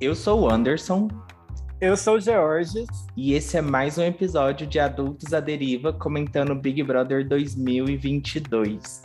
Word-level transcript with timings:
Eu 0.00 0.14
sou 0.14 0.40
o 0.40 0.50
Anderson. 0.50 1.08
Eu 1.78 1.94
sou 1.94 2.14
o 2.14 2.20
Georges. 2.20 2.86
E 3.14 3.34
esse 3.34 3.58
é 3.58 3.60
mais 3.60 3.98
um 3.98 4.02
episódio 4.02 4.66
de 4.66 4.80
Adultos 4.80 5.34
à 5.34 5.40
Deriva 5.40 5.92
comentando 5.92 6.54
Big 6.54 6.82
Brother 6.82 7.28
2022. 7.28 9.02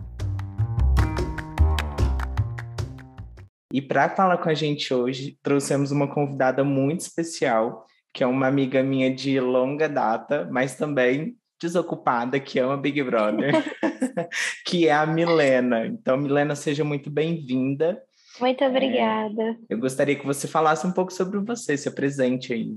E 3.73 3.81
para 3.81 4.07
falar 4.07 4.37
com 4.37 4.47
a 4.47 4.53
gente 4.53 4.93
hoje, 4.93 5.37
trouxemos 5.43 5.91
uma 5.91 6.07
convidada 6.07 6.63
muito 6.63 7.01
especial, 7.01 7.83
que 8.13 8.23
é 8.23 8.27
uma 8.27 8.47
amiga 8.47 8.81
minha 8.81 9.13
de 9.13 9.37
longa 9.37 9.89
data, 9.89 10.47
mas 10.49 10.75
também 10.75 11.35
desocupada, 11.61 12.39
que 12.39 12.57
ama 12.57 12.77
Big 12.77 13.03
Brother, 13.03 13.51
que 14.65 14.87
é 14.87 14.93
a 14.93 15.05
Milena. 15.05 15.87
Então, 15.87 16.15
Milena, 16.15 16.55
seja 16.55 16.85
muito 16.85 17.09
bem-vinda. 17.09 18.01
Muito 18.39 18.63
é, 18.63 18.67
obrigada. 18.67 19.57
Eu 19.69 19.79
gostaria 19.79 20.17
que 20.17 20.25
você 20.25 20.47
falasse 20.47 20.85
um 20.85 20.91
pouco 20.91 21.11
sobre 21.11 21.39
você, 21.39 21.77
se 21.77 21.87
apresente 21.87 22.53
aí. 22.53 22.75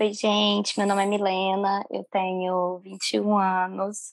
Oi, 0.00 0.12
gente, 0.12 0.78
meu 0.78 0.86
nome 0.86 1.02
é 1.02 1.06
Milena, 1.06 1.84
eu 1.90 2.06
tenho 2.10 2.78
21 2.84 3.36
anos, 3.36 4.12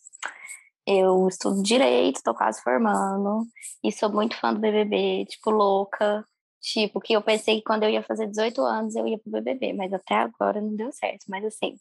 eu 0.86 1.28
estudo 1.28 1.62
Direito, 1.62 2.16
estou 2.16 2.34
quase 2.34 2.60
formando, 2.64 3.46
e 3.84 3.92
sou 3.92 4.12
muito 4.12 4.36
fã 4.36 4.52
do 4.52 4.60
BBB, 4.60 5.26
tipo, 5.26 5.52
louca, 5.52 6.26
tipo, 6.60 7.00
que 7.00 7.14
eu 7.14 7.22
pensei 7.22 7.58
que 7.58 7.64
quando 7.64 7.84
eu 7.84 7.92
ia 7.92 8.02
fazer 8.02 8.26
18 8.26 8.62
anos 8.64 8.96
eu 8.96 9.08
ia 9.08 9.20
pro 9.20 9.32
BBB, 9.32 9.74
mas 9.74 9.94
até 9.94 10.16
agora 10.16 10.60
não 10.60 10.76
deu 10.76 10.92
certo, 10.92 11.26
mas 11.28 11.46
assim, 11.46 11.76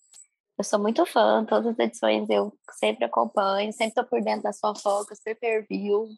eu 0.58 0.64
sou 0.64 0.78
muito 0.78 1.06
fã, 1.06 1.42
todas 1.46 1.68
as 1.68 1.78
edições 1.78 2.28
eu 2.28 2.52
sempre 2.78 3.06
acompanho, 3.06 3.72
sempre 3.72 3.88
estou 3.88 4.04
por 4.04 4.22
dentro 4.22 4.42
das 4.42 4.60
fofocas, 4.60 5.18
per 5.22 5.66
view, 5.66 6.08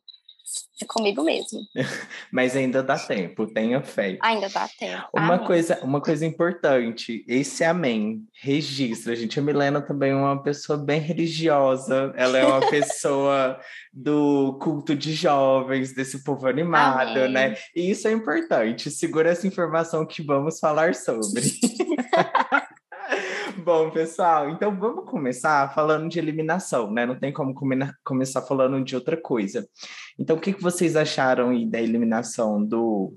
é 0.80 0.84
comigo 0.84 1.22
mesmo. 1.22 1.60
Mas 2.30 2.54
ainda 2.54 2.82
dá 2.82 2.98
tempo, 2.98 3.46
tenha 3.46 3.82
fé. 3.82 4.18
Ainda 4.20 4.48
dá 4.48 4.68
tempo. 4.68 5.08
Uma 5.14 5.38
coisa, 5.38 5.80
uma 5.82 6.00
coisa 6.00 6.26
importante, 6.26 7.24
esse 7.26 7.64
amém, 7.64 8.24
registra, 8.32 9.16
gente. 9.16 9.38
A 9.38 9.42
Milena 9.42 9.80
também 9.80 10.10
é 10.10 10.14
uma 10.14 10.42
pessoa 10.42 10.76
bem 10.78 11.00
religiosa, 11.00 12.12
ela 12.16 12.36
é 12.36 12.44
uma 12.44 12.60
pessoa 12.68 13.58
do 13.92 14.58
culto 14.60 14.94
de 14.94 15.14
jovens, 15.14 15.94
desse 15.94 16.22
povo 16.22 16.46
animado, 16.46 17.18
amém. 17.18 17.32
né? 17.32 17.56
E 17.74 17.90
isso 17.90 18.06
é 18.06 18.12
importante. 18.12 18.90
Segura 18.90 19.30
essa 19.30 19.46
informação 19.46 20.04
que 20.04 20.22
vamos 20.22 20.58
falar 20.58 20.94
sobre. 20.94 21.42
Bom, 23.66 23.90
pessoal, 23.90 24.48
então 24.48 24.78
vamos 24.78 25.10
começar 25.10 25.74
falando 25.74 26.08
de 26.08 26.20
eliminação, 26.20 26.88
né? 26.88 27.04
Não 27.04 27.18
tem 27.18 27.32
como 27.32 27.52
começar 28.04 28.40
falando 28.42 28.80
de 28.84 28.94
outra 28.94 29.20
coisa. 29.20 29.68
Então, 30.16 30.36
o 30.36 30.40
que, 30.40 30.52
que 30.52 30.62
vocês 30.62 30.94
acharam 30.94 31.68
da 31.68 31.80
eliminação 31.80 32.64
do 32.64 33.16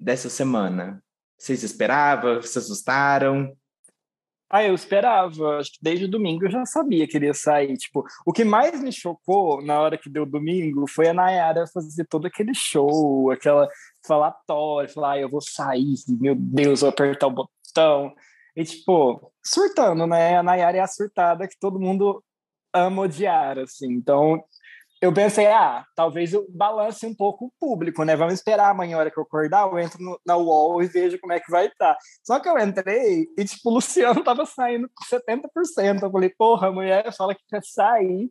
dessa 0.00 0.30
semana? 0.30 1.04
Vocês 1.36 1.62
esperavam? 1.62 2.40
Se 2.40 2.56
assustaram? 2.56 3.54
Ah, 4.48 4.64
eu 4.64 4.74
esperava. 4.74 5.58
Acho 5.58 5.72
que 5.72 5.78
desde 5.82 6.06
o 6.06 6.10
domingo 6.10 6.46
eu 6.46 6.50
já 6.50 6.64
sabia 6.64 7.06
que 7.06 7.18
ele 7.18 7.26
ia 7.26 7.34
sair. 7.34 7.76
Tipo, 7.76 8.02
o 8.24 8.32
que 8.32 8.44
mais 8.44 8.82
me 8.82 8.90
chocou 8.90 9.60
na 9.60 9.78
hora 9.78 9.98
que 9.98 10.08
deu 10.08 10.24
domingo 10.24 10.86
foi 10.88 11.08
a 11.08 11.12
Nayara 11.12 11.66
fazer 11.66 12.06
todo 12.06 12.24
aquele 12.24 12.54
show, 12.54 13.30
aquela 13.30 13.68
falatória, 14.06 14.88
falar, 14.88 15.12
ah, 15.12 15.20
eu 15.20 15.28
vou 15.28 15.42
sair, 15.42 15.96
meu 16.08 16.34
Deus, 16.34 16.80
vou 16.80 16.88
apertar 16.88 17.26
o 17.26 17.30
botão. 17.30 18.14
E, 18.56 18.64
tipo, 18.64 19.32
surtando, 19.42 20.06
né? 20.06 20.36
A 20.36 20.42
Nayara 20.42 20.76
é 20.76 20.80
a 20.80 20.86
surtada 20.86 21.48
que 21.48 21.58
todo 21.58 21.80
mundo 21.80 22.22
ama 22.72 23.02
odiar, 23.02 23.58
assim. 23.58 23.90
Então, 23.92 24.42
eu 25.02 25.12
pensei, 25.12 25.46
ah, 25.46 25.84
talvez 25.96 26.32
eu 26.32 26.46
balance 26.48 27.04
um 27.04 27.12
pouco 27.12 27.46
o 27.46 27.52
público, 27.58 28.04
né? 28.04 28.14
Vamos 28.14 28.34
esperar 28.34 28.70
amanhã, 28.70 28.96
a 28.96 29.00
hora 29.00 29.10
que 29.10 29.18
eu 29.18 29.24
acordar, 29.24 29.66
eu 29.66 29.76
entro 29.76 30.00
no, 30.00 30.20
na 30.24 30.36
UOL 30.36 30.80
e 30.80 30.86
vejo 30.86 31.18
como 31.18 31.32
é 31.32 31.40
que 31.40 31.50
vai 31.50 31.66
estar. 31.66 31.94
Tá. 31.94 31.98
Só 32.22 32.38
que 32.38 32.48
eu 32.48 32.56
entrei 32.56 33.26
e, 33.36 33.44
tipo, 33.44 33.68
o 33.68 33.74
Luciano 33.74 34.22
tava 34.24 34.46
saindo 34.46 34.88
com 34.94 35.04
70%. 35.04 36.02
Eu 36.02 36.10
falei, 36.10 36.30
porra, 36.30 36.68
a 36.68 36.72
mulher 36.72 37.12
fala 37.16 37.34
que 37.34 37.42
quer 37.48 37.62
sair. 37.64 38.30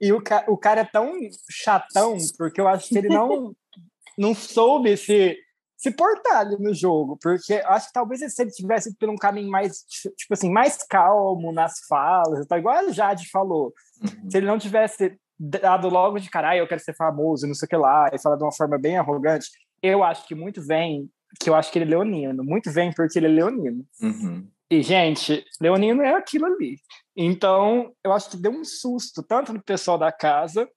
E 0.00 0.12
o, 0.12 0.20
ca 0.20 0.44
o 0.48 0.56
cara 0.56 0.80
é 0.80 0.84
tão 0.84 1.12
chatão, 1.48 2.16
porque 2.36 2.60
eu 2.60 2.66
acho 2.66 2.88
que 2.88 2.98
ele 2.98 3.08
não, 3.08 3.54
não 4.18 4.34
soube 4.34 4.96
se 4.96 5.36
se 5.78 5.92
portar 5.92 6.38
ali 6.38 6.56
no 6.58 6.74
jogo, 6.74 7.16
porque 7.22 7.54
acho 7.64 7.86
que 7.86 7.92
talvez 7.92 8.20
se 8.20 8.42
ele 8.42 8.50
tivesse 8.50 8.94
por 8.96 9.08
um 9.08 9.14
caminho 9.14 9.48
mais, 9.48 9.84
tipo 9.86 10.34
assim, 10.34 10.50
mais 10.50 10.82
calmo 10.82 11.52
nas 11.52 11.74
falas, 11.88 12.44
tá 12.48 12.58
igual 12.58 12.74
a 12.74 12.90
Jade 12.90 13.30
falou, 13.30 13.72
uhum. 14.02 14.28
se 14.28 14.36
ele 14.36 14.46
não 14.46 14.58
tivesse 14.58 15.16
dado 15.38 15.88
logo 15.88 16.18
de 16.18 16.28
caralho, 16.28 16.58
eu 16.58 16.66
quero 16.66 16.80
ser 16.80 16.96
famoso, 16.96 17.46
não 17.46 17.54
sei 17.54 17.66
o 17.66 17.68
que 17.68 17.76
lá, 17.76 18.10
e 18.12 18.20
falar 18.20 18.34
de 18.34 18.42
uma 18.42 18.52
forma 18.52 18.76
bem 18.76 18.98
arrogante, 18.98 19.48
eu 19.80 20.02
acho 20.02 20.26
que 20.26 20.34
muito 20.34 20.60
vem, 20.60 21.08
que 21.40 21.48
eu 21.48 21.54
acho 21.54 21.70
que 21.70 21.78
ele 21.78 21.84
é 21.84 21.96
leonino, 21.96 22.42
muito 22.42 22.72
vem 22.72 22.92
porque 22.92 23.16
ele 23.16 23.26
é 23.26 23.30
leonino. 23.30 23.86
Uhum. 24.02 24.50
E, 24.68 24.82
gente, 24.82 25.44
leonino 25.60 26.02
é 26.02 26.14
aquilo 26.14 26.46
ali. 26.46 26.76
Então, 27.16 27.92
eu 28.04 28.12
acho 28.12 28.30
que 28.30 28.36
deu 28.36 28.50
um 28.50 28.64
susto, 28.64 29.22
tanto 29.22 29.52
do 29.52 29.62
pessoal 29.62 29.96
da 29.96 30.10
casa, 30.10 30.68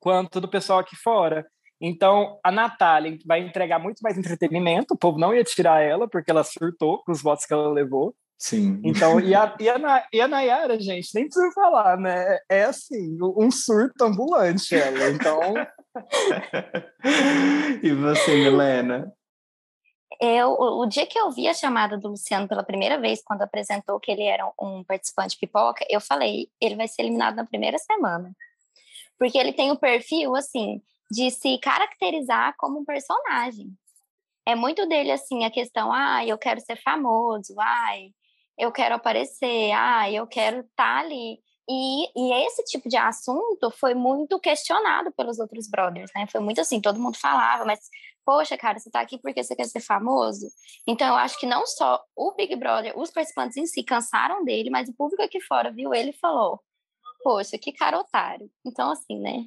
quanto 0.00 0.40
do 0.40 0.48
pessoal 0.48 0.80
aqui 0.80 0.96
fora. 0.96 1.46
Então, 1.86 2.40
a 2.42 2.50
Natália 2.50 3.18
vai 3.26 3.40
entregar 3.40 3.78
muito 3.78 4.00
mais 4.00 4.16
entretenimento, 4.16 4.94
o 4.94 4.96
povo 4.96 5.18
não 5.18 5.34
ia 5.34 5.44
tirar 5.44 5.82
ela, 5.82 6.08
porque 6.08 6.30
ela 6.30 6.42
surtou 6.42 7.04
com 7.04 7.12
os 7.12 7.20
votos 7.20 7.44
que 7.44 7.52
ela 7.52 7.68
levou. 7.70 8.16
Sim. 8.38 8.80
Então, 8.82 9.20
e 9.20 9.34
a, 9.34 9.54
e 9.60 9.68
a, 9.68 10.08
e 10.10 10.18
a 10.18 10.26
Nayara, 10.26 10.80
gente, 10.80 11.14
nem 11.14 11.24
precisa 11.24 11.52
falar, 11.52 11.98
né? 11.98 12.38
É 12.48 12.64
assim, 12.64 13.18
um 13.20 13.50
surto 13.50 14.02
ambulante 14.02 14.74
ela. 14.74 15.10
Então. 15.10 15.40
e 17.82 17.92
você, 17.92 18.34
Milena? 18.34 19.12
Eu, 20.18 20.56
o 20.58 20.86
dia 20.86 21.06
que 21.06 21.18
eu 21.18 21.30
vi 21.30 21.48
a 21.48 21.54
chamada 21.54 21.98
do 21.98 22.08
Luciano 22.08 22.48
pela 22.48 22.64
primeira 22.64 22.98
vez, 22.98 23.20
quando 23.22 23.42
apresentou 23.42 24.00
que 24.00 24.10
ele 24.10 24.22
era 24.22 24.50
um 24.58 24.82
participante 24.84 25.36
pipoca, 25.38 25.84
eu 25.90 26.00
falei, 26.00 26.48
ele 26.58 26.76
vai 26.76 26.88
ser 26.88 27.02
eliminado 27.02 27.36
na 27.36 27.44
primeira 27.44 27.76
semana. 27.76 28.34
Porque 29.18 29.36
ele 29.36 29.52
tem 29.52 29.70
o 29.70 29.74
um 29.74 29.76
perfil, 29.76 30.34
assim, 30.34 30.80
de 31.10 31.30
se 31.30 31.58
caracterizar 31.58 32.54
como 32.58 32.80
um 32.80 32.84
personagem. 32.84 33.70
É 34.46 34.54
muito 34.54 34.86
dele 34.86 35.10
assim 35.10 35.44
a 35.44 35.50
questão, 35.50 35.92
ah, 35.92 36.24
eu 36.26 36.36
quero 36.36 36.60
ser 36.60 36.76
famoso, 36.82 37.54
ai, 37.58 38.10
eu 38.58 38.70
quero 38.70 38.94
aparecer, 38.94 39.72
ah, 39.72 40.10
eu 40.10 40.26
quero 40.26 40.60
estar 40.60 40.74
tá 40.76 41.00
ali. 41.00 41.38
E, 41.68 42.10
e 42.14 42.46
esse 42.46 42.62
tipo 42.64 42.88
de 42.88 42.96
assunto 42.96 43.70
foi 43.70 43.94
muito 43.94 44.38
questionado 44.38 45.10
pelos 45.12 45.38
outros 45.38 45.66
brothers, 45.68 46.10
né? 46.14 46.26
Foi 46.30 46.40
muito 46.40 46.60
assim, 46.60 46.80
todo 46.80 47.00
mundo 47.00 47.16
falava, 47.18 47.64
mas 47.64 47.80
poxa, 48.24 48.56
cara, 48.56 48.78
você 48.78 48.90
tá 48.90 49.00
aqui 49.00 49.18
porque 49.18 49.42
você 49.42 49.56
quer 49.56 49.64
ser 49.64 49.80
famoso? 49.80 50.46
Então 50.86 51.06
eu 51.08 51.14
acho 51.14 51.38
que 51.38 51.46
não 51.46 51.66
só 51.66 52.02
o 52.14 52.32
Big 52.32 52.54
Brother, 52.56 52.98
os 52.98 53.10
participantes 53.10 53.56
em 53.56 53.66
si 53.66 53.82
cansaram 53.82 54.44
dele, 54.44 54.70
mas 54.70 54.88
o 54.88 54.94
público 54.94 55.22
aqui 55.22 55.40
fora 55.40 55.72
viu 55.72 55.94
ele 55.94 56.10
e 56.10 56.18
falou: 56.18 56.60
poxa, 57.24 57.56
que 57.58 57.72
cara 57.72 57.98
otário. 57.98 58.50
Então, 58.64 58.90
assim, 58.92 59.18
né? 59.18 59.46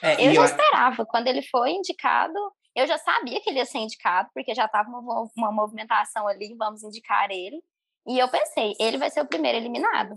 É, 0.00 0.14
eu 0.24 0.32
já 0.32 0.40
eu... 0.40 0.44
esperava. 0.44 1.04
Quando 1.04 1.26
ele 1.26 1.42
foi 1.42 1.72
indicado, 1.72 2.38
eu 2.74 2.86
já 2.86 2.96
sabia 2.96 3.40
que 3.40 3.50
ele 3.50 3.58
ia 3.58 3.66
ser 3.66 3.78
indicado, 3.78 4.30
porque 4.32 4.54
já 4.54 4.66
estava 4.66 4.88
uma, 4.88 5.28
uma 5.36 5.52
movimentação 5.52 6.28
ali, 6.28 6.54
vamos 6.56 6.84
indicar 6.84 7.28
ele. 7.30 7.60
E 8.06 8.18
eu 8.18 8.28
pensei, 8.28 8.74
ele 8.78 8.96
vai 8.96 9.10
ser 9.10 9.20
o 9.20 9.26
primeiro 9.26 9.58
eliminado. 9.58 10.14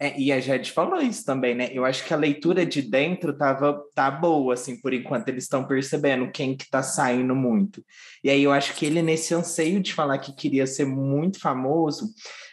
É, 0.00 0.16
e 0.16 0.30
a 0.30 0.38
Jade 0.38 0.70
falou 0.70 1.00
isso 1.00 1.24
também, 1.24 1.56
né? 1.56 1.70
Eu 1.72 1.84
acho 1.84 2.04
que 2.04 2.14
a 2.14 2.16
leitura 2.16 2.64
de 2.64 2.80
dentro 2.80 3.36
tava, 3.36 3.82
tá 3.96 4.08
boa, 4.08 4.54
assim, 4.54 4.80
por 4.80 4.94
enquanto 4.94 5.28
eles 5.28 5.42
estão 5.42 5.66
percebendo 5.66 6.30
quem 6.30 6.56
que 6.56 6.70
tá 6.70 6.84
saindo 6.84 7.34
muito. 7.34 7.84
E 8.22 8.30
aí 8.30 8.44
eu 8.44 8.52
acho 8.52 8.74
que 8.76 8.86
ele, 8.86 9.02
nesse 9.02 9.34
anseio 9.34 9.80
de 9.80 9.92
falar 9.92 10.18
que 10.18 10.32
queria 10.32 10.68
ser 10.68 10.86
muito 10.86 11.40
famoso, 11.40 12.06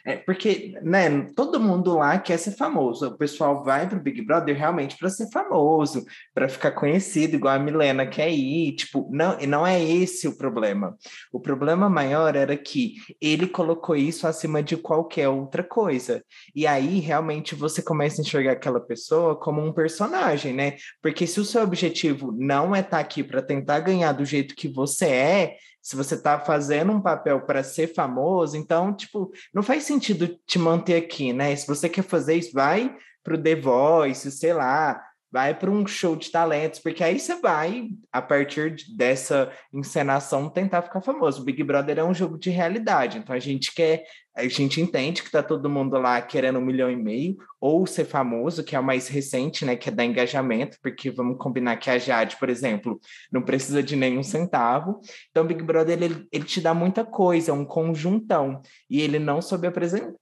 é, 0.06 0.18
porque, 0.18 0.78
né, 0.84 1.24
todo 1.36 1.60
mundo 1.60 1.98
lá 1.98 2.20
quer 2.20 2.38
ser 2.38 2.52
famoso. 2.52 3.08
O 3.08 3.18
pessoal 3.18 3.64
vai 3.64 3.90
pro 3.90 4.00
Big 4.00 4.22
Brother 4.22 4.56
realmente 4.56 4.96
para 4.98 5.10
ser 5.10 5.28
famoso, 5.32 6.06
para 6.32 6.48
ficar 6.48 6.74
conhecido, 6.74 7.36
igual 7.36 7.56
a 7.56 7.60
Milena 7.60 8.06
quer 8.06 8.30
ir. 8.30 8.76
Tipo, 8.76 9.10
não, 9.12 9.36
não 9.40 9.66
é 9.66 9.84
esse 9.84 10.28
o 10.28 10.38
problema. 10.38 10.96
O 11.34 11.40
problema 11.40 11.90
maior 11.90 12.36
era 12.36 12.56
que 12.56 12.98
ele 13.20 13.48
colocou 13.48 13.96
isso 13.96 14.28
acima 14.28 14.62
de 14.62 14.78
qualquer 14.78 15.28
outra 15.28 15.64
coisa. 15.64 16.24
E 16.54 16.68
aí, 16.68 17.00
realmente, 17.00 17.56
você 17.56 17.82
começa 17.82 18.22
a 18.22 18.24
enxergar 18.24 18.52
aquela 18.52 18.80
pessoa 18.80 19.36
como 19.36 19.60
um 19.60 19.74
personagem, 19.74 20.54
né? 20.54 20.76
Porque 21.02 21.26
se 21.26 21.40
o 21.40 21.46
seu 21.46 21.64
objetivo 21.64 22.32
não 22.32 22.76
é 22.76 22.82
estar 22.82 22.98
tá 22.98 23.00
aqui 23.00 23.24
para 23.24 23.42
tentar 23.42 23.80
ganhar 23.80 24.12
do 24.12 24.24
jeito 24.24 24.54
que 24.54 24.68
você 24.68 25.06
é, 25.06 25.56
se 25.86 25.96
você 25.96 26.16
está 26.16 26.40
fazendo 26.40 26.92
um 26.92 27.00
papel 27.00 27.42
para 27.42 27.64
ser 27.64 27.94
famoso, 27.94 28.58
então, 28.58 28.92
tipo, 28.92 29.32
não 29.54 29.62
faz 29.62 29.84
sentido 29.84 30.36
te 30.44 30.58
manter 30.58 30.96
aqui, 30.96 31.32
né? 31.32 31.56
Se 31.56 31.68
você 31.68 31.88
quer 31.88 32.02
fazer 32.02 32.34
isso, 32.34 32.52
vai 32.52 32.98
pro 33.24 33.40
The 33.40 33.56
Voice, 33.56 34.32
sei 34.32 34.52
lá, 34.52 35.00
vai 35.36 35.54
para 35.54 35.70
um 35.70 35.86
show 35.86 36.16
de 36.16 36.32
talentos, 36.32 36.80
porque 36.80 37.04
aí 37.04 37.20
você 37.20 37.36
vai, 37.42 37.90
a 38.10 38.22
partir 38.22 38.74
dessa 38.96 39.52
encenação, 39.74 40.50
tentar 40.50 40.82
ficar 40.82 41.02
famoso. 41.02 41.42
O 41.42 41.44
Big 41.44 41.62
Brother 41.62 42.00
é 42.00 42.04
um 42.06 42.14
jogo 42.14 42.38
de 42.38 42.50
realidade, 42.50 43.18
então 43.18 43.36
a 43.36 43.40
gente 43.40 43.76
quer 43.76 44.06
a 44.34 44.48
gente 44.48 44.80
entende 44.82 45.24
que 45.24 45.32
tá 45.32 45.42
todo 45.44 45.70
mundo 45.70 45.98
lá 45.98 46.22
querendo 46.22 46.60
um 46.60 46.66
milhão 46.66 46.90
e 46.90 46.96
meio, 46.96 47.38
ou 47.60 47.86
ser 47.86 48.06
famoso, 48.06 48.64
que 48.64 48.76
é 48.76 48.80
o 48.80 48.84
mais 48.84 49.10
recente, 49.10 49.66
né? 49.66 49.76
Que 49.78 49.90
é 49.90 49.92
dar 49.92 50.06
engajamento, 50.06 50.78
porque 50.82 51.10
vamos 51.10 51.38
combinar 51.38 51.78
que 51.78 51.90
a 51.90 51.98
Jade, 51.98 52.38
por 52.38 52.50
exemplo, 52.50 53.00
não 53.32 53.42
precisa 53.42 53.82
de 53.82 53.96
nenhum 53.96 54.24
centavo. 54.24 55.00
Então, 55.32 55.44
o 55.44 55.48
Big 55.48 55.64
Brother, 55.64 56.02
ele, 56.02 56.28
ele 56.32 56.44
te 56.44 56.60
dá 56.60 56.74
muita 56.74 57.06
coisa, 57.06 57.54
um 57.54 57.64
conjuntão. 57.64 58.62
E 58.90 59.02
ele 59.02 59.20
não 59.20 59.42
soube, 59.42 59.68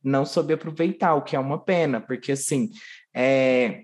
não 0.03 0.25
soube 0.25 0.53
aproveitar, 0.53 1.15
o 1.15 1.23
que 1.23 1.35
é 1.35 1.39
uma 1.39 1.63
pena, 1.63 1.99
porque 1.99 2.31
assim. 2.31 2.69
É, 3.15 3.83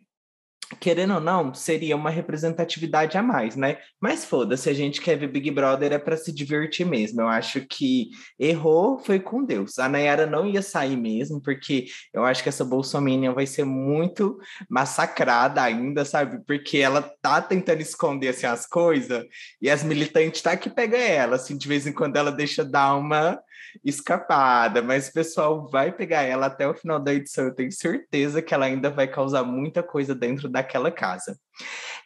querendo 0.80 1.16
ou 1.16 1.19
não, 1.19 1.54
seria 1.54 1.95
uma 1.95 2.10
representatividade 2.10 3.18
a 3.18 3.24
mais, 3.24 3.56
né? 3.56 3.77
Mas 4.00 4.25
foda-se, 4.25 4.69
a 4.69 4.74
gente 4.74 5.01
quer 5.01 5.18
ver 5.18 5.27
Big 5.27 5.50
Brother 5.50 5.94
é 5.94 5.98
para 5.98 6.18
se 6.18 6.31
divertir 6.31 6.86
mesmo. 6.86 7.21
Eu 7.21 7.27
acho 7.27 7.62
que 7.62 8.10
errou 8.38 9.00
foi 9.00 9.19
com 9.19 9.44
Deus. 9.44 9.80
A 9.80 9.89
Nayara 9.89 10.25
não 10.25 10.45
ia 10.45 10.62
sair 10.62 10.95
mesmo, 10.95 11.42
porque 11.42 11.86
eu 12.13 12.24
acho 12.24 12.44
que 12.44 12.50
essa 12.50 12.63
Bolsominion 12.63 13.33
vai 13.33 13.48
ser 13.48 13.63
muito 13.63 14.38
massacrada 14.69 15.62
ainda, 15.62 16.06
sabe? 16.06 16.44
Porque 16.45 16.77
ela 16.77 17.01
tá 17.21 17.42
tentando 17.42 17.81
esconder 17.81 18.30
assim, 18.30 18.45
as 18.45 18.68
coisas 18.68 19.25
e 19.62 19.69
as 19.69 19.83
militantes 19.83 20.42
tá 20.42 20.56
que 20.56 20.69
pega 20.69 20.98
ela, 20.98 21.36
assim, 21.36 21.57
de 21.57 21.68
vez 21.68 21.88
em 21.88 21.94
quando 21.94 22.18
ela 22.18 22.31
deixa 22.31 22.63
dar 22.63 22.95
uma 22.95 23.39
escapada, 23.83 24.81
mas 24.81 25.07
o 25.07 25.13
pessoal 25.13 25.67
vai 25.67 25.91
pegar 25.91 26.23
ela 26.23 26.47
até 26.47 26.67
o 26.67 26.73
final 26.73 27.00
da 27.00 27.13
edição. 27.13 27.45
Eu 27.45 27.56
tenho 27.56 27.71
certeza 27.71 28.41
que 28.41 28.53
ela 28.53 28.65
ainda 28.65 28.89
vai 28.89 29.07
causar 29.07 29.44
muita 29.44 29.83
coisa 29.83 30.13
dentro 30.15 30.50
daquela 30.50 30.91
casa. 30.91 31.39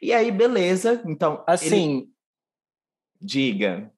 E 0.01 0.13
aí, 0.13 0.31
beleza. 0.31 1.01
Então, 1.05 1.43
assim. 1.47 1.97
Ele... 1.97 2.09
Diga. 3.21 3.91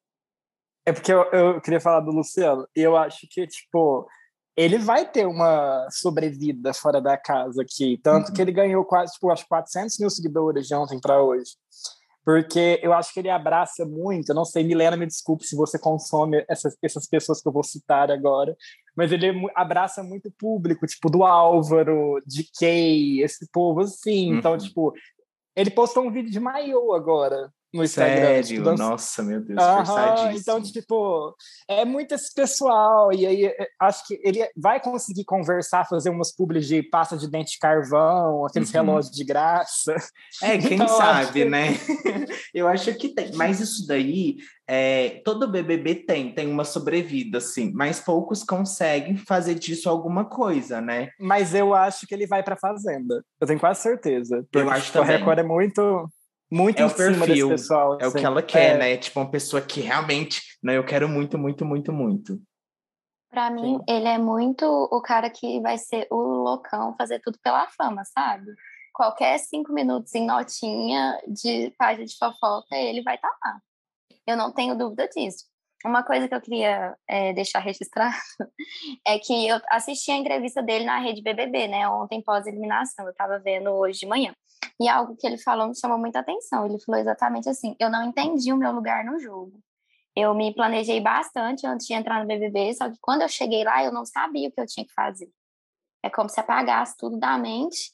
É 0.86 0.94
porque 0.94 1.12
eu, 1.12 1.24
eu 1.32 1.62
queria 1.62 1.82
falar 1.82 2.02
do 2.02 2.12
Luciano. 2.12 2.68
Eu 2.76 2.96
acho 2.96 3.28
que, 3.30 3.48
tipo, 3.48 4.08
ele 4.56 4.78
vai 4.78 5.10
ter 5.10 5.26
uma 5.26 5.88
sobrevida 5.90 6.74
fora 6.74 7.02
da 7.02 7.18
casa 7.18 7.64
aqui. 7.64 8.00
Tanto 8.04 8.30
uhum. 8.30 8.34
que 8.34 8.42
ele 8.42 8.52
ganhou 8.52 8.86
quase, 8.86 9.14
tipo, 9.14 9.32
acho 9.32 9.48
400 9.48 9.98
mil 10.00 10.10
seguidores 10.10 10.68
de 10.68 10.76
ontem 10.76 11.00
para 11.00 11.22
hoje 11.22 11.54
porque 12.26 12.80
eu 12.82 12.92
acho 12.92 13.14
que 13.14 13.20
ele 13.20 13.30
abraça 13.30 13.86
muito. 13.86 14.30
Eu 14.30 14.36
não 14.36 14.44
sei, 14.44 14.64
Milena, 14.64 14.98
me 14.98 15.06
desculpe 15.06 15.46
se 15.46 15.56
você 15.56 15.78
consome 15.78 16.44
essas, 16.50 16.76
essas 16.82 17.08
pessoas 17.08 17.40
que 17.40 17.48
eu 17.48 17.54
vou 17.54 17.64
citar 17.64 18.10
agora, 18.10 18.58
mas 18.98 19.12
ele 19.12 19.32
abraça 19.56 20.02
muito 20.02 20.32
público, 20.32 20.88
tipo 20.88 21.10
do 21.10 21.24
Álvaro, 21.24 22.20
de 22.26 22.50
Kay, 22.60 23.22
esse 23.22 23.48
povo 23.52 23.82
assim. 23.82 24.30
Então, 24.30 24.54
uhum. 24.54 24.56
Então, 24.56 24.58
tipo, 24.58 24.94
ele 25.56 25.70
postou 25.70 26.04
um 26.04 26.12
vídeo 26.12 26.32
de 26.32 26.40
maiô 26.40 26.94
agora 26.94 27.52
no 27.76 27.84
Instagram. 27.84 28.16
Sério? 28.16 28.44
Tipo, 28.44 28.78
Nossa, 28.78 29.22
meu 29.22 29.42
Deus, 29.42 29.62
uhum, 29.62 30.32
Então, 30.32 30.62
tipo, 30.62 31.36
é 31.68 31.84
muito 31.84 32.16
esse 32.16 32.34
pessoal, 32.34 33.12
e 33.12 33.26
aí 33.26 33.46
é, 33.46 33.68
acho 33.82 34.08
que 34.08 34.20
ele 34.24 34.48
vai 34.56 34.80
conseguir 34.80 35.26
conversar, 35.26 35.86
fazer 35.86 36.10
umas 36.10 36.34
publis 36.34 36.68
de 36.68 36.82
pasta 36.82 37.18
de 37.18 37.30
dente 37.30 37.54
de 37.54 37.60
carvão, 37.60 38.46
aqueles 38.46 38.74
uhum. 38.74 38.82
relógios 38.82 39.14
de 39.14 39.26
graça. 39.26 39.96
É, 40.42 40.58
quem 40.58 40.76
então, 40.76 40.88
sabe, 40.88 41.44
que... 41.44 41.46
né? 41.46 41.68
eu 42.54 42.68
acho 42.68 42.94
que 42.96 43.10
tem, 43.10 43.34
mas 43.34 43.60
isso 43.60 43.86
daí, 43.86 44.38
é, 44.68 45.22
todo 45.26 45.52
BBB 45.52 45.96
tem, 45.96 46.34
tem 46.34 46.50
uma 46.50 46.64
sobrevida, 46.64 47.40
assim, 47.40 47.72
mas 47.74 48.00
poucos 48.00 48.44
conseguem 48.44 49.18
fazer 49.18 49.56
disso 49.56 49.90
alguma 49.90 50.26
coisa, 50.26 50.80
né? 50.80 51.10
Mas 51.20 51.54
eu 51.54 51.74
acho 51.74 52.08
que 52.08 52.16
ele 52.16 52.26
vai 52.26 52.42
para 52.42 52.56
Fazenda. 52.56 53.24
Eu 53.40 53.48
tenho 53.48 53.60
quase 53.60 53.82
certeza. 53.82 54.46
Eu 54.54 54.70
acho 54.70 54.86
que 54.86 54.92
tipo, 54.94 55.04
a 55.04 55.06
Record 55.06 55.40
é 55.40 55.44
muito 55.44 56.10
muito 56.52 56.82
é 56.82 56.86
o 56.86 56.94
perfil, 56.94 57.50
pessoal, 57.50 57.94
assim. 57.94 58.04
é 58.04 58.08
o 58.08 58.12
que 58.12 58.18
assim. 58.18 58.26
ela 58.26 58.42
quer, 58.42 58.76
é. 58.76 58.78
né? 58.78 58.98
Tipo, 58.98 59.20
uma 59.20 59.30
pessoa 59.30 59.62
que 59.62 59.82
realmente, 59.82 60.42
né, 60.64 60.78
eu 60.78 60.86
quero 60.86 61.10
muito, 61.10 61.38
muito, 61.38 61.66
muito, 61.66 61.92
muito. 61.92 62.42
Para 63.30 63.50
mim, 63.50 63.78
Sim. 63.80 63.84
ele 63.90 64.08
é 64.08 64.18
muito 64.18 64.66
o 64.66 65.02
cara 65.02 65.30
que 65.30 65.60
vai 65.60 65.78
ser 65.78 66.08
o 66.10 66.16
loucão 66.16 66.96
fazer 66.98 67.20
tudo 67.20 67.38
pela 67.44 67.68
fama, 67.68 68.04
sabe? 68.06 68.46
Qualquer 68.94 69.38
cinco 69.40 69.74
minutos 69.74 70.16
em 70.16 70.26
notinha 70.26 71.22
de 71.28 71.70
página 71.78 72.06
de 72.06 72.18
fofoca, 72.18 72.76
ele 72.76 73.04
vai 73.04 73.16
estar 73.16 73.28
tá 73.28 73.38
lá. 73.44 73.60
Eu 74.26 74.38
não 74.38 74.54
tenho 74.54 74.78
dúvida 74.78 75.08
disso. 75.10 75.46
Uma 75.86 76.02
coisa 76.02 76.28
que 76.28 76.34
eu 76.34 76.42
queria 76.42 76.96
é, 77.08 77.34
deixar 77.34 77.60
registrado 77.60 78.16
é 79.06 79.20
que 79.20 79.48
eu 79.48 79.60
assisti 79.70 80.12
a 80.12 80.16
entrevista 80.16 80.64
dele 80.64 80.86
na 80.86 80.98
rede 81.00 81.22
BBB, 81.22 81.68
né? 81.68 81.88
Ontem 81.90 82.24
pós-eliminação, 82.24 83.06
eu 83.06 83.12
estava 83.12 83.38
vendo 83.38 83.70
hoje 83.72 84.00
de 84.00 84.08
manhã. 84.08 84.34
E 84.80 84.90
algo 84.90 85.16
que 85.16 85.26
ele 85.26 85.38
falou 85.38 85.68
me 85.68 85.80
chamou 85.80 85.98
muita 85.98 86.20
atenção. 86.20 86.66
Ele 86.66 86.80
falou 86.80 87.00
exatamente 87.00 87.50
assim: 87.50 87.76
eu 87.80 87.90
não 87.90 88.04
entendi 88.04 88.52
o 88.52 88.58
meu 88.58 88.72
lugar 88.72 89.06
no 89.06 89.20
jogo. 89.20 89.60
Eu 90.16 90.34
me 90.34 90.54
planejei 90.54 91.02
bastante 91.02 91.68
antes 91.68 91.86
de 91.86 91.94
entrar 91.94 92.22
no 92.22 92.28
BBB, 92.28 92.74
só 92.74 92.90
que 92.90 92.98
quando 93.02 93.22
eu 93.22 93.28
cheguei 93.28 93.64
lá, 93.66 93.84
eu 93.84 93.92
não 93.92 94.06
sabia 94.06 94.48
o 94.48 94.52
que 94.52 94.62
eu 94.62 94.66
tinha 94.66 94.86
que 94.86 94.94
fazer. 94.94 95.30
É 96.02 96.10
como 96.10 96.30
se 96.30 96.40
apagasse 96.40 96.96
tudo 96.98 97.20
da 97.20 97.38
mente 97.38 97.94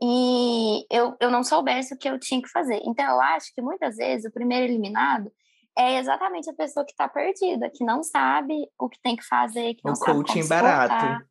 e 0.00 0.86
eu, 0.90 1.16
eu 1.18 1.30
não 1.30 1.42
soubesse 1.42 1.94
o 1.94 1.98
que 1.98 2.08
eu 2.08 2.18
tinha 2.18 2.40
que 2.40 2.48
fazer. 2.48 2.80
Então, 2.84 3.04
eu 3.04 3.20
acho 3.20 3.52
que 3.54 3.62
muitas 3.62 3.96
vezes 3.96 4.26
o 4.26 4.32
primeiro 4.32 4.66
eliminado 4.66 5.32
é 5.76 5.98
exatamente 5.98 6.48
a 6.48 6.54
pessoa 6.54 6.84
que 6.84 6.92
está 6.92 7.08
perdida, 7.08 7.70
que 7.70 7.84
não 7.84 8.02
sabe 8.02 8.54
o 8.78 8.88
que 8.88 9.00
tem 9.02 9.16
que 9.16 9.24
fazer, 9.24 9.74
que 9.74 9.82
não 9.84 9.92
o 9.92 9.96
sabe 9.96 10.12
coaching 10.12 10.46
barato. 10.46 11.26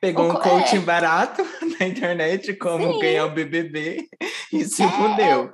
Pegou 0.00 0.26
o, 0.26 0.32
um 0.32 0.34
coaching 0.34 0.78
é. 0.78 0.80
barato 0.80 1.42
na 1.78 1.86
internet, 1.86 2.54
como 2.54 2.94
Sim. 2.94 2.98
ganhar 2.98 3.26
o 3.26 3.30
BBB, 3.30 4.08
e 4.52 4.64
se 4.64 4.82
é, 4.82 4.88
fudeu. 4.88 5.52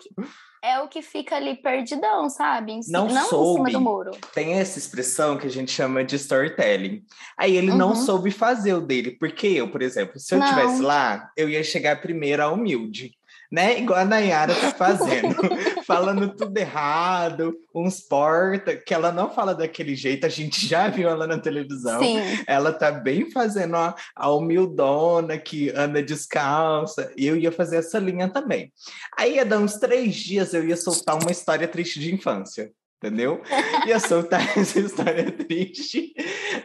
É, 0.63 0.73
é 0.73 0.81
o 0.81 0.89
que 0.89 1.03
fica 1.03 1.37
ali 1.37 1.57
perdidão, 1.57 2.29
sabe? 2.29 2.73
Em, 2.73 2.81
não, 2.89 3.07
não 3.07 3.29
soube. 3.29 3.51
em 3.63 3.65
cima 3.67 3.71
do 3.71 3.81
muro. 3.81 4.11
Tem 4.35 4.55
essa 4.55 4.79
expressão 4.79 5.39
que 5.39 5.47
a 5.47 5.51
gente 5.51 5.71
chama 5.71 6.05
de 6.05 6.17
storytelling. 6.17 7.03
Aí 7.37 7.57
ele 7.57 7.71
uhum. 7.71 7.77
não 7.77 7.95
soube 7.95 8.31
fazer 8.31 8.75
o 8.75 8.81
dele, 8.81 9.13
porque 9.13 9.47
eu, 9.47 9.71
por 9.71 9.83
exemplo, 9.83 10.19
se 10.19 10.35
eu 10.35 10.41
estivesse 10.41 10.83
lá, 10.83 11.31
eu 11.37 11.49
ia 11.49 11.63
chegar 11.63 12.01
primeiro 12.01 12.43
a 12.43 12.51
humilde 12.51 13.13
né? 13.51 13.79
Igual 13.79 13.99
a 13.99 14.05
Nayara 14.05 14.55
tá 14.55 14.71
fazendo, 14.73 15.35
falando 15.85 16.35
tudo 16.37 16.57
errado, 16.57 17.55
uns 17.75 18.01
porta, 18.01 18.77
que 18.77 18.95
ela 18.95 19.11
não 19.11 19.33
fala 19.33 19.55
daquele 19.55 19.95
jeito, 19.97 20.25
a 20.25 20.29
gente 20.29 20.67
já 20.67 20.89
viu 20.89 21.09
ela 21.09 21.27
na 21.27 21.39
televisão. 21.39 22.01
Sim. 22.01 22.19
Ela 22.47 22.73
tá 22.73 22.93
bem 22.93 23.31
fazendo 23.31 23.77
a, 23.77 23.95
a 24.15 24.31
humildona 24.31 25.37
que 25.37 25.71
anda 25.71 26.03
descalça, 26.03 27.13
eu 27.17 27.37
ia 27.37 27.51
fazer 27.51 27.79
essa 27.79 27.99
linha 27.99 28.29
também. 28.29 28.73
Aí 29.19 29.37
ia 29.37 29.45
dar 29.45 29.59
uns 29.59 29.75
três 29.75 30.15
dias, 30.15 30.55
eu 30.55 30.67
ia 30.67 30.77
soltar 30.77 31.21
uma 31.21 31.31
história 31.33 31.67
triste 31.67 31.99
de 31.99 32.15
infância 32.15 32.71
entendeu? 33.03 33.41
Ia 33.87 33.99
soltar 33.99 34.43
essa 34.57 34.79
história 34.79 35.33
triste, 35.33 36.13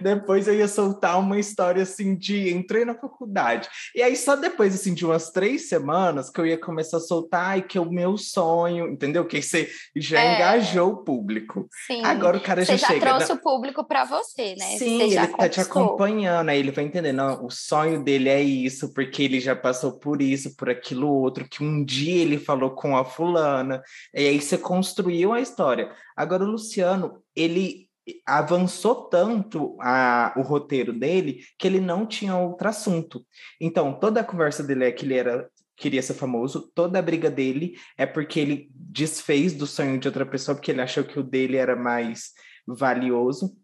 depois 0.01 0.47
eu 0.47 0.53
ia 0.53 0.67
soltar 0.67 1.17
uma 1.17 1.39
história 1.39 1.83
assim 1.83 2.15
de 2.15 2.53
entrei 2.53 2.83
na 2.83 2.93
faculdade. 2.93 3.69
E 3.95 4.03
aí 4.03 4.15
só 4.15 4.35
depois 4.35 4.75
assim 4.75 4.93
de 4.93 5.05
umas 5.05 5.31
três 5.31 5.69
semanas 5.69 6.29
que 6.29 6.39
eu 6.39 6.45
ia 6.45 6.57
começar 6.57 6.97
a 6.97 6.99
soltar 6.99 7.57
e 7.57 7.61
que 7.61 7.77
é 7.77 7.81
o 7.81 7.89
meu 7.89 8.17
sonho, 8.17 8.89
entendeu? 8.89 9.25
Que 9.25 9.41
você 9.41 9.69
já 9.95 10.21
é. 10.21 10.35
engajou 10.35 10.91
o 10.91 10.97
público. 10.97 11.67
Sim. 11.87 12.03
Agora 12.03 12.37
o 12.37 12.41
cara 12.41 12.65
você 12.65 12.77
já, 12.77 12.87
chega. 12.87 12.99
Você 12.99 13.05
já 13.05 13.15
trouxe 13.15 13.31
o 13.31 13.37
público 13.37 13.83
para 13.85 14.03
você, 14.03 14.55
né? 14.55 14.77
Sim, 14.77 15.01
ele 15.01 15.15
conquistou. 15.15 15.37
tá 15.37 15.49
te 15.49 15.61
acompanhando, 15.61 16.49
aí 16.49 16.59
ele 16.59 16.71
vai 16.71 16.83
entendendo, 16.83 17.15
não, 17.15 17.45
o 17.45 17.49
sonho 17.49 18.03
dele 18.03 18.27
é 18.27 18.41
isso, 18.41 18.93
porque 18.93 19.23
ele 19.23 19.39
já 19.39 19.55
passou 19.55 19.93
por 19.93 20.21
isso, 20.21 20.55
por 20.57 20.69
aquilo 20.69 21.07
outro, 21.07 21.47
que 21.47 21.63
um 21.63 21.83
dia 21.83 22.21
ele 22.21 22.37
falou 22.37 22.71
com 22.71 22.97
a 22.97 23.05
fulana, 23.05 23.81
e 24.13 24.27
aí 24.27 24.41
você 24.41 24.57
construiu 24.57 25.31
a 25.31 25.39
história. 25.39 25.89
Agora, 26.25 26.43
o 26.43 26.51
Luciano, 26.51 27.21
ele 27.35 27.87
avançou 28.25 29.09
tanto 29.09 29.77
a, 29.79 30.33
o 30.35 30.41
roteiro 30.41 30.91
dele 30.91 31.43
que 31.57 31.67
ele 31.67 31.79
não 31.79 32.05
tinha 32.05 32.35
outro 32.35 32.67
assunto. 32.67 33.25
Então, 33.61 33.99
toda 33.99 34.21
a 34.21 34.23
conversa 34.23 34.63
dele 34.63 34.85
é 34.85 34.91
que 34.91 35.05
ele 35.05 35.15
era 35.15 35.49
queria 35.77 36.01
ser 36.01 36.13
famoso, 36.13 36.71
toda 36.73 36.97
a 36.97 37.01
briga 37.01 37.29
dele 37.29 37.77
é 37.97 38.05
porque 38.05 38.39
ele 38.39 38.69
desfez 38.71 39.53
do 39.53 39.67
sonho 39.67 39.99
de 39.99 40.07
outra 40.07 40.25
pessoa 40.25 40.55
porque 40.55 40.71
ele 40.71 40.81
achou 40.81 41.03
que 41.03 41.19
o 41.19 41.23
dele 41.23 41.57
era 41.57 41.75
mais 41.75 42.31
valioso. 42.65 43.57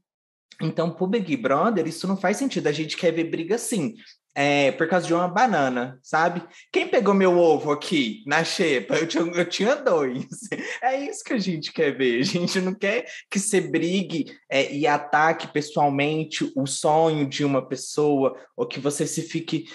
Então, 0.62 0.94
pro 0.94 1.08
Big 1.08 1.38
Brother, 1.38 1.88
isso 1.88 2.08
não 2.08 2.18
faz 2.18 2.36
sentido. 2.36 2.68
A 2.68 2.72
gente 2.72 2.98
quer 2.98 3.12
ver 3.12 3.32
briga 3.32 3.58
sim 3.58 3.96
é, 4.34 4.72
por 4.72 4.88
causa 4.88 5.06
de 5.06 5.14
uma 5.14 5.28
banana, 5.28 6.00
sabe? 6.02 6.42
Quem 6.72 6.88
pegou 6.88 7.14
meu 7.14 7.38
ovo 7.38 7.72
aqui 7.72 8.24
na 8.26 8.44
xepa? 8.44 8.96
Eu 8.96 9.08
tinha, 9.08 9.24
eu 9.24 9.46
tinha 9.50 9.76
dois. 9.76 10.26
É 10.82 10.98
isso 10.98 11.24
que 11.24 11.34
a 11.34 11.38
gente 11.38 11.72
quer 11.72 11.96
ver. 11.96 12.20
A 12.20 12.24
gente 12.24 12.60
não 12.60 12.74
quer 12.74 13.06
que 13.30 13.40
você 13.40 13.62
brigue 13.62 14.34
é, 14.50 14.74
e 14.74 14.88
ataque 14.88 15.48
pessoalmente 15.48 16.52
o 16.56 16.66
sonho 16.66 17.28
de 17.28 17.46
uma 17.46 17.66
pessoa 17.68 18.36
ou 18.56 18.66
que 18.66 18.80
você 18.80 19.06
se 19.06 19.22
fique 19.22 19.66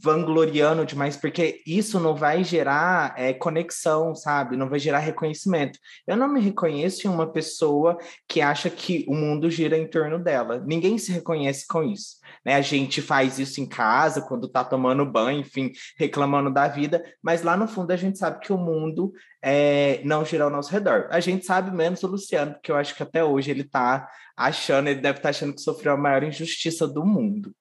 vangloriando 0.00 0.84
demais, 0.84 1.16
porque 1.16 1.62
isso 1.66 1.98
não 1.98 2.14
vai 2.14 2.44
gerar 2.44 3.14
é, 3.16 3.32
conexão, 3.32 4.14
sabe? 4.14 4.56
Não 4.56 4.68
vai 4.68 4.78
gerar 4.78 4.98
reconhecimento. 4.98 5.78
Eu 6.06 6.16
não 6.16 6.28
me 6.28 6.40
reconheço 6.40 7.06
em 7.06 7.10
uma 7.10 7.30
pessoa 7.30 7.96
que 8.28 8.40
acha 8.40 8.68
que 8.68 9.04
o 9.08 9.14
mundo 9.14 9.50
gira 9.50 9.76
em 9.76 9.86
torno 9.86 10.18
dela. 10.18 10.62
Ninguém 10.66 10.98
se 10.98 11.12
reconhece 11.12 11.66
com 11.66 11.82
isso. 11.82 12.16
Né? 12.44 12.54
A 12.54 12.62
gente 12.62 13.00
faz 13.00 13.38
isso 13.38 13.60
em 13.60 13.66
casa 13.66 13.91
casa, 13.92 14.22
quando 14.22 14.48
tá 14.48 14.64
tomando 14.64 15.04
banho, 15.04 15.40
enfim, 15.40 15.70
reclamando 15.98 16.50
da 16.50 16.66
vida, 16.66 17.04
mas 17.22 17.42
lá 17.42 17.56
no 17.56 17.68
fundo 17.68 17.90
a 17.90 17.96
gente 17.96 18.18
sabe 18.18 18.40
que 18.40 18.52
o 18.52 18.56
mundo 18.56 19.12
é, 19.42 20.00
não 20.02 20.24
gira 20.24 20.44
ao 20.44 20.50
nosso 20.50 20.72
redor. 20.72 21.08
A 21.10 21.20
gente 21.20 21.44
sabe 21.44 21.70
menos 21.70 22.02
o 22.02 22.06
Luciano, 22.06 22.54
porque 22.54 22.72
eu 22.72 22.76
acho 22.76 22.94
que 22.94 23.02
até 23.02 23.22
hoje 23.22 23.50
ele 23.50 23.64
tá 23.64 24.08
achando, 24.34 24.88
ele 24.88 25.00
deve 25.00 25.18
estar 25.18 25.24
tá 25.24 25.28
achando 25.28 25.54
que 25.54 25.60
sofreu 25.60 25.92
a 25.92 25.96
maior 25.96 26.22
injustiça 26.22 26.88
do 26.88 27.04
mundo. 27.04 27.54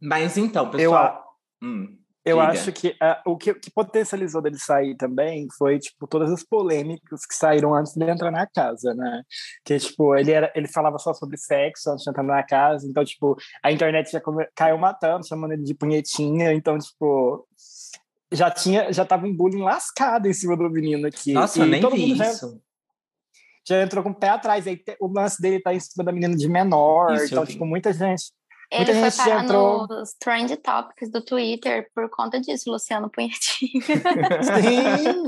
Mas 0.00 0.36
então, 0.36 0.70
pessoal. 0.70 1.24
Eu, 1.62 1.66
hum, 1.66 1.98
eu 2.24 2.40
acho 2.40 2.72
que 2.72 2.88
uh, 2.88 3.30
o 3.30 3.36
que, 3.36 3.52
que, 3.54 3.70
potencializou 3.70 4.40
dele 4.40 4.58
sair 4.58 4.96
também 4.96 5.46
foi 5.58 5.78
tipo 5.78 6.06
todas 6.06 6.32
as 6.32 6.42
polêmicas 6.42 7.26
que 7.26 7.34
saíram 7.34 7.74
antes 7.74 7.92
de 7.92 8.04
entrar 8.04 8.30
na 8.30 8.46
casa, 8.46 8.94
né? 8.94 9.22
Que 9.62 9.78
tipo 9.78 10.16
ele 10.16 10.32
era, 10.32 10.50
ele 10.54 10.66
falava 10.66 10.98
só 10.98 11.12
sobre 11.12 11.36
sexo 11.36 11.90
antes 11.90 12.02
de 12.02 12.10
entrar 12.10 12.22
na 12.22 12.42
casa, 12.42 12.86
então 12.88 13.04
tipo 13.04 13.36
a 13.62 13.70
internet 13.70 14.10
já 14.10 14.22
caiu 14.54 14.78
matando, 14.78 15.26
chamando 15.26 15.52
ele 15.52 15.62
de 15.62 15.74
punhetinha, 15.74 16.54
então 16.54 16.78
tipo 16.78 17.46
já 18.32 18.50
tinha, 18.50 18.90
já 18.90 19.04
tava 19.04 19.26
um 19.26 19.36
bullying 19.36 19.62
lascado 19.62 20.26
em 20.26 20.32
cima 20.32 20.56
do 20.56 20.70
menino 20.70 21.06
aqui. 21.06 21.32
Nossa, 21.34 21.62
e 21.62 21.68
nem 21.68 21.80
todo 21.80 21.94
vi 21.94 22.12
isso. 22.12 22.60
Já, 23.68 23.76
já 23.76 23.82
entrou 23.82 24.02
com 24.02 24.10
o 24.10 24.14
pé 24.14 24.30
atrás, 24.30 24.66
aí 24.66 24.82
o 24.98 25.08
lance 25.08 25.40
dele 25.42 25.60
tá 25.60 25.74
em 25.74 25.80
cima 25.80 26.02
da 26.02 26.10
menina 26.10 26.34
de 26.34 26.48
menor, 26.48 27.12
isso 27.14 27.26
então 27.26 27.44
tipo 27.44 27.66
muita 27.66 27.92
gente 27.92 28.32
ele 28.70 28.92
Muita 28.92 29.10
foi 29.10 29.24
parar 29.24 29.44
entrou... 29.44 29.86
nos 29.86 30.14
trend 30.14 30.56
topics 30.56 31.10
do 31.10 31.20
Twitter 31.20 31.88
por 31.94 32.08
conta 32.10 32.40
disso, 32.40 32.70
Luciano 32.70 33.10
Punhetinho. 33.10 33.82
Sim! 33.82 35.24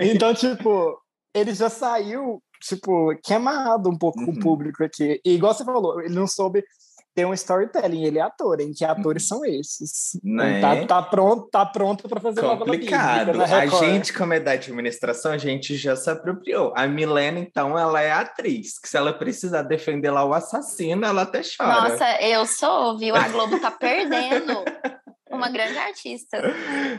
Então, 0.14 0.34
tipo, 0.34 0.98
ele 1.34 1.54
já 1.54 1.68
saiu, 1.68 2.42
tipo, 2.60 3.14
queimado 3.22 3.88
um 3.88 3.98
pouco 3.98 4.18
uhum. 4.20 4.26
com 4.26 4.32
o 4.32 4.34
uhum. 4.34 4.40
público 4.40 4.84
aqui. 4.84 5.20
E 5.24 5.34
igual 5.34 5.54
você 5.54 5.64
falou, 5.64 6.00
ele 6.00 6.14
não 6.14 6.26
soube 6.26 6.64
tem 7.16 7.24
um 7.24 7.32
storytelling, 7.32 8.04
ele 8.04 8.18
é 8.18 8.22
ator, 8.22 8.60
em 8.60 8.74
que 8.74 8.84
atores 8.84 9.22
uhum. 9.22 9.38
são 9.38 9.44
esses? 9.46 10.20
Né? 10.22 10.60
Tá, 10.60 10.84
tá, 10.84 11.02
pronto, 11.02 11.48
tá 11.50 11.64
pronto 11.64 12.06
para 12.06 12.20
fazer 12.20 12.42
Complicado. 12.42 13.32
Novela 13.32 13.62
a 13.62 13.66
gente, 13.66 14.12
como 14.12 14.34
é 14.34 14.38
da 14.38 14.50
administração, 14.50 15.32
a 15.32 15.38
gente 15.38 15.76
já 15.76 15.96
se 15.96 16.10
apropriou. 16.10 16.74
A 16.76 16.86
Milena, 16.86 17.38
então, 17.38 17.78
ela 17.78 18.02
é 18.02 18.12
atriz, 18.12 18.78
que 18.78 18.86
se 18.86 18.98
ela 18.98 19.14
precisar 19.14 19.62
defender 19.62 20.10
lá 20.10 20.26
o 20.26 20.34
assassino, 20.34 21.06
ela 21.06 21.22
até 21.22 21.40
chora. 21.40 21.88
Nossa, 21.88 22.22
eu 22.22 22.44
sou, 22.44 22.98
viu? 22.98 23.16
A 23.16 23.28
Globo 23.28 23.58
tá 23.60 23.70
perdendo. 23.70 24.62
Uma 25.30 25.48
grande 25.48 25.78
artista. 25.78 26.38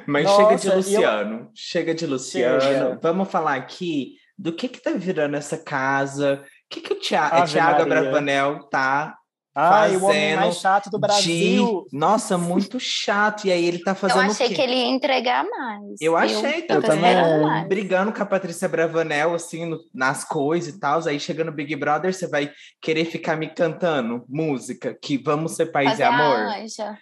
Mas 0.07 0.23
Nossa, 0.23 0.41
chega 0.41 0.55
de 0.57 0.69
Luciano. 0.75 1.35
Eu... 1.35 1.51
Chega 1.53 1.93
de 1.93 2.07
Luciano. 2.07 2.61
Chega. 2.61 2.99
Vamos 3.03 3.29
falar 3.29 3.53
aqui 3.53 4.15
do 4.35 4.51
que 4.51 4.67
que 4.67 4.81
tá 4.81 4.91
virando 4.95 5.37
essa 5.37 5.59
casa. 5.59 6.43
O 6.43 6.69
que, 6.69 6.81
que 6.81 6.93
o 6.93 6.99
Thiago 6.99 7.37
Abravanel 7.83 8.63
tá 8.69 9.15
Ai, 9.59 9.97
o 9.97 10.03
homem 10.03 10.35
mais 10.35 10.57
chato 10.57 10.87
do 10.91 10.99
Brasil. 10.99 11.87
De... 11.89 11.97
Nossa, 11.97 12.37
muito 12.37 12.79
chato. 12.79 13.47
E 13.47 13.51
aí 13.51 13.65
ele 13.65 13.79
tá 13.79 13.95
fazendo. 13.95 14.25
Eu 14.25 14.29
achei 14.29 14.49
que 14.49 14.61
ele 14.61 14.75
ia 14.75 14.85
entregar 14.85 15.43
mais. 15.43 15.95
Eu 15.99 16.15
achei 16.15 16.63
eu 16.69 16.79
também. 16.79 17.15
Mais. 17.41 17.67
Brigando 17.67 18.13
com 18.13 18.21
a 18.21 18.25
Patrícia 18.25 18.69
Bravanel, 18.69 19.33
assim, 19.33 19.65
no, 19.65 19.79
nas 19.91 20.23
coisas 20.23 20.75
e 20.75 20.79
tal. 20.79 21.01
Aí 21.07 21.19
chega 21.19 21.43
no 21.43 21.51
Big 21.51 21.75
Brother, 21.75 22.13
você 22.13 22.27
vai 22.27 22.51
querer 22.79 23.05
ficar 23.05 23.35
me 23.35 23.47
cantando 23.47 24.23
música 24.29 24.95
que 25.01 25.17
vamos 25.17 25.55
ser 25.55 25.71
pais 25.71 25.89
fazer 25.89 26.03
e 26.03 26.05
amor. 26.05 26.37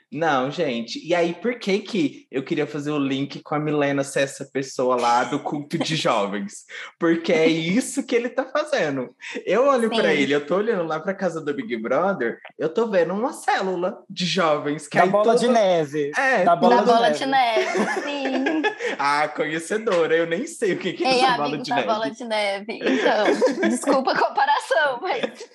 Não, 0.10 0.50
gente. 0.50 1.06
E 1.06 1.14
aí, 1.14 1.34
por 1.34 1.60
que 1.60 1.80
que 1.80 2.26
eu 2.32 2.42
queria 2.42 2.66
fazer 2.66 2.92
o 2.92 2.98
link 2.98 3.42
com 3.44 3.56
a 3.56 3.60
Milena 3.60 4.02
ser 4.02 4.22
essa 4.22 4.46
pessoa 4.46 4.96
lá 4.96 5.26
do 5.26 5.40
culto 5.42 5.78
de 5.78 5.96
jovens? 5.98 6.64
Porque 6.98 7.34
é 7.34 7.48
isso 7.48 8.06
que 8.06 8.16
ele 8.16 8.30
tá 8.30 8.46
fazendo. 8.46 9.14
Eu 9.46 9.68
olho 9.68 9.90
para 9.90 10.14
ele, 10.14 10.34
eu 10.34 10.46
tô 10.46 10.56
olhando 10.56 10.84
lá 10.84 11.02
pra 11.02 11.14
casa 11.14 11.44
do 11.44 11.54
Big 11.54 11.76
Brother 11.76 12.45
eu 12.58 12.74
tô 12.74 12.88
vendo 12.88 13.14
uma 13.14 13.34
célula 13.34 14.04
de 14.10 14.26
jovens 14.26 14.88
que 14.88 14.98
da 14.98 15.06
bola 15.06 15.24
toda... 15.24 15.38
de 15.38 15.48
neve. 15.48 16.12
É, 16.18 16.44
da 16.44 16.56
bola, 16.56 16.78
da 16.78 16.82
de, 16.82 16.88
bola 16.88 17.02
neve. 17.02 17.18
de 17.18 17.26
neve. 17.26 18.02
Sim. 18.02 18.62
ah, 19.00 19.28
conhecedora, 19.28 20.16
eu 20.16 20.28
nem 20.28 20.48
sei 20.48 20.74
o 20.74 20.80
que, 20.80 20.94
que 20.94 21.04
é 21.04 21.14
Ei, 21.14 21.22
essa 21.22 21.38
bola 21.38 21.58
de 21.58 21.70
da 21.70 21.76
neve. 21.76 21.88
bola 21.88 22.12
de 22.12 22.26
neve. 22.26 22.80
Então, 22.82 23.70
desculpa 23.70 24.12
a 24.12 24.20
comparação, 24.20 25.00
mas 25.02 25.50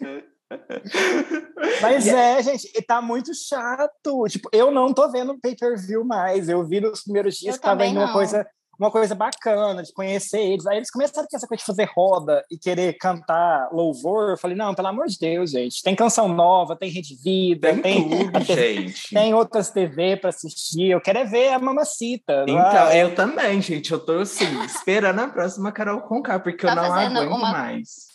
Mas 1.80 2.06
é, 2.06 2.42
gente, 2.42 2.70
tá 2.82 3.00
muito 3.00 3.32
chato. 3.35 4.26
Tipo, 4.28 4.49
eu 4.52 4.70
não 4.70 4.92
tô 4.92 5.09
vendo 5.11 5.38
pay-per-view 5.38 6.04
mais. 6.04 6.49
Eu 6.49 6.66
vi 6.66 6.80
nos 6.80 7.02
primeiros 7.02 7.37
dias 7.37 7.54
eu 7.54 7.61
que 7.61 7.66
tava 7.66 7.87
indo 7.87 8.00
uma 8.00 8.12
coisa 8.12 8.47
uma 8.81 8.91
coisa 8.91 9.15
bacana 9.15 9.83
de 9.83 9.93
conhecer 9.93 10.41
eles. 10.41 10.67
Aí 10.67 10.79
eles 10.79 10.91
começaram 10.91 11.29
com 11.29 11.37
essa 11.37 11.47
coisa 11.47 11.61
de 11.61 11.67
fazer 11.67 11.89
roda 11.95 12.43
e 12.51 12.57
querer 12.57 12.95
cantar 12.95 13.69
louvor. 13.73 14.31
Eu 14.31 14.39
falei, 14.39 14.57
não, 14.57 14.75
pelo 14.75 14.89
amor 14.89 15.07
de 15.07 15.19
Deus, 15.19 15.51
gente. 15.51 15.83
Tem 15.83 15.95
canção 15.95 16.29
nova, 16.29 16.75
tem 16.75 16.91
Rede 16.91 17.15
Vida, 17.23 17.75
tem, 17.75 17.83
tem, 17.83 18.09
tudo, 18.09 18.41
gente. 18.45 19.15
tem 19.15 19.35
outras 19.35 19.71
TV 19.71 20.17
para 20.17 20.31
assistir. 20.31 20.91
Eu 20.91 21.01
quero 21.01 21.19
é 21.19 21.25
ver 21.25 21.53
a 21.53 21.59
Mamacita. 21.59 22.45
Então, 22.49 22.89
é? 22.89 23.03
eu 23.03 23.15
também, 23.15 23.61
gente. 23.61 23.93
Eu 23.93 24.03
tô 24.03 24.21
assim, 24.21 24.63
esperando 24.65 25.21
a 25.21 25.29
próxima 25.29 25.71
Carol 25.73 26.01
Conká, 26.01 26.41
porque 26.41 26.65
eu 26.65 26.75
não 26.75 26.85
aguento 26.85 27.29
uma... 27.29 27.53
mais. 27.53 28.09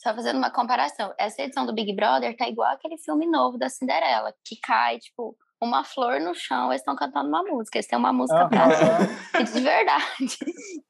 Só 0.00 0.14
fazendo 0.14 0.36
uma 0.36 0.50
comparação, 0.50 1.12
essa 1.18 1.42
edição 1.42 1.66
do 1.66 1.74
Big 1.74 1.92
Brother 1.92 2.36
tá 2.36 2.48
igual 2.48 2.72
aquele 2.72 2.96
filme 2.98 3.26
novo 3.26 3.58
da 3.58 3.68
Cinderela, 3.68 4.32
que 4.44 4.54
cai, 4.62 4.98
tipo, 5.00 5.36
uma 5.60 5.84
flor 5.84 6.20
no 6.20 6.34
chão, 6.34 6.70
eles 6.70 6.80
estão 6.80 6.94
cantando 6.94 7.28
uma 7.28 7.42
música, 7.42 7.78
eles 7.78 7.86
têm 7.86 7.98
uma 7.98 8.12
música 8.12 8.44
uhum. 8.44 8.48
pra 8.48 9.42
de 9.42 9.60
verdade. 9.60 10.38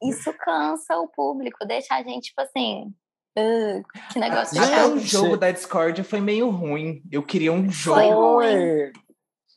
Isso 0.03 0.33
cansa 0.39 0.97
o 0.97 1.07
público, 1.07 1.65
deixa 1.65 1.95
a 1.95 2.03
gente, 2.03 2.25
tipo 2.25 2.41
assim. 2.41 2.93
Uh, 3.37 3.83
que 4.11 4.19
negócio 4.19 4.61
Até 4.61 4.85
o 4.85 4.99
jogo 4.99 5.37
da 5.37 5.51
Discord 5.51 6.03
foi 6.03 6.19
meio 6.19 6.49
ruim. 6.49 7.01
Eu 7.11 7.23
queria 7.23 7.53
um 7.53 7.69
jogo. 7.69 7.99
Foi 7.99 8.09
ruim. 8.09 8.91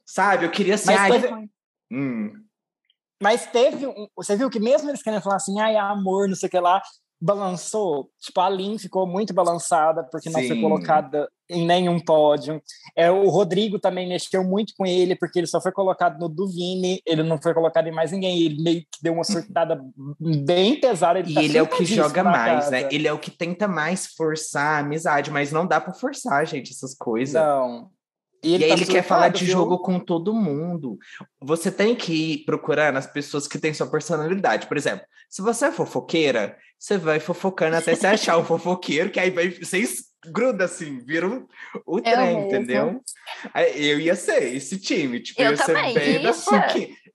Sabe, 0.07 0.45
eu 0.45 0.51
queria 0.51 0.75
assim. 0.75 0.95
Mas, 0.95 1.23
teve... 1.23 1.49
Hum. 1.91 2.33
Mas 3.23 3.47
teve 3.47 3.87
um. 3.87 4.07
Você 4.17 4.37
viu 4.37 4.51
que 4.51 4.61
mesmo 4.61 4.91
eles 4.91 5.03
querendo 5.03 5.23
falar 5.23 5.37
assim, 5.37 5.61
ai, 5.61 5.77
amor, 5.77 6.29
não 6.29 6.35
sei 6.35 6.49
o 6.49 6.51
que 6.51 6.59
lá, 6.59 6.83
balançou. 7.23 8.11
Tipo, 8.21 8.41
a 8.41 8.51
Lin 8.51 8.77
ficou 8.79 9.07
muito 9.07 9.33
balançada 9.33 10.03
porque 10.11 10.29
Sim. 10.29 10.37
não 10.37 10.49
foi 10.49 10.61
colocada 10.61 11.29
em 11.49 11.65
nenhum 11.65 12.01
pódio. 12.01 12.61
É, 12.97 13.11
o 13.13 13.29
Rodrigo 13.29 13.79
também 13.79 14.09
mexeu 14.09 14.43
muito 14.43 14.75
com 14.77 14.85
ele 14.85 15.15
porque 15.15 15.39
ele 15.39 15.47
só 15.47 15.61
foi 15.61 15.71
colocado 15.71 16.19
no 16.19 16.29
Duvini, 16.29 17.01
ele 17.07 17.23
não 17.23 17.41
foi 17.41 17.55
colocado 17.55 17.87
em 17.87 17.93
mais 17.93 18.11
ninguém. 18.11 18.43
Ele 18.43 18.61
meio 18.61 18.81
que 18.81 19.01
deu 19.01 19.13
uma 19.13 19.23
surtada 19.23 19.81
bem 20.19 20.81
pesada. 20.81 21.21
Ele 21.21 21.31
e 21.31 21.35
tá 21.35 21.43
ele 21.45 21.59
é 21.59 21.63
o 21.63 21.69
que 21.69 21.85
joga 21.85 22.25
mais, 22.25 22.71
né? 22.71 22.83
casa. 22.83 22.89
né? 22.89 22.89
Ele 22.91 23.07
é 23.07 23.13
o 23.13 23.19
que 23.19 23.31
tenta 23.31 23.69
mais 23.69 24.07
forçar 24.07 24.79
a 24.79 24.79
amizade, 24.81 25.31
mas 25.31 25.53
não 25.53 25.65
dá 25.65 25.81
para 25.81 25.95
forçar, 25.95 26.45
gente, 26.45 26.73
essas 26.73 26.93
coisas. 26.93 27.35
Não. 27.35 27.89
E 28.43 28.55
ele, 28.55 28.65
e 28.65 28.69
tá 28.69 28.75
ele 28.75 28.87
quer 28.87 29.03
falar 29.03 29.29
de 29.29 29.45
viu? 29.45 29.53
jogo 29.53 29.79
com 29.79 30.01
todo 30.01 30.35
mundo. 30.35 30.99
Você 31.41 31.71
tem 31.71 31.95
que 31.95 32.13
ir 32.13 32.45
procurando 32.45 32.97
as 32.97 33.07
pessoas 33.07 33.47
que 33.47 33.59
têm 33.59 33.73
sua 33.73 33.87
personalidade. 33.87 34.67
Por 34.67 34.77
exemplo, 34.77 35.07
se 35.31 35.41
você 35.41 35.67
é 35.67 35.73
fofoqueira, 35.73 36.57
você 36.79 36.99
vai 36.99 37.21
fofocando 37.21 37.77
até 37.77 37.95
você 37.95 38.07
achar 38.07 38.39
um 38.39 38.45
fofoqueiro, 38.45 39.11
que 39.11 39.21
aí 39.21 39.31
vai, 39.31 39.51
vocês 39.51 40.13
gruda 40.27 40.65
assim, 40.65 41.05
viram 41.05 41.47
o 41.87 42.01
trem, 42.01 42.47
entendeu? 42.47 43.01
Eu 43.75 44.01
ia 44.01 44.15
ser 44.15 44.55
esse 44.55 44.79
time, 44.81 45.21
tipo, 45.21 45.41
eu 45.41 45.53
ia 45.53 45.57
também, 45.57 45.93
ser 45.93 46.01
bem 46.01 46.23
da 46.23 46.33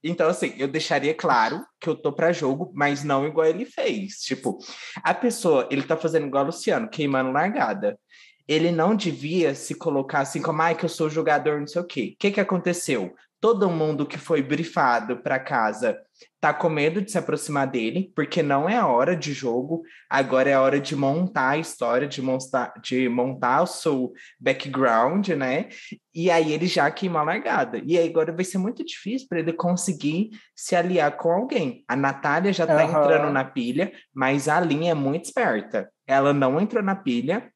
Então, 0.02 0.28
assim, 0.28 0.54
eu 0.58 0.68
deixaria 0.68 1.14
claro 1.14 1.60
que 1.80 1.88
eu 1.88 1.94
tô 1.94 2.12
para 2.12 2.32
jogo, 2.32 2.70
mas 2.74 3.02
não 3.04 3.26
igual 3.26 3.46
ele 3.46 3.64
fez. 3.64 4.16
Tipo, 4.20 4.58
a 5.02 5.14
pessoa, 5.14 5.68
ele 5.70 5.82
tá 5.82 5.96
fazendo 5.96 6.26
igual 6.26 6.44
o 6.44 6.46
Luciano, 6.46 6.88
queimando 6.88 7.32
largada 7.32 7.98
ele 8.48 8.72
não 8.72 8.96
devia 8.96 9.54
se 9.54 9.74
colocar 9.74 10.20
assim 10.20 10.40
como, 10.40 10.62
ai, 10.62 10.74
que 10.74 10.86
eu 10.86 10.88
sou 10.88 11.10
jogador, 11.10 11.60
não 11.60 11.66
sei 11.66 11.82
o 11.82 11.86
quê. 11.86 12.12
O 12.14 12.18
que, 12.18 12.30
que 12.30 12.40
aconteceu? 12.40 13.14
Todo 13.40 13.70
mundo 13.70 14.06
que 14.06 14.18
foi 14.18 14.42
brifado 14.42 15.18
para 15.18 15.38
casa 15.38 15.96
tá 16.40 16.52
com 16.52 16.68
medo 16.68 17.00
de 17.00 17.10
se 17.10 17.18
aproximar 17.18 17.68
dele, 17.68 18.10
porque 18.16 18.42
não 18.42 18.68
é 18.68 18.76
a 18.76 18.86
hora 18.86 19.14
de 19.14 19.32
jogo, 19.32 19.82
agora 20.10 20.50
é 20.50 20.54
a 20.54 20.60
hora 20.60 20.80
de 20.80 20.96
montar 20.96 21.50
a 21.50 21.58
história, 21.58 22.08
de 22.08 22.20
montar, 22.22 22.72
de 22.82 23.08
montar 23.08 23.62
o 23.62 23.66
seu 23.66 24.12
background, 24.40 25.28
né? 25.28 25.68
E 26.12 26.30
aí 26.30 26.52
ele 26.52 26.66
já 26.66 26.90
queimou 26.90 27.20
a 27.20 27.24
largada. 27.24 27.80
E 27.84 27.96
aí 27.96 28.08
agora 28.08 28.32
vai 28.32 28.44
ser 28.44 28.58
muito 28.58 28.84
difícil 28.84 29.28
para 29.28 29.38
ele 29.38 29.52
conseguir 29.52 30.30
se 30.56 30.74
aliar 30.74 31.16
com 31.16 31.30
alguém. 31.30 31.84
A 31.86 31.94
Natália 31.94 32.52
já 32.52 32.66
tá 32.66 32.84
uhum. 32.84 32.90
entrando 32.90 33.32
na 33.32 33.44
pilha, 33.44 33.92
mas 34.12 34.48
a 34.48 34.58
linha 34.58 34.92
é 34.92 34.94
muito 34.94 35.26
esperta. 35.26 35.88
Ela 36.06 36.32
não 36.32 36.60
entrou 36.60 36.82
na 36.82 36.96
pilha, 36.96 37.52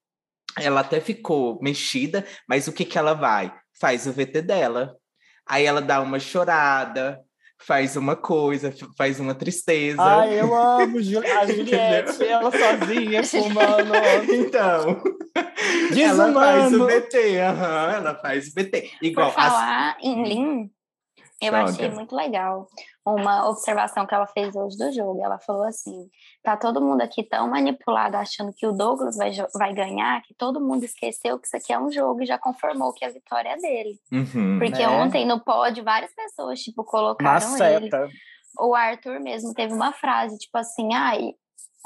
ela 0.59 0.81
até 0.81 1.01
ficou 1.01 1.59
mexida, 1.63 2.25
mas 2.49 2.69
o 2.69 2.73
que 2.73 2.85
que 2.85 2.99
ela 2.99 3.15
vai? 3.15 3.53
Faz 3.81 4.07
o 4.07 4.13
VT 4.13 4.43
dela. 4.43 4.97
Aí 5.47 5.65
ela 5.65 5.81
dá 5.81 6.01
uma 6.01 6.21
chorada, 6.21 7.21
faz 7.59 7.97
uma 7.97 8.17
coisa, 8.17 8.73
faz 8.97 9.19
uma 9.19 9.35
tristeza. 9.35 10.03
Ai, 10.03 10.41
eu 10.41 10.55
amo 10.55 10.99
a 10.99 11.03
Juliette, 11.47 12.25
ela 12.25 12.51
sozinha 12.51 13.25
fumando. 13.25 13.93
Então, 14.33 15.03
ela 15.99 16.33
faz 16.33 16.73
o 16.73 16.87
VT, 16.87 17.17
uhum, 17.17 17.91
ela 17.95 18.15
faz 18.21 18.49
o 18.49 18.53
VT. 18.55 18.91
Igual 19.03 19.29
Por 19.29 19.35
falar 19.35 19.97
as... 19.97 20.05
em 20.05 20.23
Lean, 20.25 20.71
eu 21.47 21.57
achei 21.57 21.91
muito 21.91 22.15
legal, 22.15 22.69
uma 23.05 23.49
observação 23.49 24.07
que 24.07 24.15
ela 24.15 24.27
fez 24.27 24.55
hoje 24.55 24.77
do 24.77 24.93
jogo. 24.93 25.21
Ela 25.23 25.39
falou 25.39 25.65
assim: 25.65 26.09
tá 26.43 26.57
todo 26.57 26.81
mundo 26.81 27.01
aqui 27.03 27.23
tão 27.23 27.49
manipulado 27.49 28.17
achando 28.17 28.53
que 28.53 28.67
o 28.67 28.73
Douglas 28.73 29.17
vai, 29.17 29.33
vai 29.55 29.75
ganhar, 29.75 30.23
que 30.23 30.35
todo 30.35 30.61
mundo 30.61 30.85
esqueceu 30.85 31.39
que 31.39 31.47
isso 31.47 31.57
aqui 31.57 31.73
é 31.73 31.79
um 31.79 31.91
jogo 31.91 32.23
e 32.23 32.27
já 32.27 32.39
conformou 32.39 32.93
que 32.93 33.05
a 33.05 33.11
vitória 33.11 33.51
é 33.51 33.57
dele. 33.57 33.99
Uhum, 34.13 34.59
Porque 34.59 34.87
né? 34.87 34.89
ontem 34.89 35.27
no 35.27 35.41
pódio 35.41 35.85
várias 35.85 36.15
pessoas, 36.15 36.61
tipo, 36.61 36.85
colocaram 36.85 37.51
Maceta. 37.51 37.77
ele. 37.77 37.91
O 38.59 38.75
Arthur 38.75 39.19
mesmo 39.19 39.55
teve 39.55 39.73
uma 39.73 39.93
frase, 39.93 40.39
tipo 40.39 40.59
assim, 40.59 40.95
ai, 40.95 41.31
ah, 41.31 41.43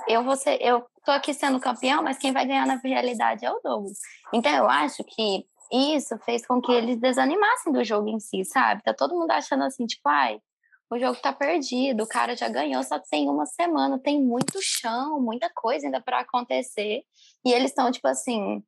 eu 0.09 0.23
vou 0.23 0.37
ser, 0.37 0.61
eu 0.61 0.85
tô 1.05 1.13
aqui 1.13 1.33
sendo 1.33 1.61
campeão, 1.61 2.03
mas 2.03 2.19
quem 2.19 2.33
vai 2.33 2.45
ganhar 2.47 2.67
na 2.67 2.77
realidade 2.77 3.47
é 3.47 3.51
o 3.51 3.61
Douglas. 3.63 3.99
Então 4.33 4.53
eu 4.53 4.69
acho 4.69 5.03
que 5.05 5.47
isso 5.73 6.17
fez 6.19 6.47
com 6.47 6.61
que 6.61 6.73
eles 6.73 6.99
desanimassem 6.99 7.73
do 7.73 7.85
jogo 7.85 8.09
em 8.09 8.21
si, 8.21 8.45
sabe? 8.45 8.83
Tá 8.83 8.95
todo 8.95 9.15
mundo 9.15 9.31
achando 9.31 9.65
assim, 9.65 9.87
tipo, 9.87 10.09
ai, 10.09 10.41
o 10.91 10.99
jogo 10.99 11.19
tá 11.21 11.33
perdido, 11.33 12.05
o 12.05 12.09
cara 12.09 12.37
já 12.37 12.49
ganhou, 12.49 12.83
só 12.83 12.99
tem 12.99 13.29
uma 13.29 13.47
semana, 13.47 13.99
tem 13.99 14.23
muito 14.23 14.59
chão, 14.63 15.21
muita 15.21 15.51
coisa 15.55 15.87
ainda 15.87 16.01
para 16.01 16.21
acontecer. 16.21 17.03
E 17.45 17.53
eles 17.53 17.71
estão, 17.71 17.91
tipo 17.91 18.07
assim, 18.07 18.63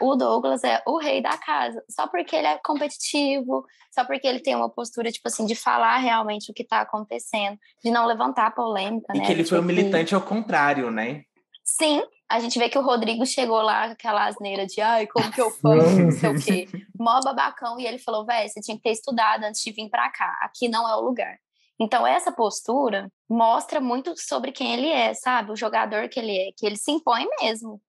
o 0.00 0.14
Douglas 0.14 0.62
é 0.62 0.82
o 0.86 0.98
rei 0.98 1.20
da 1.20 1.36
casa, 1.36 1.82
só 1.90 2.06
porque 2.06 2.36
ele 2.36 2.46
é 2.46 2.58
competitivo, 2.58 3.64
só 3.90 4.04
porque 4.04 4.26
ele 4.26 4.40
tem 4.40 4.54
uma 4.54 4.68
postura, 4.68 5.10
tipo 5.10 5.26
assim, 5.26 5.46
de 5.46 5.56
falar 5.56 5.96
realmente 5.98 6.50
o 6.50 6.54
que 6.54 6.64
tá 6.64 6.80
acontecendo, 6.80 7.58
de 7.82 7.90
não 7.90 8.06
levantar 8.06 8.54
polêmica, 8.54 9.12
e 9.14 9.18
né? 9.18 9.26
que 9.26 9.32
ele 9.32 9.44
foi 9.44 9.58
um 9.58 9.62
militante 9.62 10.14
ao 10.14 10.20
contrário, 10.20 10.90
né? 10.90 11.24
Sim, 11.64 12.02
a 12.28 12.40
gente 12.40 12.58
vê 12.58 12.68
que 12.68 12.78
o 12.78 12.82
Rodrigo 12.82 13.24
chegou 13.24 13.60
lá 13.62 13.86
com 13.86 13.92
aquela 13.92 14.26
asneira 14.26 14.66
de 14.66 14.80
ai, 14.80 15.06
como 15.06 15.30
que 15.30 15.40
eu 15.40 15.50
faço, 15.62 15.98
não 15.98 16.10
sei 16.10 16.30
o 16.30 16.42
quê. 16.42 16.68
Mó 16.98 17.20
babacão, 17.22 17.78
e 17.78 17.86
ele 17.86 17.98
falou, 17.98 18.24
velho, 18.26 18.48
você 18.48 18.60
tinha 18.60 18.76
que 18.76 18.82
ter 18.82 18.90
estudado 18.90 19.44
antes 19.44 19.62
de 19.62 19.72
vir 19.72 19.88
pra 19.88 20.10
cá, 20.10 20.36
aqui 20.42 20.68
não 20.68 20.88
é 20.88 20.94
o 20.96 21.00
lugar. 21.00 21.38
Então, 21.78 22.06
essa 22.06 22.32
postura 22.32 23.10
mostra 23.28 23.80
muito 23.80 24.14
sobre 24.16 24.50
quem 24.50 24.72
ele 24.72 24.88
é, 24.88 25.12
sabe? 25.14 25.52
O 25.52 25.56
jogador 25.56 26.08
que 26.08 26.18
ele 26.18 26.36
é, 26.36 26.50
que 26.56 26.64
ele 26.64 26.76
se 26.76 26.90
impõe 26.90 27.26
mesmo. 27.40 27.80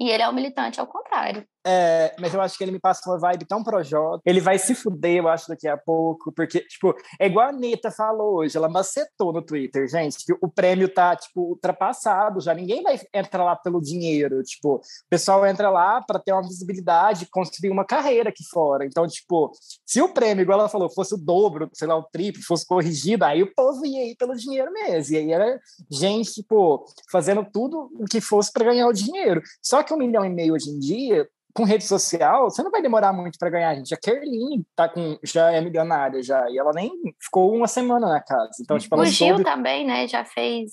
E 0.00 0.10
ele 0.10 0.22
é 0.22 0.28
um 0.28 0.32
militante 0.32 0.80
ao 0.80 0.86
contrário. 0.86 1.46
É, 1.68 2.14
mas 2.20 2.32
eu 2.32 2.40
acho 2.40 2.56
que 2.56 2.62
ele 2.62 2.70
me 2.70 2.78
passa 2.78 3.10
uma 3.10 3.18
vibe 3.18 3.44
tão 3.44 3.64
projota. 3.64 4.22
Ele 4.24 4.40
vai 4.40 4.56
se 4.56 4.72
fuder, 4.72 5.16
eu 5.16 5.28
acho, 5.28 5.48
daqui 5.48 5.66
a 5.66 5.76
pouco. 5.76 6.30
Porque, 6.30 6.60
tipo, 6.60 6.94
é 7.18 7.26
igual 7.26 7.46
a 7.46 7.48
Anitta 7.48 7.90
falou 7.90 8.36
hoje. 8.36 8.56
Ela 8.56 8.68
macetou 8.68 9.32
no 9.32 9.42
Twitter, 9.42 9.88
gente, 9.88 10.24
que 10.24 10.32
o 10.40 10.48
prêmio 10.48 10.88
tá, 10.88 11.16
tipo, 11.16 11.40
ultrapassado 11.40 12.40
já. 12.40 12.54
Ninguém 12.54 12.84
vai 12.84 13.00
entrar 13.12 13.42
lá 13.42 13.56
pelo 13.56 13.80
dinheiro. 13.80 14.44
Tipo, 14.44 14.76
o 14.76 14.80
pessoal 15.10 15.44
entra 15.44 15.68
lá 15.68 16.00
para 16.00 16.20
ter 16.20 16.32
uma 16.32 16.42
visibilidade, 16.42 17.26
construir 17.26 17.70
uma 17.70 17.84
carreira 17.84 18.28
aqui 18.28 18.44
fora. 18.48 18.86
Então, 18.86 19.04
tipo, 19.08 19.50
se 19.84 20.00
o 20.00 20.08
prêmio, 20.08 20.42
igual 20.42 20.60
ela 20.60 20.68
falou, 20.68 20.88
fosse 20.88 21.14
o 21.14 21.18
dobro, 21.18 21.68
sei 21.74 21.88
lá, 21.88 21.96
o 21.96 22.04
triplo, 22.04 22.42
fosse 22.44 22.64
corrigido, 22.64 23.24
aí 23.24 23.42
o 23.42 23.52
povo 23.52 23.84
ia 23.84 24.08
ir 24.08 24.14
pelo 24.14 24.36
dinheiro 24.36 24.72
mesmo. 24.72 25.16
E 25.16 25.18
aí 25.18 25.32
era 25.32 25.60
gente, 25.90 26.32
tipo, 26.32 26.84
fazendo 27.10 27.44
tudo 27.44 27.90
o 27.98 28.04
que 28.04 28.20
fosse 28.20 28.52
para 28.52 28.66
ganhar 28.66 28.86
o 28.86 28.92
dinheiro. 28.92 29.42
Só 29.60 29.82
que 29.82 29.92
um 29.92 29.98
milhão 29.98 30.24
e 30.24 30.30
meio 30.30 30.54
hoje 30.54 30.70
em 30.70 30.78
dia 30.78 31.28
com 31.56 31.64
rede 31.64 31.84
social, 31.84 32.50
você 32.50 32.62
não 32.62 32.70
vai 32.70 32.82
demorar 32.82 33.12
muito 33.12 33.38
para 33.38 33.50
ganhar, 33.50 33.74
gente. 33.74 33.94
A 33.94 33.96
Kerlin 33.96 34.64
tá 34.74 34.88
com, 34.88 35.18
já 35.24 35.50
é 35.50 35.60
milionária 35.60 36.22
já, 36.22 36.48
e 36.50 36.58
ela 36.58 36.72
nem 36.72 36.90
ficou 37.20 37.54
uma 37.54 37.66
semana 37.66 38.08
na 38.08 38.22
casa. 38.22 38.52
Então, 38.60 38.78
tipo, 38.78 38.94
o 38.96 39.04
Gil 39.06 39.28
soube... 39.28 39.44
também, 39.44 39.86
né, 39.86 40.06
já 40.06 40.24
fez... 40.24 40.72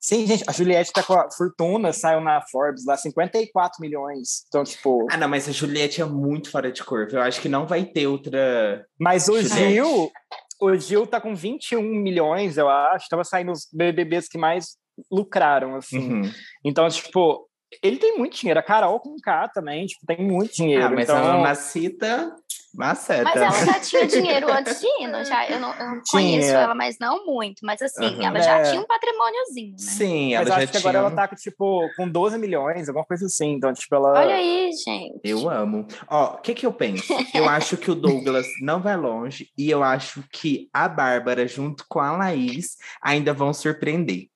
Sim, 0.00 0.26
gente, 0.26 0.44
a 0.46 0.52
Juliette 0.52 0.92
tá 0.92 1.02
com 1.02 1.14
a 1.14 1.28
fortuna, 1.30 1.92
saiu 1.92 2.20
na 2.20 2.40
Forbes 2.40 2.86
lá, 2.86 2.96
54 2.96 3.80
milhões. 3.80 4.44
Então, 4.46 4.62
tipo. 4.62 5.06
Ah, 5.10 5.16
não, 5.16 5.28
mas 5.28 5.48
a 5.48 5.52
Juliette 5.52 6.00
é 6.00 6.04
muito 6.04 6.52
fora 6.52 6.70
de 6.70 6.84
curva. 6.84 7.16
Eu 7.16 7.22
acho 7.22 7.40
que 7.40 7.48
não 7.48 7.66
vai 7.66 7.84
ter 7.84 8.06
outra. 8.06 8.86
Mas 8.96 9.28
o 9.28 9.42
Juliette. 9.42 9.72
Gil, 9.72 10.12
o 10.60 10.76
Gil 10.76 11.04
tá 11.04 11.20
com 11.20 11.34
21 11.34 11.82
milhões, 11.82 12.56
eu 12.56 12.68
acho. 12.68 13.08
Tava 13.08 13.24
saindo 13.24 13.50
os 13.50 13.66
BBBs 13.72 14.28
que 14.28 14.38
mais 14.38 14.76
lucraram, 15.10 15.76
assim. 15.76 16.12
Uhum. 16.12 16.30
Então, 16.64 16.88
tipo, 16.88 17.47
ele 17.82 17.96
tem 17.98 18.16
muito 18.16 18.36
dinheiro. 18.36 18.60
A 18.60 18.62
Carol 18.62 18.98
com 19.00 19.16
K 19.16 19.48
também, 19.48 19.86
tipo, 19.86 20.06
tem 20.06 20.20
muito 20.20 20.54
dinheiro. 20.54 20.86
Ah, 20.86 20.90
mas 20.90 21.08
então... 21.08 21.16
a 21.16 21.34
Mamacita 21.34 22.36
Maceta. 22.78 23.24
Mas 23.24 23.36
ela 23.36 23.72
já 23.72 23.80
tinha 23.80 24.06
dinheiro 24.06 24.52
antes 24.52 24.80
de 24.80 24.86
ir, 24.86 25.08
não? 25.08 25.24
Já, 25.28 25.48
eu 25.50 25.58
não, 25.58 25.74
eu 25.74 25.86
não 25.86 26.02
conheço 26.08 26.50
ela, 26.50 26.74
mas 26.76 26.96
não 27.00 27.26
muito. 27.26 27.66
Mas 27.66 27.82
assim, 27.82 28.14
uhum. 28.14 28.22
ela 28.22 28.40
já 28.40 28.58
é. 28.58 28.62
tinha 28.62 28.80
um 28.80 28.86
patrimôniozinho, 28.86 29.72
né? 29.72 29.78
Sim, 29.78 30.34
ela 30.34 30.44
mas 30.44 30.48
já 30.48 30.54
acho 30.54 30.66
tinha. 30.68 30.80
que 30.80 30.86
agora 30.86 30.98
ela 30.98 31.10
tá, 31.10 31.28
tipo, 31.34 31.90
com 31.96 32.08
12 32.08 32.38
milhões, 32.38 32.88
alguma 32.88 33.04
coisa 33.04 33.26
assim. 33.26 33.54
Então, 33.54 33.72
tipo, 33.72 33.92
ela... 33.96 34.20
Olha 34.20 34.36
aí, 34.36 34.70
gente. 34.72 35.20
Eu 35.24 35.50
amo. 35.50 35.88
Ó, 36.08 36.34
o 36.34 36.36
que 36.38 36.54
que 36.54 36.64
eu 36.64 36.72
penso? 36.72 37.12
Eu 37.34 37.48
acho 37.50 37.76
que 37.76 37.90
o 37.90 37.96
Douglas 37.96 38.46
não 38.62 38.80
vai 38.80 38.96
longe 38.96 39.48
e 39.58 39.68
eu 39.68 39.82
acho 39.82 40.22
que 40.32 40.68
a 40.72 40.88
Bárbara, 40.88 41.48
junto 41.48 41.84
com 41.88 41.98
a 41.98 42.16
Laís, 42.16 42.76
ainda 43.02 43.34
vão 43.34 43.52
surpreender. 43.52 44.28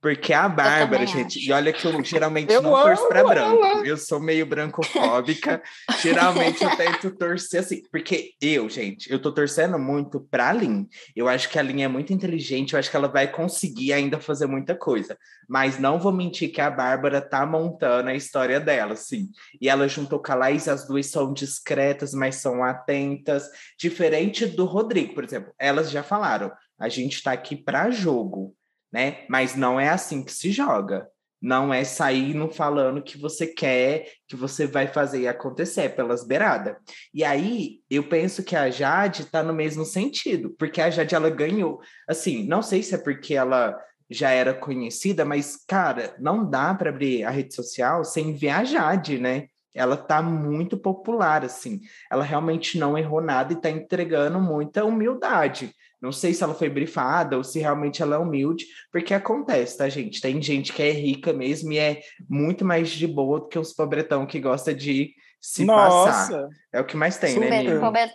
Porque 0.00 0.32
a 0.32 0.48
Bárbara, 0.48 1.04
gente, 1.04 1.38
acho. 1.38 1.50
e 1.50 1.52
olha 1.52 1.72
que 1.72 1.84
eu 1.84 2.04
geralmente 2.04 2.52
eu 2.52 2.62
não 2.62 2.76
amo, 2.76 2.84
torço 2.84 3.08
pra 3.08 3.24
branco. 3.24 3.84
Eu 3.84 3.96
sou 3.96 4.20
meio 4.20 4.46
brancofóbica. 4.46 5.60
geralmente 6.00 6.62
eu 6.62 6.76
tento 6.76 7.10
torcer 7.10 7.60
assim 7.60 7.82
porque 7.90 8.34
eu, 8.40 8.68
gente, 8.68 9.10
eu 9.10 9.20
tô 9.20 9.32
torcendo 9.32 9.78
muito 9.78 10.20
pra 10.20 10.52
Lin. 10.52 10.88
Eu 11.14 11.28
acho 11.28 11.48
que 11.48 11.58
a 11.58 11.62
Lin 11.62 11.82
é 11.82 11.88
muito 11.88 12.12
inteligente, 12.12 12.72
eu 12.72 12.78
acho 12.78 12.90
que 12.90 12.96
ela 12.96 13.08
vai 13.08 13.30
conseguir 13.30 13.92
ainda 13.92 14.20
fazer 14.20 14.46
muita 14.46 14.74
coisa. 14.74 15.16
Mas 15.48 15.78
não 15.78 15.98
vou 15.98 16.12
mentir 16.12 16.52
que 16.52 16.60
a 16.60 16.70
Bárbara 16.70 17.20
tá 17.20 17.44
montando 17.46 18.10
a 18.10 18.14
história 18.14 18.60
dela, 18.60 18.94
sim. 18.96 19.28
E 19.60 19.68
ela 19.68 19.88
juntou 19.88 20.20
com 20.20 20.32
a 20.32 20.34
Laís, 20.34 20.68
as 20.68 20.86
duas 20.86 21.06
são 21.06 21.32
discretas, 21.32 22.12
mas 22.12 22.36
são 22.36 22.62
atentas. 22.62 23.48
Diferente 23.78 24.46
do 24.46 24.64
Rodrigo, 24.64 25.14
por 25.14 25.24
exemplo. 25.24 25.52
Elas 25.58 25.90
já 25.90 26.02
falaram, 26.02 26.52
a 26.78 26.88
gente 26.88 27.22
tá 27.22 27.32
aqui 27.32 27.56
para 27.56 27.90
jogo, 27.90 28.54
né? 28.92 29.24
Mas 29.28 29.56
não 29.56 29.80
é 29.80 29.88
assim 29.88 30.22
que 30.22 30.32
se 30.32 30.52
joga. 30.52 31.08
Não 31.40 31.72
é 31.72 31.84
sair 31.84 32.34
no 32.34 32.50
falando 32.50 33.02
que 33.02 33.16
você 33.16 33.46
quer, 33.46 34.06
que 34.26 34.34
você 34.34 34.66
vai 34.66 34.88
fazer 34.88 35.28
acontecer 35.28 35.90
pelas 35.94 36.26
beiradas. 36.26 36.76
E 37.14 37.22
aí, 37.22 37.80
eu 37.88 38.08
penso 38.08 38.42
que 38.42 38.56
a 38.56 38.68
Jade 38.70 39.22
está 39.22 39.42
no 39.42 39.52
mesmo 39.52 39.84
sentido, 39.84 40.50
porque 40.58 40.80
a 40.80 40.90
Jade 40.90 41.14
ela 41.14 41.30
ganhou. 41.30 41.80
Assim, 42.08 42.46
não 42.46 42.60
sei 42.60 42.82
se 42.82 42.94
é 42.94 42.98
porque 42.98 43.34
ela 43.34 43.78
já 44.10 44.30
era 44.30 44.54
conhecida, 44.54 45.24
mas 45.24 45.56
cara, 45.66 46.14
não 46.18 46.48
dá 46.48 46.74
para 46.74 46.90
abrir 46.90 47.24
a 47.24 47.30
rede 47.30 47.54
social 47.54 48.04
sem 48.04 48.34
ver 48.34 48.50
a 48.50 48.64
Jade, 48.64 49.18
né? 49.18 49.46
Ela 49.74 49.96
tá 49.96 50.20
muito 50.22 50.76
popular 50.76 51.44
assim. 51.44 51.80
Ela 52.10 52.24
realmente 52.24 52.78
não 52.78 52.98
errou 52.98 53.20
nada 53.20 53.52
e 53.52 53.56
está 53.56 53.70
entregando 53.70 54.40
muita 54.40 54.84
humildade. 54.84 55.72
Não 56.00 56.12
sei 56.12 56.32
se 56.32 56.44
ela 56.44 56.54
foi 56.54 56.68
brifada 56.68 57.36
ou 57.36 57.42
se 57.42 57.58
realmente 57.58 58.02
ela 58.02 58.16
é 58.16 58.18
humilde, 58.18 58.66
porque 58.92 59.12
acontece, 59.12 59.78
tá, 59.78 59.88
gente? 59.88 60.20
Tem 60.20 60.40
gente 60.40 60.72
que 60.72 60.82
é 60.82 60.90
rica 60.90 61.32
mesmo 61.32 61.72
e 61.72 61.78
é 61.78 62.00
muito 62.28 62.64
mais 62.64 62.88
de 62.90 63.06
boa 63.06 63.40
do 63.40 63.48
que 63.48 63.58
os 63.58 63.72
pobretão 63.72 64.24
que 64.24 64.38
gosta 64.38 64.72
de 64.72 65.12
se 65.40 65.64
Nossa. 65.64 66.06
passar. 66.06 66.48
É 66.72 66.80
o 66.80 66.84
que 66.84 66.96
mais 66.96 67.18
tem, 67.18 67.38
né, 67.38 67.62
Super. 67.62 67.92
né, 67.92 68.12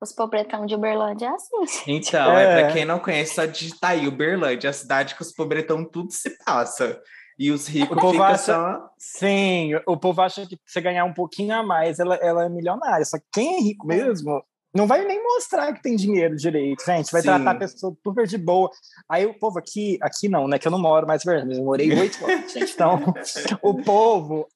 Os 0.00 0.12
pobretão 0.12 0.66
de 0.66 0.74
Uberlândia 0.74 1.26
é 1.26 1.30
assim. 1.30 1.56
Então, 1.86 2.36
é, 2.36 2.42
é 2.42 2.62
para 2.62 2.72
quem 2.72 2.84
não 2.84 2.98
conhece, 2.98 3.34
só 3.34 3.44
digitar 3.44 3.92
aí 3.92 4.08
Uberlândia, 4.08 4.70
a 4.70 4.72
cidade 4.72 5.14
que 5.14 5.22
os 5.22 5.32
pobretão 5.32 5.84
tudo 5.84 6.12
se 6.12 6.36
passa. 6.44 7.00
E 7.38 7.50
os 7.50 7.66
ricos 7.66 7.96
ficam 7.96 8.22
acha, 8.22 8.38
só... 8.38 8.90
Sim, 8.98 9.70
o 9.86 9.96
povo 9.96 10.20
acha 10.20 10.46
que 10.46 10.58
você 10.66 10.80
ganhar 10.80 11.04
um 11.04 11.14
pouquinho 11.14 11.54
a 11.54 11.62
mais, 11.62 11.98
ela, 11.98 12.14
ela 12.16 12.44
é 12.44 12.48
milionária. 12.48 13.04
Só 13.04 13.18
que 13.18 13.24
quem 13.32 13.56
é 13.56 13.60
rico 13.60 13.86
mesmo 13.86 14.44
não 14.74 14.86
vai 14.86 15.04
nem 15.04 15.22
mostrar 15.22 15.72
que 15.72 15.82
tem 15.82 15.94
dinheiro 15.96 16.34
direito, 16.34 16.84
gente. 16.84 17.12
Vai 17.12 17.20
Sim. 17.20 17.28
tratar 17.28 17.50
a 17.50 17.54
pessoa 17.54 17.96
super 18.02 18.26
de 18.26 18.38
boa. 18.38 18.70
Aí 19.08 19.26
o 19.26 19.38
povo 19.38 19.58
aqui, 19.58 19.98
aqui 20.00 20.28
não, 20.28 20.48
né? 20.48 20.58
Que 20.58 20.66
eu 20.66 20.72
não 20.72 20.80
moro 20.80 21.06
mais 21.06 21.22
verdade, 21.22 21.58
eu 21.58 21.64
morei 21.64 21.92
oito 21.92 22.24
anos, 22.24 22.52
gente. 22.52 22.72
Então, 22.72 23.14
o 23.62 23.82
povo 23.82 24.46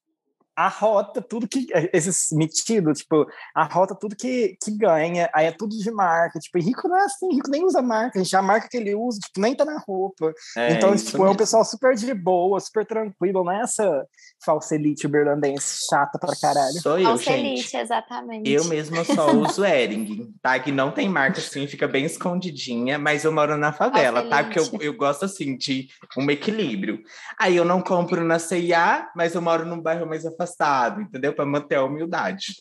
arrota 0.57 1.21
tudo 1.21 1.47
que. 1.47 1.66
Esses 1.92 2.29
metidos, 2.33 3.01
tipo, 3.01 3.27
arrota 3.55 3.95
tudo 3.95 4.16
que, 4.16 4.57
que 4.62 4.71
ganha, 4.71 5.29
aí 5.35 5.47
é 5.47 5.53
tudo 5.53 5.77
de 5.77 5.90
marca. 5.90 6.38
Tipo, 6.38 6.59
rico 6.59 6.88
não 6.88 6.97
é 6.97 7.05
assim, 7.05 7.29
rico 7.35 7.51
nem 7.51 7.64
usa 7.64 7.83
marca, 7.83 8.19
gente. 8.19 8.35
A 8.35 8.40
marca 8.40 8.69
que 8.69 8.77
ele 8.79 8.95
usa, 8.95 9.21
tipo, 9.21 9.40
nem 9.40 9.55
tá 9.55 9.66
na 9.66 9.79
roupa. 9.79 10.33
É, 10.57 10.73
então, 10.73 10.97
tipo, 10.97 11.12
mesmo. 11.12 11.27
é 11.27 11.31
um 11.31 11.35
pessoal 11.35 11.64
super 11.64 11.95
de 11.95 12.14
boa, 12.14 12.59
super 12.59 12.87
tranquilo, 12.87 13.45
não 13.45 13.53
é 13.53 13.61
essa 13.61 14.07
falsa 14.42 14.75
elite 14.75 15.07
uberlandense 15.07 15.87
chata 15.90 16.19
pra 16.19 16.35
caralho. 16.40 16.81
Sou 16.81 16.99
eu, 16.99 17.05
falsa 17.05 17.25
gente. 17.25 17.47
elite, 17.47 17.77
exatamente. 17.77 18.51
Eu 18.51 18.64
mesmo 18.64 19.05
só 19.05 19.33
uso 19.33 19.64
Ering, 19.64 20.33
tá? 20.40 20.59
Que 20.59 20.73
não 20.73 20.90
tem 20.90 21.09
marca, 21.09 21.38
assim, 21.38 21.66
fica 21.66 21.87
bem 21.87 22.07
escondidinha, 22.07 22.99
mas 22.99 23.25
eu 23.25 23.33
moro 23.33 23.59
na 23.59 23.73
favela, 23.73 24.23
falsa 24.23 24.31
tá? 24.31 24.45
Porque 24.45 24.59
eu, 24.59 24.81
eu 24.81 24.97
gosto, 24.97 25.27
assim, 25.27 25.57
de 25.57 25.88
um 26.16 26.31
equilíbrio. 26.31 27.03
Aí 27.38 27.57
eu 27.57 27.64
não 27.64 27.83
compro 27.83 28.25
na 28.25 28.38
CIA, 28.38 29.11
mas 29.14 29.35
eu 29.35 29.42
moro 29.42 29.66
num 29.66 29.81
bairro 29.81 30.07
mais 30.07 30.25
afastado 30.25 30.46
afastado, 30.47 31.03
entendeu? 31.03 31.33
Para 31.33 31.45
manter 31.45 31.75
a 31.75 31.85
humildade. 31.85 32.55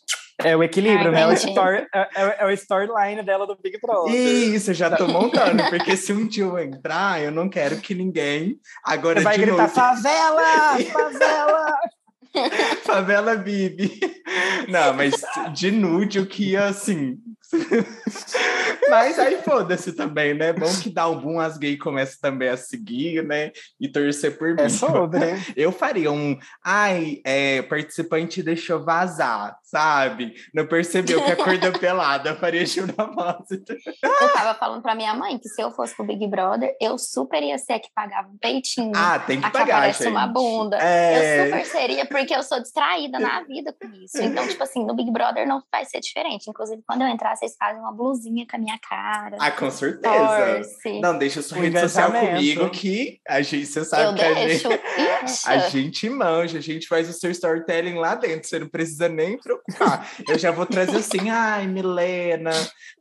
É 0.43 0.55
o 0.55 0.61
equilíbrio, 0.61 1.07
Ai, 1.07 1.13
né? 1.13 1.21
É 1.21 1.27
o, 1.27 1.33
story, 1.33 1.87
é, 1.93 1.99
é, 1.99 2.35
é, 2.39 2.45
o 2.45 2.51
storyline 2.51 3.23
dela 3.23 3.47
do 3.47 3.55
Big 3.55 3.79
Brother. 3.79 4.13
Isso, 4.13 4.71
eu 4.71 4.73
já 4.73 4.93
tô 4.93 5.07
montando, 5.07 5.63
porque 5.69 5.95
se 5.95 6.11
um 6.11 6.27
dia 6.27 6.43
eu 6.43 6.59
entrar, 6.59 7.21
eu 7.21 7.31
não 7.31 7.47
quero 7.47 7.77
que 7.77 7.95
ninguém. 7.95 8.59
Agora 8.83 9.21
vai 9.21 9.37
de 9.37 9.45
gritar: 9.45 9.63
nude... 9.63 9.73
favela! 9.73 10.77
Favela! 10.91 11.77
favela 12.83 13.35
Bibi. 13.37 13.97
Não, 14.67 14.93
mas 14.93 15.13
de 15.53 15.71
nude 15.71 16.17
eu 16.17 16.25
que 16.25 16.51
ia 16.51 16.65
assim. 16.65 17.17
Mas 18.89 19.17
aí 19.19 19.41
foda-se 19.41 19.93
também, 19.93 20.33
né? 20.33 20.53
Bom 20.53 20.71
que 20.81 20.89
dá 20.89 21.07
um 21.07 21.19
boom, 21.19 21.39
as 21.39 21.57
gays 21.57 21.79
começam 21.79 22.17
também 22.21 22.49
a 22.49 22.57
seguir, 22.57 23.23
né? 23.23 23.51
E 23.79 23.87
torcer 23.87 24.37
por 24.37 24.57
É 24.59 24.63
mim. 24.63 24.69
sobre. 24.69 25.19
Eu 25.55 25.71
faria 25.71 26.11
um, 26.11 26.37
ai, 26.63 27.21
é, 27.23 27.61
participante 27.63 28.43
deixou 28.43 28.83
vazar, 28.83 29.57
sabe? 29.63 30.35
Não 30.53 30.67
percebeu 30.67 31.23
que 31.23 31.31
acordou 31.31 31.71
pelada, 31.79 32.29
eu 32.31 32.35
faria 32.37 32.63
de 32.63 32.81
propósito. 32.81 33.75
Eu 34.03 34.33
tava 34.33 34.53
falando 34.57 34.81
pra 34.81 34.95
minha 34.95 35.13
mãe 35.13 35.37
que 35.37 35.49
se 35.49 35.61
eu 35.61 35.71
fosse 35.71 35.95
pro 35.95 36.05
Big 36.05 36.27
Brother, 36.27 36.75
eu 36.81 36.97
super 36.97 37.41
ia 37.41 37.57
ser 37.57 37.73
a 37.73 37.79
que 37.79 37.89
pagava 37.93 38.29
o 38.29 38.37
peitinho. 38.37 38.91
Ah, 38.95 39.19
tem 39.19 39.39
que 39.39 39.45
a 39.45 39.49
que 39.51 39.57
pagar, 39.57 39.77
aparece 39.77 40.03
gente. 40.03 40.11
uma 40.11 40.27
bunda. 40.27 40.77
É... 40.77 41.41
Eu 41.41 41.45
super 41.45 41.65
seria, 41.65 42.05
porque 42.05 42.35
eu 42.35 42.43
sou 42.43 42.61
distraída 42.61 43.19
na 43.19 43.41
vida 43.43 43.73
com 43.79 43.87
isso. 44.03 44.21
Então, 44.21 44.47
tipo 44.47 44.63
assim, 44.63 44.85
no 44.85 44.93
Big 44.95 45.11
Brother 45.11 45.47
não 45.47 45.61
vai 45.71 45.85
ser 45.85 45.99
diferente. 45.99 46.49
Inclusive, 46.49 46.81
quando 46.85 47.01
eu 47.01 47.07
entrar, 47.07 47.35
vocês 47.35 47.55
fazem 47.57 47.81
uma 47.81 47.91
blusinha 47.91 48.45
com 48.49 48.55
a 48.55 48.59
minha 48.59 48.74
cara. 48.79 49.37
Ah, 49.39 49.51
com 49.51 49.69
certeza. 49.71 50.07
Torce. 50.09 50.99
Não, 51.01 51.17
deixa 51.17 51.41
sua 51.41 51.57
O 51.57 51.61
rede 51.61 51.79
social 51.79 52.11
comigo 52.11 52.69
que 52.69 53.19
a 53.27 53.41
gente, 53.41 53.65
você 53.65 53.83
sabe 53.85 54.03
eu 54.11 54.15
que 54.15 54.23
a 54.23 54.33
deixo. 54.33 54.69
gente, 54.69 54.81
Ixi. 55.25 55.49
a 55.49 55.57
gente 55.59 56.09
manja, 56.09 56.57
a 56.57 56.61
gente 56.61 56.87
faz 56.87 57.09
o 57.09 57.13
seu 57.13 57.31
storytelling 57.31 57.95
lá 57.95 58.15
dentro, 58.15 58.47
você 58.47 58.59
não 58.59 58.67
precisa 58.67 59.07
nem 59.09 59.37
preocupar. 59.37 60.09
Eu 60.27 60.37
já 60.39 60.51
vou 60.51 60.65
trazer 60.65 60.97
assim, 60.97 61.29
ai, 61.31 61.67
Milena 61.67 62.51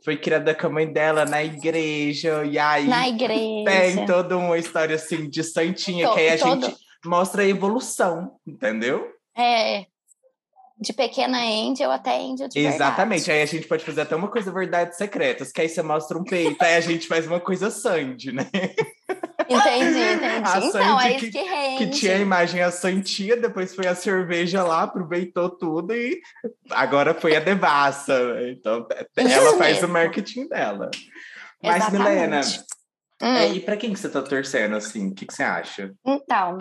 foi 0.05 0.17
criada 0.17 0.55
com 0.55 0.67
a 0.67 0.71
mãe 0.71 0.93
dela 0.93 1.25
na 1.25 1.43
igreja, 1.43 2.45
e 2.45 2.59
aí 2.59 2.87
Na 2.87 3.09
igreja. 3.09 3.65
tem 3.65 4.07
toda 4.07 4.37
uma 4.37 4.59
história 4.59 4.97
assim 4.97 5.29
de 5.29 5.43
santinha, 5.43 6.09
To- 6.09 6.15
que 6.15 6.21
aí 6.21 6.29
a 6.31 6.39
todo- 6.39 6.67
gente 6.67 6.77
mostra 7.05 7.43
a 7.43 7.47
evolução, 7.47 8.33
entendeu? 8.47 9.09
É. 9.37 9.87
De 10.77 10.93
pequena 10.93 11.39
angel 11.39 11.91
até 11.91 12.17
angel 12.21 12.49
de 12.49 12.59
Exatamente. 12.59 13.21
verdade. 13.27 13.31
Aí 13.31 13.43
a 13.43 13.47
gente 13.47 13.69
pode 13.69 13.85
fazer 13.85 14.01
até 14.01 14.17
uma 14.17 14.29
coisa 14.29 14.51
verdades 14.53 14.99
secretas, 14.99 15.53
que 15.53 15.61
aí 15.61 15.69
você 15.69 15.83
mostra 15.83 16.19
um 16.19 16.25
peito, 16.25 16.61
aí 16.63 16.75
a 16.75 16.81
gente 16.81 17.07
faz 17.07 17.27
uma 17.27 17.39
coisa 17.39 17.71
Sandy, 17.71 18.33
né? 18.33 18.51
Entendi, 19.49 20.01
entendi. 20.15 20.25
A 20.45 20.59
então, 20.59 20.71
Sandy 20.73 21.07
é 21.07 21.15
que- 21.19 21.27
isso 21.27 21.33
que 21.33 21.43
rende. 21.43 21.79
Que 21.79 21.91
tinha 21.91 22.17
a 22.17 22.19
imagem 22.19 22.61
a 22.61 22.71
Santinha, 22.73 23.37
depois 23.37 23.75
foi 23.75 23.87
a 23.87 23.95
cerveja 23.95 24.65
lá, 24.65 24.83
aproveitou 24.83 25.49
tudo 25.49 25.95
e 25.95 26.21
agora 26.71 27.15
foi 27.15 27.37
a 27.37 27.41
devassa. 27.41 28.35
né? 28.35 28.51
Então, 28.51 28.87
Isso 29.17 29.29
ela 29.29 29.57
faz 29.57 29.79
o 29.79 29.81
mesmo. 29.83 29.93
marketing 29.93 30.49
dela. 30.49 30.91
Mas, 31.63 31.77
Exatamente. 31.77 32.03
Milena, 32.11 32.41
Hum. 33.23 33.27
é, 33.37 33.49
e 33.53 33.61
pra 33.61 33.77
quem 33.77 33.93
que 33.93 33.99
você 33.99 34.09
tá 34.09 34.21
torcendo, 34.21 34.75
assim? 34.75 35.09
O 35.11 35.15
que, 35.15 35.25
que 35.25 35.33
você 35.33 35.45
acha? 35.45 35.93
Então, 36.05 36.59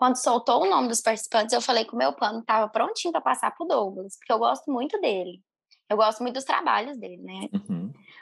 quando 0.00 0.16
soltou 0.16 0.62
o 0.62 0.66
nome 0.66 0.88
dos 0.88 1.02
participantes, 1.02 1.52
eu 1.52 1.60
falei 1.60 1.84
que 1.84 1.92
o 1.92 1.98
meu 1.98 2.14
plano 2.14 2.40
estava 2.40 2.66
prontinho 2.70 3.12
para 3.12 3.20
passar 3.20 3.54
pro 3.54 3.66
Douglas, 3.66 4.16
porque 4.16 4.32
eu 4.32 4.38
gosto 4.38 4.72
muito 4.72 4.98
dele. 4.98 5.42
Eu 5.90 5.98
gosto 5.98 6.22
muito 6.22 6.36
dos 6.36 6.44
trabalhos 6.44 6.96
dele, 6.96 7.22
né? 7.22 7.48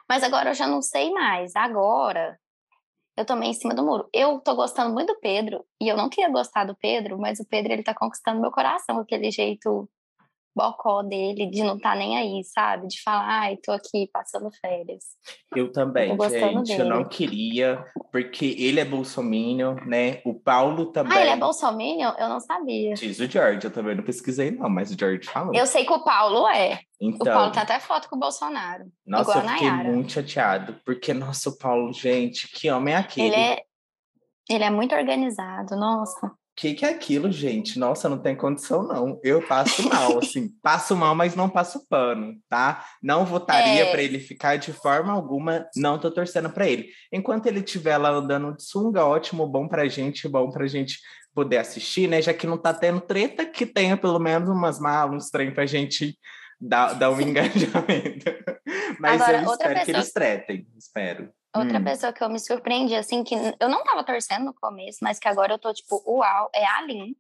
Mas 0.09 0.25
agora 0.25 0.51
eu 0.51 0.55
já 0.55 0.67
não 0.67 0.83
sei 0.83 1.13
mais. 1.13 1.55
Agora 1.55 2.37
eu 3.17 3.25
tomei 3.25 3.51
em 3.51 3.55
cima 3.55 3.77
do 3.77 3.85
muro. 3.85 4.09
Eu 4.13 4.41
tô 4.41 4.57
gostando 4.57 4.93
muito 4.93 5.15
do 5.15 5.21
Pedro 5.21 5.65
e 5.81 5.87
eu 5.87 5.97
não 5.97 6.09
queria 6.09 6.29
gostar 6.29 6.65
do 6.65 6.75
Pedro, 6.75 7.17
mas 7.17 7.39
o 7.39 7.47
Pedro 7.47 7.73
ele 7.73 7.85
tá 7.85 7.95
conquistando 7.95 8.41
meu 8.41 8.51
coração 8.51 8.99
aquele 8.99 9.31
jeito 9.31 9.89
bocó 10.59 11.03
dele 11.03 11.47
de 11.47 11.63
não 11.63 11.79
tá 11.79 11.95
nem 11.95 12.19
aí, 12.19 12.43
sabe? 12.45 12.89
De 12.89 13.01
falar, 13.01 13.27
ai, 13.27 13.57
tô 13.57 13.71
aqui 13.73 14.09
passando 14.13 14.51
férias. 14.61 15.05
Eu 15.55 15.71
também, 15.73 16.17
gostando 16.17 16.67
gente. 16.67 16.79
Eu 16.79 16.87
não 16.87 16.99
dele. 16.99 17.09
queria, 17.09 17.85
porque 18.13 18.57
ele 18.59 18.81
é 18.81 18.85
bolsominion, 18.85 19.77
né? 19.87 20.21
O 20.25 20.35
Paulo 20.35 20.87
também. 20.87 21.17
Ah, 21.17 21.21
ele 21.21 21.31
é 21.31 21.37
bolsominion? 21.37 22.13
Eu 22.19 22.29
não 22.29 22.41
sabia. 22.41 22.95
Diz 22.95 23.21
o 23.21 23.27
George, 23.27 23.65
eu 23.65 23.71
também 23.71 23.95
não 23.95 24.03
pesquisei, 24.05 24.51
não, 24.51 24.69
mas 24.69 24.91
o 24.91 24.97
George 24.99 25.27
falou. 25.29 25.55
Eu 25.55 25.67
sei 25.67 25.85
que 25.85 25.93
o 25.93 26.03
Paulo 26.03 26.49
é. 26.49 26.81
Então, 27.01 27.33
O 27.33 27.37
Paulo 27.37 27.53
tem 27.53 27.63
até 27.63 27.79
foto 27.79 28.09
com 28.11 28.17
o 28.17 28.19
Bolsonaro. 28.19 28.85
nossa, 29.07 29.31
igual 29.31 29.45
eu 29.45 29.51
fiquei 29.51 29.71
Nayara. 29.71 29.93
muito 29.93 30.13
chateado, 30.13 30.81
porque, 30.85 31.15
nossa, 31.15 31.49
o 31.51 31.57
Paulo, 31.57 31.93
gente, 31.93 32.49
que 32.49 32.71
homem 32.71 32.95
é 32.95 32.97
aquele? 32.97 33.29
Ele 33.29 33.37
é, 33.37 33.63
ele 34.51 34.65
é 34.65 34.71
muito 34.71 34.95
organizado, 34.95 35.77
nossa. 35.77 36.33
O 36.59 36.61
que, 36.61 36.75
que 36.75 36.85
é 36.85 36.89
aquilo, 36.89 37.31
gente? 37.31 37.79
Nossa, 37.79 38.09
não 38.09 38.19
tem 38.19 38.35
condição, 38.35 38.83
não. 38.83 39.21
Eu 39.23 39.41
passo 39.47 39.89
mal, 39.89 40.19
assim. 40.19 40.49
Passo 40.61 40.97
mal, 40.97 41.15
mas 41.15 41.37
não 41.37 41.49
passo 41.49 41.87
pano, 41.89 42.35
tá? 42.49 42.85
Não 43.01 43.25
votaria 43.25 43.85
É. 43.85 43.91
pra 43.93 44.03
ele 44.03 44.19
ficar 44.19 44.57
de 44.57 44.73
forma 44.73 45.13
alguma. 45.13 45.65
Não 45.77 46.01
tô 46.01 46.11
torcendo 46.11 46.51
pra 46.51 46.67
ele. 46.67 46.89
Enquanto 47.13 47.47
ele 47.47 47.61
estiver 47.61 47.97
lá 47.97 48.11
andando 48.11 48.57
de 48.57 48.65
sunga, 48.65 49.05
ótimo, 49.07 49.47
bom 49.47 49.69
pra 49.69 49.87
gente, 49.87 50.29
bom 50.29 50.51
pra 50.51 50.67
gente 50.67 50.99
poder 51.33 51.59
assistir, 51.59 52.09
né? 52.09 52.21
Já 52.21 52.35
que 52.35 52.45
não 52.45 52.59
tá 52.59 52.75
tendo 52.75 53.01
treta, 53.01 53.47
que 53.47 53.65
tenha 53.65 53.97
pelo 53.97 54.19
menos 54.19 54.49
umas 54.49 54.81
malas, 54.81 55.15
uns 55.15 55.31
trem 55.31 55.55
pra 55.55 55.65
gente 55.65 56.19
dar, 56.61 56.93
dar 56.95 57.13
um 57.13 57.21
engajamento. 57.23 58.33
Mas 58.99 59.23
Agora, 59.23 59.43
eu 59.45 59.53
espero 59.53 59.75
que 59.75 59.81
pessoa- 59.87 59.97
eles 59.99 60.13
tretem. 60.13 60.67
Espero. 60.77 61.31
Outra 61.57 61.81
Hum. 61.81 61.85
pessoa 61.85 62.13
que 62.13 62.23
eu 62.23 62.29
me 62.29 62.39
surpreendi, 62.39 62.95
assim, 62.95 63.25
que 63.25 63.35
eu 63.59 63.69
não 63.69 63.83
tava 63.83 64.05
torcendo 64.05 64.45
no 64.45 64.55
começo, 64.55 64.99
mas 65.03 65.19
que 65.19 65.27
agora 65.29 65.55
eu 65.55 65.59
tô 65.59 65.73
tipo, 65.73 66.03
uau, 66.07 66.51
é 66.55 66.65
a 66.65 66.77
Aline. 66.79 67.17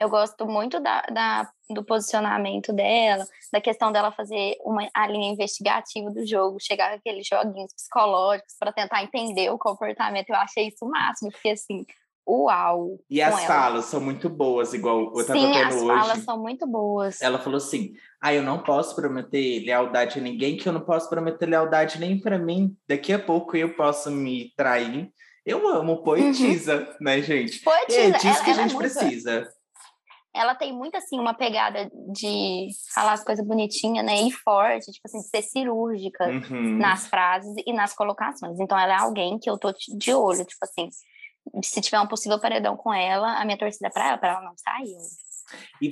Eu 0.00 0.08
gosto 0.08 0.46
muito 0.46 0.80
da, 0.80 1.02
da- 1.02 1.52
do 1.70 1.84
posicionamento 1.84 2.72
dela, 2.72 3.24
da 3.52 3.60
questão 3.60 3.92
dela 3.92 4.10
fazer 4.10 4.56
uma 4.62 4.88
a 4.92 5.06
linha 5.06 5.30
investigativa 5.30 6.10
do 6.10 6.26
jogo, 6.26 6.58
chegar 6.60 6.90
com 6.90 6.96
aqueles 6.96 7.26
joguinhos 7.26 7.72
psicológicos 7.72 8.56
para 8.58 8.72
tentar 8.72 9.02
entender 9.04 9.50
o 9.50 9.58
comportamento. 9.58 10.30
Eu 10.30 10.36
achei 10.36 10.68
isso 10.68 10.84
o 10.84 10.90
máximo, 10.90 11.30
porque 11.30 11.50
assim, 11.50 11.86
uau. 12.26 12.98
E 13.10 13.20
as 13.22 13.34
ela. 13.38 13.46
falas 13.46 13.84
são 13.86 14.00
muito 14.00 14.28
boas, 14.28 14.72
igual 14.74 15.00
eu 15.16 15.26
tava 15.26 15.38
Sim, 15.38 15.52
vendo 15.52 15.66
as 15.66 15.74
hoje. 15.76 15.86
falas 15.86 16.18
são 16.24 16.38
muito 16.40 16.66
boas. 16.66 17.20
Ela 17.22 17.38
falou 17.38 17.56
assim: 17.58 17.92
Ah, 18.20 18.32
eu 18.34 18.42
não 18.42 18.62
posso 18.62 18.94
prometer 18.94 19.64
lealdade 19.64 20.18
a 20.18 20.22
ninguém, 20.22 20.56
que 20.56 20.68
eu 20.68 20.72
não 20.72 20.80
posso 20.82 21.08
prometer 21.08 21.46
lealdade 21.46 21.98
nem 22.00 22.18
para 22.20 22.38
mim. 22.38 22.76
Daqui 22.88 23.12
a 23.12 23.18
pouco 23.18 23.56
eu 23.56 23.74
posso 23.74 24.10
me 24.10 24.52
trair. 24.56 25.10
Eu 25.44 25.66
amo 25.68 26.02
poetisa, 26.04 26.88
né, 27.00 27.20
gente? 27.20 27.56
E 27.58 27.60
Poetisa, 27.62 27.98
é 28.00 28.10
disso 28.12 28.26
ela, 28.28 28.44
que 28.44 28.50
a 28.50 28.52
é 28.52 28.56
gente 28.56 28.74
muito- 28.74 28.78
precisa. 28.94 29.48
ela 30.34 30.54
tem 30.54 30.72
muito 30.72 30.96
assim 30.96 31.18
uma 31.18 31.34
pegada 31.34 31.90
de 32.12 32.68
falar 32.94 33.14
as 33.14 33.24
coisas 33.24 33.44
bonitinhas, 33.44 34.04
né? 34.06 34.22
E 34.22 34.30
forte, 34.30 34.92
tipo 34.92 35.02
assim, 35.06 35.18
de 35.18 35.26
ser 35.28 35.42
cirúrgica 35.42 36.26
Uhum. 36.28 36.78
nas 36.78 37.08
frases 37.08 37.52
e 37.66 37.72
nas 37.72 37.92
colocações. 37.92 38.58
Então 38.60 38.78
ela 38.78 38.92
é 38.94 38.98
alguém 38.98 39.36
que 39.38 39.50
eu 39.50 39.58
tô 39.58 39.72
de 39.72 40.14
olho, 40.14 40.44
tipo 40.44 40.60
assim, 40.62 40.88
se 41.62 41.80
tiver 41.80 42.00
um 42.00 42.06
possível 42.06 42.40
paredão 42.40 42.76
com 42.76 42.92
ela, 42.92 43.40
a 43.40 43.44
minha 43.44 43.58
torcida 43.58 43.88
é 43.88 43.90
pra 43.90 44.08
ela, 44.08 44.18
pra 44.18 44.28
ela 44.32 44.42
não 44.42 44.54
sair. 44.56 44.96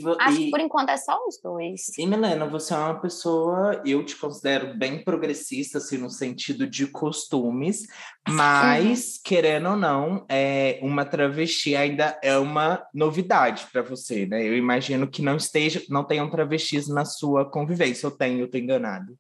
Vo- 0.01 0.17
Acho 0.19 0.41
e- 0.41 0.45
que 0.47 0.51
por 0.51 0.61
enquanto 0.61 0.89
é 0.89 0.97
só 0.97 1.19
os 1.27 1.39
dois. 1.43 1.99
E 1.99 2.07
Milena, 2.07 2.47
você 2.47 2.73
é 2.73 2.79
uma 2.79 2.99
pessoa, 2.99 3.83
eu 3.85 4.03
te 4.05 4.17
considero 4.17 4.75
bem 4.79 5.05
progressista, 5.05 5.77
assim, 5.79 5.99
no 5.99 6.09
sentido 6.09 6.67
de 6.67 6.87
costumes, 6.87 7.87
mas, 8.27 9.21
querendo 9.23 9.71
ou 9.71 9.77
não, 9.77 10.25
é, 10.31 10.79
uma 10.83 11.05
travesti 11.05 11.77
ainda 11.77 12.19
é 12.23 12.39
uma 12.39 12.83
novidade 12.95 13.67
para 13.71 13.83
você, 13.83 14.25
né? 14.27 14.43
Eu 14.43 14.57
imagino 14.57 15.07
que 15.11 15.21
não 15.21 15.37
esteja, 15.37 15.83
não 15.91 16.05
tenham 16.05 16.31
travestis 16.31 16.89
na 16.89 17.05
sua 17.05 17.51
convivência, 17.51 18.07
eu 18.07 18.11
tenho, 18.13 18.41
eu 18.41 18.51
tô 18.51 18.57
enganado. 18.57 19.15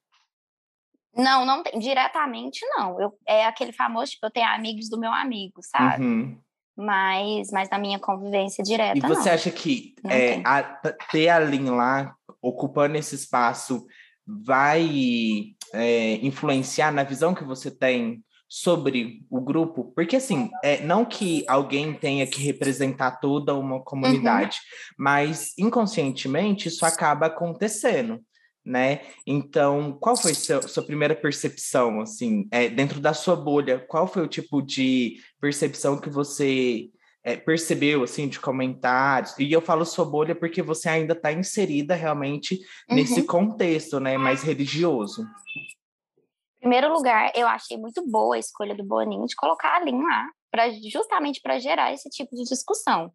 Não, 1.14 1.44
não 1.44 1.62
tem, 1.62 1.78
diretamente 1.78 2.60
não. 2.76 3.00
Eu, 3.00 3.12
é 3.26 3.44
aquele 3.46 3.72
famoso, 3.72 4.12
tipo, 4.12 4.26
eu 4.26 4.30
tenho 4.30 4.46
amigos 4.48 4.88
do 4.88 4.98
meu 4.98 5.12
amigo, 5.12 5.60
sabe? 5.62 6.04
Uhum. 6.04 6.38
Mas, 6.76 7.50
mas 7.50 7.68
na 7.68 7.78
minha 7.78 7.98
convivência 7.98 8.62
direta, 8.64 8.96
E 8.96 9.00
você 9.00 9.28
não. 9.28 9.34
acha 9.34 9.50
que 9.50 9.94
é, 10.08 10.40
a- 10.44 10.62
ter 11.10 11.28
a 11.28 11.38
Lin 11.38 11.70
lá 11.70 12.14
ocupando 12.40 12.96
esse 12.96 13.14
espaço 13.14 13.84
vai 14.26 15.54
é, 15.74 16.14
influenciar 16.24 16.90
na 16.92 17.02
visão 17.02 17.34
que 17.34 17.44
você 17.44 17.70
tem 17.70 18.24
sobre 18.48 19.24
o 19.30 19.40
grupo? 19.40 19.92
Porque 19.94 20.16
assim, 20.16 20.50
é, 20.62 20.80
não 20.82 21.04
que 21.04 21.44
alguém 21.46 21.92
tenha 21.94 22.26
que 22.26 22.40
representar 22.40 23.12
toda 23.20 23.54
uma 23.54 23.82
comunidade, 23.82 24.58
mas 24.98 25.52
inconscientemente 25.58 26.68
isso 26.68 26.84
acaba 26.86 27.26
acontecendo. 27.26 28.20
Né? 28.64 29.00
Então, 29.26 29.96
qual 29.98 30.16
foi 30.16 30.34
seu, 30.34 30.60
sua 30.68 30.82
primeira 30.82 31.14
percepção, 31.14 32.00
assim, 32.02 32.46
é, 32.50 32.68
dentro 32.68 33.00
da 33.00 33.14
sua 33.14 33.34
bolha? 33.34 33.78
Qual 33.88 34.06
foi 34.06 34.22
o 34.22 34.28
tipo 34.28 34.60
de 34.60 35.16
percepção 35.40 35.98
que 35.98 36.10
você 36.10 36.90
é, 37.24 37.36
percebeu, 37.36 38.02
assim, 38.02 38.28
de 38.28 38.38
comentários? 38.38 39.34
E 39.38 39.50
eu 39.50 39.62
falo 39.62 39.84
sua 39.86 40.04
bolha 40.04 40.34
porque 40.34 40.60
você 40.62 40.90
ainda 40.90 41.14
está 41.14 41.32
inserida 41.32 41.94
realmente 41.94 42.60
nesse 42.88 43.20
Uhum. 43.20 43.26
contexto, 43.26 43.98
né, 43.98 44.18
mais 44.18 44.42
religioso. 44.42 45.22
Em 45.22 46.68
primeiro 46.68 46.92
lugar, 46.92 47.32
eu 47.34 47.46
achei 47.48 47.78
muito 47.78 48.06
boa 48.06 48.36
a 48.36 48.38
escolha 48.38 48.74
do 48.74 48.84
Boninho 48.84 49.24
de 49.26 49.34
colocar 49.34 49.76
a 49.76 49.84
Lin 49.84 50.02
lá, 50.02 50.26
pra, 50.50 50.68
justamente 50.92 51.40
para 51.40 51.58
gerar 51.58 51.94
esse 51.94 52.10
tipo 52.10 52.36
de 52.36 52.44
discussão. 52.44 53.10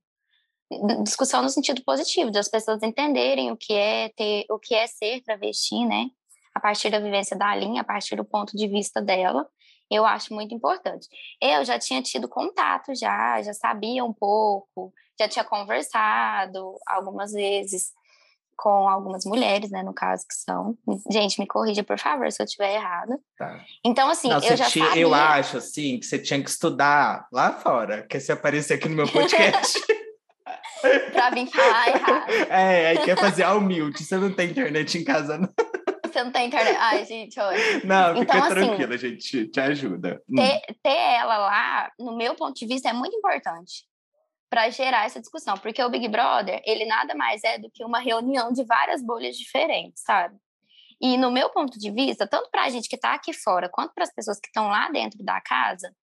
Discussão 1.03 1.41
no 1.41 1.49
sentido 1.49 1.83
positivo, 1.83 2.31
das 2.31 2.47
pessoas 2.49 2.81
entenderem 2.83 3.51
o 3.51 3.57
que 3.57 3.73
é 3.73 4.09
ter, 4.09 4.45
o 4.49 4.59
que 4.59 4.73
é 4.75 4.87
ser 4.87 5.21
travesti, 5.21 5.85
né? 5.85 6.07
A 6.53 6.59
partir 6.59 6.89
da 6.89 6.99
vivência 6.99 7.37
da 7.37 7.53
Lin, 7.55 7.77
a 7.79 7.83
partir 7.83 8.15
do 8.15 8.23
ponto 8.25 8.55
de 8.55 8.67
vista 8.67 9.01
dela, 9.01 9.45
eu 9.91 10.05
acho 10.05 10.33
muito 10.33 10.53
importante. 10.55 11.07
Eu 11.41 11.63
já 11.65 11.77
tinha 11.77 12.01
tido 12.01 12.27
contato 12.27 12.95
já, 12.95 13.41
já 13.41 13.53
sabia 13.53 14.03
um 14.03 14.13
pouco, 14.13 14.91
já 15.19 15.27
tinha 15.27 15.43
conversado 15.45 16.75
algumas 16.87 17.31
vezes 17.33 17.91
com 18.57 18.87
algumas 18.87 19.25
mulheres, 19.25 19.69
né, 19.69 19.83
no 19.83 19.93
caso, 19.93 20.23
que 20.27 20.33
são. 20.33 20.77
Gente, 21.11 21.39
me 21.41 21.45
corrija, 21.45 21.83
por 21.83 21.99
favor, 21.99 22.31
se 22.31 22.41
eu 22.41 22.45
estiver 22.45 22.73
errada. 22.75 23.19
Tá. 23.37 23.59
Então, 23.85 24.09
assim, 24.09 24.29
Não, 24.29 24.37
eu 24.37 24.55
já 24.55 24.69
tinha- 24.69 24.85
sabia. 24.85 25.01
Eu 25.01 25.13
acho, 25.13 25.57
assim, 25.57 25.99
que 25.99 26.05
você 26.05 26.17
tinha 26.17 26.41
que 26.41 26.49
estudar 26.49 27.27
lá 27.33 27.51
fora, 27.51 28.07
que 28.07 28.17
se 28.17 28.31
aparecer 28.31 28.75
aqui 28.75 28.87
no 28.87 28.95
meu 28.95 29.07
podcast. 29.11 29.77
Pra 31.11 31.29
vir 31.29 31.47
falar 31.47 31.87
errado. 31.89 32.31
é, 32.49 32.87
aí 32.87 32.97
quer 32.99 33.17
fazer 33.17 33.43
a 33.43 33.53
humilde. 33.53 34.03
Você 34.03 34.17
não 34.17 34.31
tem 34.31 34.49
internet 34.49 34.97
em 34.97 35.03
casa, 35.03 35.37
não? 35.37 35.49
Você 36.05 36.23
não 36.23 36.31
tem 36.31 36.47
internet. 36.47 36.77
Ai, 36.79 37.05
gente, 37.05 37.39
olha. 37.39 37.59
Não, 37.83 38.19
fica 38.19 38.37
Então, 38.37 38.43
assim, 38.43 38.53
tranquila, 38.53 38.97
gente. 38.97 39.47
Te 39.47 39.59
ajuda. 39.59 40.21
Hum. 40.29 40.35
ter, 40.35 40.61
ter 40.81 40.89
ela 40.89 41.37
lá, 41.37 41.91
no 41.99 42.15
meu 42.15 42.35
ponto 42.35 42.57
de 42.57 42.65
vista, 42.65 42.89
é 42.89 42.93
muito 42.93 43.15
importante 43.15 43.85
para 44.49 44.69
gerar 44.69 45.05
essa 45.05 45.19
discussão, 45.19 45.57
porque 45.57 45.83
o 45.83 45.89
Big 45.89 46.07
Brother, 46.07 46.61
ele 46.65 46.85
nada 46.85 47.13
mais 47.15 47.43
é 47.43 47.57
do 47.57 47.69
que 47.69 47.83
uma 47.83 47.99
reunião 47.99 48.53
de 48.53 48.63
várias 48.63 49.03
bolhas 49.03 49.35
diferentes, 49.37 50.01
sabe? 50.03 50.37
E 51.01 51.17
no 51.17 51.29
meu 51.29 51.49
ponto 51.49 51.77
de 51.77 51.91
vista, 51.91 52.25
tanto 52.25 52.49
para 52.49 52.63
a 52.63 52.69
gente 52.69 52.87
que 52.87 52.95
está 52.95 53.13
aqui 53.13 53.33
fora, 53.33 53.67
quanto 53.67 53.93
para 53.93 54.05
as 54.05 54.13
pessoas 54.13 54.39
que 54.39 54.47
estão 54.47 54.67
lá 54.67 54.89
dentro 54.89 55.21
da 55.23 55.41
casa, 55.41 55.93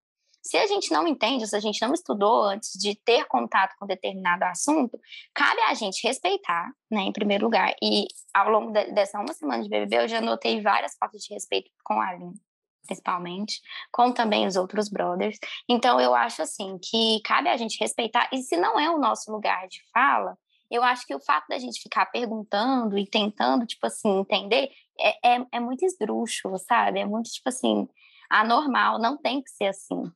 se 0.43 0.57
a 0.57 0.67
gente 0.67 0.91
não 0.91 1.07
entende, 1.07 1.47
se 1.47 1.55
a 1.55 1.59
gente 1.59 1.81
não 1.81 1.93
estudou 1.93 2.43
antes 2.43 2.77
de 2.77 2.95
ter 2.95 3.25
contato 3.25 3.75
com 3.79 3.87
determinado 3.87 4.43
assunto, 4.43 4.99
cabe 5.33 5.61
a 5.61 5.73
gente 5.73 6.05
respeitar, 6.05 6.69
né, 6.91 7.01
em 7.01 7.13
primeiro 7.13 7.45
lugar. 7.45 7.73
E 7.81 8.07
ao 8.33 8.49
longo 8.49 8.71
de- 8.71 8.91
dessa 8.91 9.19
uma 9.19 9.33
semana 9.33 9.63
de 9.63 9.69
BBB, 9.69 10.03
eu 10.03 10.07
já 10.07 10.19
notei 10.19 10.61
várias 10.61 10.95
faltas 10.97 11.21
de 11.21 11.33
respeito 11.33 11.71
com 11.83 11.93
a 12.01 12.09
Aline, 12.09 12.33
principalmente, 12.85 13.61
com 13.89 14.11
também 14.11 14.45
os 14.45 14.57
outros 14.57 14.89
brothers. 14.89 15.37
Então, 15.69 15.99
eu 16.01 16.13
acho 16.13 16.41
assim 16.41 16.77
que 16.77 17.21
cabe 17.23 17.47
a 17.47 17.55
gente 17.55 17.79
respeitar, 17.79 18.29
e 18.33 18.41
se 18.43 18.57
não 18.57 18.77
é 18.77 18.89
o 18.89 18.99
nosso 18.99 19.31
lugar 19.31 19.67
de 19.69 19.79
fala, 19.93 20.37
eu 20.69 20.83
acho 20.83 21.05
que 21.05 21.15
o 21.15 21.21
fato 21.21 21.47
da 21.47 21.57
gente 21.57 21.81
ficar 21.81 22.07
perguntando 22.07 22.97
e 22.97 23.07
tentando, 23.07 23.65
tipo 23.65 23.85
assim, 23.87 24.19
entender, 24.19 24.69
é, 24.99 25.35
é, 25.35 25.45
é 25.53 25.59
muito 25.59 25.85
esdrúxulo, 25.85 26.57
sabe? 26.57 26.99
É 26.99 27.05
muito, 27.05 27.29
tipo 27.29 27.47
assim, 27.47 27.87
anormal, 28.29 28.99
não 28.99 29.15
tem 29.17 29.41
que 29.41 29.49
ser 29.51 29.67
assim. 29.67 30.11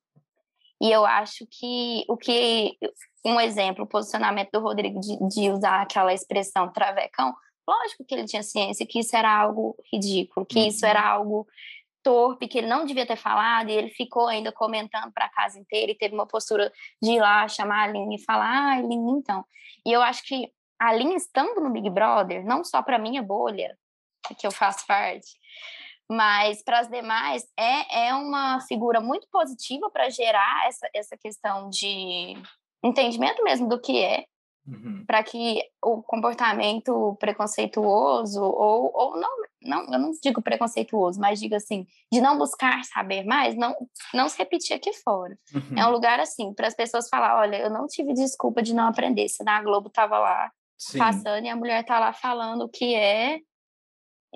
E 0.82 0.92
eu 0.92 1.06
acho 1.06 1.46
que 1.50 2.04
o 2.08 2.18
que. 2.18 2.78
Um 3.26 3.40
exemplo, 3.40 3.84
o 3.84 3.88
posicionamento 3.88 4.52
do 4.52 4.62
Rodrigo 4.62 5.00
de, 5.02 5.18
de 5.28 5.50
usar 5.50 5.82
aquela 5.82 6.14
expressão 6.14 6.72
travecão, 6.72 7.36
lógico 7.68 8.06
que 8.06 8.16
ele 8.16 8.26
tinha 8.26 8.42
ciência 8.42 8.86
que 8.88 9.00
isso 9.00 9.16
era 9.16 9.30
algo 9.30 9.76
ridículo, 9.92 10.46
que 10.46 10.60
isso 10.68 10.86
Uhum. 10.86 10.90
era 10.90 11.06
algo 11.06 11.48
torpe, 12.02 12.48
que 12.48 12.60
ele 12.60 12.68
não 12.68 12.86
devia 12.86 13.06
ter 13.06 13.18
falado, 13.18 13.70
e 13.70 13.74
ele 13.74 13.90
ficou 13.90 14.28
ainda 14.28 14.50
comentando 14.50 15.12
para 15.12 15.26
a 15.26 15.30
casa 15.30 15.60
inteira 15.60 15.92
e 15.92 15.98
teve 15.98 16.14
uma 16.14 16.26
postura 16.26 16.72
de 17.02 17.12
ir 17.12 17.20
lá 17.20 17.46
chamar 17.50 17.82
a 17.82 17.84
Aline 17.84 18.16
e 18.16 18.24
falar, 18.24 18.48
ah, 18.48 18.74
Aline, 18.78 19.12
então. 19.12 19.44
E 19.86 19.92
eu 19.92 20.02
acho 20.02 20.24
que 20.24 20.50
a 20.80 20.90
Aline 20.90 21.16
estando 21.16 21.60
no 21.60 21.70
Big 21.70 21.90
Brother, 21.90 22.46
não 22.46 22.64
só 22.64 22.82
para 22.82 22.98
minha 22.98 23.22
bolha, 23.22 23.78
que 24.40 24.48
eu 24.48 24.52
faço 24.52 24.86
parte, 24.88 25.28
mas 26.10 26.64
para 26.64 26.80
as 26.80 26.90
demais 26.90 27.46
é, 27.58 28.08
é 28.08 28.16
uma 28.16 28.62
figura 28.62 29.00
muito 29.02 29.28
positiva 29.32 29.90
para 29.90 30.10
gerar 30.10 30.68
essa, 30.68 30.90
essa 30.94 31.18
questão 31.18 31.70
de 31.70 32.36
entendimento 32.84 33.44
mesmo 33.44 33.68
do 33.68 33.80
que 33.80 34.04
é, 34.04 34.26
Uhum. 34.68 35.06
para 35.08 35.24
que 35.24 35.62
o 35.82 36.04
comportamento 36.04 37.16
preconceituoso 37.22 38.44
ou, 38.44 38.92
ou 38.94 39.18
não, 39.18 39.30
não, 39.62 39.94
eu 39.94 39.98
não 39.98 40.12
digo 40.22 40.42
preconceituoso, 40.42 41.22
mas 41.22 41.40
digo 41.40 41.56
assim, 41.56 41.88
de 42.12 42.20
não 42.20 42.38
buscar 42.38 42.84
saber 42.84 43.24
mais, 43.24 43.56
não, 43.56 43.74
não 44.14 44.28
se 44.28 44.38
repetir 44.38 44.76
aqui 44.76 44.92
fora. 44.92 45.38
Uhum. 45.56 45.78
É 45.78 45.88
um 45.88 45.92
lugar 45.92 46.20
assim, 46.20 46.54
para 46.54 46.68
as 46.68 46.76
pessoas 46.76 47.08
falar, 47.08 47.40
olha, 47.40 47.56
eu 47.56 47.70
não 47.70 47.88
tive 47.88 48.14
desculpa 48.14 48.62
de 48.62 48.76
não 48.76 48.88
aprender, 48.88 49.30
se 49.30 49.42
na 49.42 49.62
Globo 49.62 49.90
tava 49.90 50.20
lá 50.20 50.52
Sim. 50.78 50.98
passando 50.98 51.46
e 51.46 51.50
a 51.50 51.56
mulher 51.56 51.86
tá 51.86 51.98
lá 51.98 52.12
falando 52.12 52.64
o 52.64 52.70
que 52.70 52.94
é 52.94 53.40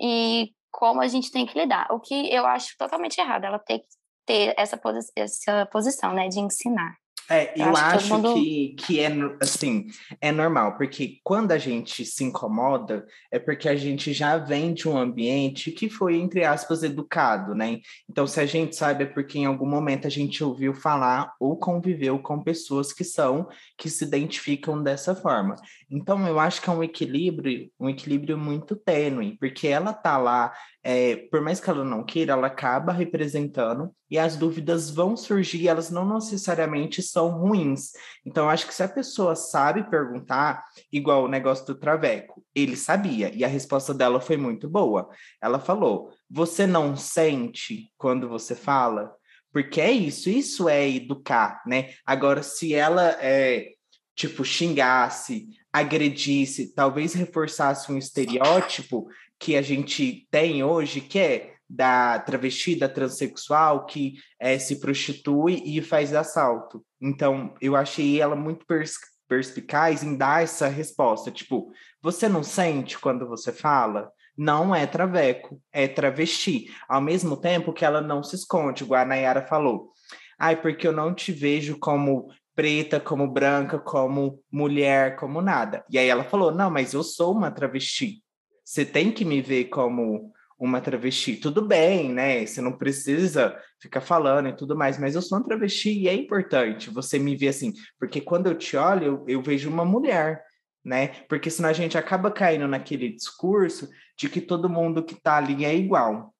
e 0.00 0.50
como 0.72 1.00
a 1.00 1.06
gente 1.08 1.30
tem 1.30 1.46
que 1.46 1.58
lidar. 1.58 1.86
O 1.90 2.00
que 2.00 2.32
eu 2.32 2.44
acho 2.46 2.74
totalmente 2.78 3.18
errado, 3.20 3.44
ela 3.44 3.58
ter 3.58 3.80
que 3.80 3.86
ter 4.26 4.54
essa, 4.56 4.76
posi 4.76 5.06
essa 5.16 5.66
posição, 5.66 6.12
né, 6.14 6.28
de 6.28 6.40
ensinar. 6.40 6.96
É, 7.30 7.52
Eu 7.56 7.66
eu 7.66 7.76
acho 7.76 7.96
acho 7.96 8.14
mundo- 8.14 8.34
que, 8.34 8.74
que 8.78 9.00
é 9.00 9.08
assim, 9.40 9.86
é 10.20 10.32
normal, 10.32 10.76
porque 10.76 11.18
quando 11.22 11.52
a 11.52 11.56
gente 11.58 12.04
se 12.04 12.24
incomoda, 12.24 13.06
é 13.30 13.38
porque 13.38 13.68
a 13.68 13.76
gente 13.76 14.12
já 14.12 14.36
vem 14.36 14.74
de 14.74 14.88
um 14.88 14.98
ambiente 14.98 15.70
que 15.70 15.88
foi, 15.88 16.16
entre 16.16 16.44
aspas, 16.44 16.82
educado, 16.82 17.54
né? 17.54 17.78
Então, 18.10 18.26
se 18.26 18.40
a 18.40 18.44
gente 18.44 18.74
sabe, 18.74 19.04
é 19.04 19.06
porque 19.06 19.38
em 19.38 19.46
algum 19.46 19.66
momento 19.66 20.06
a 20.06 20.10
gente 20.10 20.42
ouviu 20.42 20.74
falar 20.74 21.32
ou 21.38 21.56
conviveu 21.56 22.18
com 22.18 22.42
pessoas 22.42 22.92
que 22.92 23.04
são, 23.04 23.48
que 23.78 23.88
se 23.88 24.04
identificam 24.04 24.82
dessa 24.82 25.14
forma. 25.14 25.54
Então, 25.94 26.26
eu 26.26 26.40
acho 26.40 26.62
que 26.62 26.70
é 26.70 26.72
um 26.72 26.82
equilíbrio, 26.82 27.70
um 27.78 27.86
equilíbrio 27.86 28.38
muito 28.38 28.74
tênue, 28.74 29.36
porque 29.38 29.68
ela 29.68 29.92
tá 29.92 30.16
lá, 30.16 30.50
é, 30.82 31.16
por 31.30 31.42
mais 31.42 31.60
que 31.60 31.68
ela 31.68 31.84
não 31.84 32.02
queira, 32.02 32.32
ela 32.32 32.46
acaba 32.46 32.92
representando 32.92 33.94
e 34.10 34.18
as 34.18 34.34
dúvidas 34.34 34.88
vão 34.88 35.14
surgir, 35.18 35.68
elas 35.68 35.90
não 35.90 36.14
necessariamente 36.14 37.02
são 37.02 37.38
ruins. 37.38 37.92
Então, 38.24 38.44
eu 38.44 38.50
acho 38.50 38.66
que 38.66 38.74
se 38.74 38.82
a 38.82 38.88
pessoa 38.88 39.36
sabe 39.36 39.88
perguntar, 39.90 40.64
igual 40.90 41.24
o 41.24 41.28
negócio 41.28 41.66
do 41.66 41.74
Traveco, 41.74 42.42
ele 42.54 42.74
sabia, 42.74 43.30
e 43.34 43.44
a 43.44 43.48
resposta 43.48 43.92
dela 43.92 44.18
foi 44.18 44.38
muito 44.38 44.70
boa. 44.70 45.10
Ela 45.42 45.58
falou: 45.58 46.10
Você 46.30 46.66
não 46.66 46.96
sente 46.96 47.92
quando 47.98 48.30
você 48.30 48.54
fala? 48.54 49.14
Porque 49.52 49.78
é 49.78 49.90
isso, 49.90 50.30
isso 50.30 50.70
é 50.70 50.88
educar, 50.88 51.62
né? 51.66 51.90
Agora, 52.06 52.42
se 52.42 52.72
ela 52.72 53.10
é, 53.20 53.72
tipo, 54.16 54.42
xingasse, 54.42 55.48
agredisse, 55.72 56.74
talvez 56.74 57.14
reforçasse 57.14 57.90
um 57.90 57.96
estereótipo 57.96 59.08
que 59.38 59.56
a 59.56 59.62
gente 59.62 60.28
tem 60.30 60.62
hoje, 60.62 61.00
que 61.00 61.18
é 61.18 61.54
da 61.68 62.18
travesti, 62.18 62.76
da 62.76 62.88
transexual, 62.88 63.86
que 63.86 64.14
é, 64.38 64.58
se 64.58 64.78
prostitui 64.78 65.62
e 65.64 65.80
faz 65.80 66.14
assalto. 66.14 66.84
Então, 67.00 67.54
eu 67.60 67.74
achei 67.74 68.20
ela 68.20 68.36
muito 68.36 68.66
pers 68.66 68.96
perspicaz 69.26 70.02
em 70.02 70.14
dar 70.14 70.42
essa 70.42 70.68
resposta. 70.68 71.30
Tipo, 71.30 71.72
você 72.02 72.28
não 72.28 72.42
sente 72.42 72.98
quando 72.98 73.26
você 73.26 73.50
fala? 73.50 74.12
Não 74.36 74.74
é 74.74 74.86
traveco, 74.86 75.58
é 75.72 75.88
travesti. 75.88 76.70
Ao 76.86 77.00
mesmo 77.00 77.34
tempo 77.38 77.72
que 77.72 77.82
ela 77.82 78.02
não 78.02 78.22
se 78.22 78.36
esconde, 78.36 78.84
igual 78.84 79.00
a 79.00 79.06
Nayara 79.06 79.46
falou. 79.46 79.90
Ai, 80.38 80.60
porque 80.60 80.86
eu 80.86 80.92
não 80.92 81.14
te 81.14 81.32
vejo 81.32 81.78
como 81.78 82.28
preta, 82.54 83.00
como 83.00 83.30
branca, 83.30 83.78
como 83.78 84.42
mulher, 84.50 85.16
como 85.16 85.40
nada. 85.40 85.84
E 85.90 85.98
aí 85.98 86.08
ela 86.08 86.24
falou: 86.24 86.52
não, 86.52 86.70
mas 86.70 86.92
eu 86.92 87.02
sou 87.02 87.32
uma 87.32 87.50
travesti. 87.50 88.22
Você 88.64 88.84
tem 88.84 89.10
que 89.10 89.24
me 89.24 89.40
ver 89.40 89.66
como 89.66 90.32
uma 90.58 90.80
travesti. 90.80 91.36
Tudo 91.36 91.66
bem, 91.66 92.12
né? 92.12 92.46
Você 92.46 92.60
não 92.60 92.78
precisa 92.78 93.56
ficar 93.80 94.00
falando 94.00 94.48
e 94.48 94.56
tudo 94.56 94.76
mais, 94.76 94.96
mas 94.96 95.16
eu 95.16 95.22
sou 95.22 95.38
uma 95.38 95.44
travesti 95.44 95.90
e 95.90 96.08
é 96.08 96.14
importante 96.14 96.88
você 96.88 97.18
me 97.18 97.36
ver 97.36 97.48
assim, 97.48 97.72
porque 97.98 98.20
quando 98.20 98.46
eu 98.46 98.56
te 98.56 98.76
olho, 98.76 99.04
eu, 99.04 99.24
eu 99.26 99.42
vejo 99.42 99.68
uma 99.68 99.84
mulher, 99.84 100.40
né? 100.84 101.08
Porque 101.28 101.50
senão 101.50 101.68
a 101.68 101.72
gente 101.72 101.98
acaba 101.98 102.30
caindo 102.30 102.68
naquele 102.68 103.12
discurso 103.12 103.88
de 104.16 104.28
que 104.28 104.40
todo 104.40 104.70
mundo 104.70 105.02
que 105.02 105.20
tá 105.20 105.36
ali 105.36 105.64
é 105.64 105.74
igual. 105.74 106.32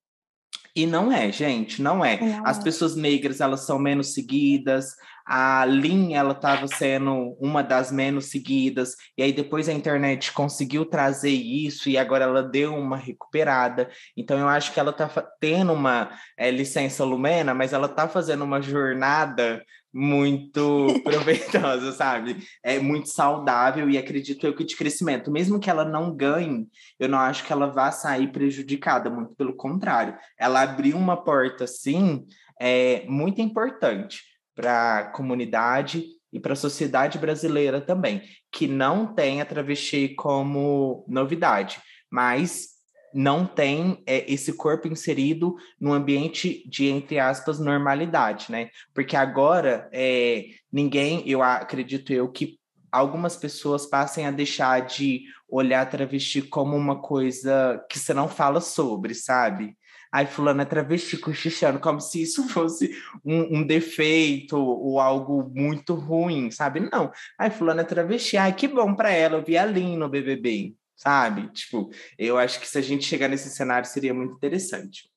E 0.75 0.87
não 0.87 1.13
é, 1.13 1.31
gente, 1.31 1.83
não 1.83 2.05
é. 2.05 2.19
Não 2.19 2.47
As 2.47 2.59
é. 2.59 2.63
pessoas 2.63 2.97
negras, 2.97 3.41
elas 3.41 3.67
são 3.67 3.79
menos 3.79 4.15
seguidas, 4.15 4.95
a 5.25 5.65
Lin, 5.65 6.15
ela 6.15 6.33
estava 6.33 6.67
sendo 6.67 7.37
uma 7.41 7.63
das 7.63 7.93
menos 7.93 8.27
seguidas, 8.27 8.97
e 9.17 9.23
aí 9.23 9.33
depois 9.33 9.69
a 9.69 9.73
internet 9.73 10.33
conseguiu 10.33 10.85
trazer 10.85 11.31
isso, 11.31 11.89
e 11.89 11.97
agora 11.97 12.25
ela 12.25 12.43
deu 12.43 12.75
uma 12.75 12.97
recuperada. 12.97 13.91
Então 14.17 14.39
eu 14.39 14.49
acho 14.49 14.73
que 14.73 14.81
ela 14.81 14.91
está 14.91 15.09
tendo 15.41 15.73
uma 15.73 16.11
é, 16.37 16.51
licença 16.51 17.05
Lumena, 17.05 17.55
mas 17.55 17.73
ela 17.73 17.87
está 17.87 18.09
fazendo 18.09 18.45
uma 18.45 18.61
jornada 18.61 19.63
muito 19.93 20.87
proveitosa, 21.05 21.93
sabe? 21.93 22.37
É 22.63 22.79
muito 22.79 23.09
saudável 23.09 23.91
e 23.91 23.99
acredito 23.99 24.47
eu 24.47 24.55
que 24.55 24.65
de 24.65 24.77
crescimento. 24.77 25.31
Mesmo 25.31 25.61
que 25.61 25.69
ela 25.69 25.85
não 25.85 26.15
ganhe, 26.15 26.67
eu 26.99 27.09
não 27.09 27.19
acho 27.19 27.45
que 27.45 27.53
ela 27.53 27.67
vá 27.67 27.91
sair 27.91 28.33
prejudicada, 28.33 29.11
muito 29.11 29.35
pelo 29.37 29.55
contrário. 29.55 30.17
Ela 30.39 30.63
abriu 30.63 30.97
uma 30.97 31.17
porta, 31.17 31.67
sim, 31.67 32.27
é, 32.61 33.05
muito 33.09 33.41
importante 33.41 34.23
para 34.55 34.99
a 34.99 35.05
comunidade 35.11 36.05
e 36.33 36.41
para 36.41 36.55
a 36.55 36.57
sociedade 36.57 37.19
brasileira 37.19 37.81
também, 37.81 38.23
que 38.51 38.67
não 38.67 39.15
tem 39.15 39.41
a 39.41 39.45
travesti 39.45 40.15
como 40.15 41.05
novidade, 41.07 41.81
mas 42.11 42.72
não 43.15 43.47
tem 43.47 44.03
é, 44.07 44.31
esse 44.33 44.53
corpo 44.55 44.89
inserido 44.89 45.57
no 45.81 45.93
ambiente 45.93 46.69
de, 46.69 46.87
entre 46.87 47.19
aspas, 47.19 47.59
normalidade, 47.59 48.51
né? 48.51 48.71
Porque 48.95 49.17
agora 49.17 49.89
é, 49.93 50.47
ninguém, 50.73 51.23
eu 51.29 51.43
acredito 51.43 52.13
eu, 52.13 52.29
que 52.29 52.59
algumas 52.91 53.37
pessoas 53.37 53.87
passem 53.87 54.27
a 54.27 54.31
deixar 54.31 54.81
de 54.81 55.23
olhar 55.49 55.89
travesti 55.89 56.43
como 56.43 56.77
uma 56.77 57.01
coisa 57.01 57.85
que 57.91 57.99
você 57.99 58.13
não 58.13 58.29
fala 58.29 58.61
sobre, 58.61 59.15
sabe? 59.15 59.77
Ai, 60.15 60.27
fulano 60.27 60.61
é 60.61 60.65
travesti 60.67 61.17
cochichando, 61.17 61.81
como 61.81 61.99
se 61.99 62.21
isso 62.21 62.47
fosse 62.51 62.95
um, 63.25 63.61
um, 63.61 63.67
defeito 63.67 64.59
ou 64.59 65.01
algo 65.01 65.51
muito 65.55 65.95
ruim, 65.95 66.51
sabe? 66.51 66.81
Não. 66.81 67.11
Ai, 67.39 67.51
fulano 67.51 67.81
é 67.81 67.85
travesti, 67.85 68.37
ai, 68.37 68.55
que 68.55 68.69
bom 68.69 68.95
para 68.95 69.11
ela, 69.11 69.39
eu 69.39 69.45
vi 69.45 69.57
a 69.57 69.65
Lin 69.65 69.97
no 69.97 70.11
BBB. 70.11 70.75
Sabe? 71.03 71.49
Tipo, 71.53 71.91
eu 72.17 72.39
acho 72.39 72.61
que 72.61 72.69
se 72.69 72.79
a 72.79 72.83
gente 72.83 73.05
chegar 73.05 73.29
nesse 73.29 73.51
cenário 73.51 73.89
seria 73.89 74.15
muito 74.15 74.35
interessante. 74.35 75.11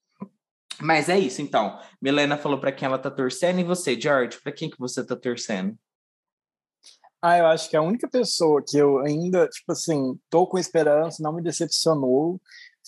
Mas 0.81 1.07
é 1.09 1.17
isso, 1.17 1.41
então. 1.41 1.79
Milena 2.01 2.37
falou 2.37 2.59
para 2.59 2.71
quem 2.71 2.87
ela 2.87 2.97
tá 2.97 3.11
torcendo 3.11 3.59
e 3.59 3.63
você, 3.63 3.99
George, 3.99 4.41
para 4.41 4.51
quem 4.51 4.69
que 4.69 4.79
você 4.79 5.05
tá 5.05 5.15
torcendo? 5.15 5.77
Ah, 7.21 7.37
eu 7.37 7.45
acho 7.47 7.69
que 7.69 7.77
a 7.77 7.81
única 7.81 8.09
pessoa 8.09 8.63
que 8.65 8.77
eu 8.77 8.99
ainda, 8.99 9.47
tipo 9.47 9.71
assim, 9.71 10.19
tô 10.29 10.45
com 10.45 10.57
esperança, 10.57 11.23
não 11.23 11.33
me 11.33 11.41
decepcionou, 11.41 12.41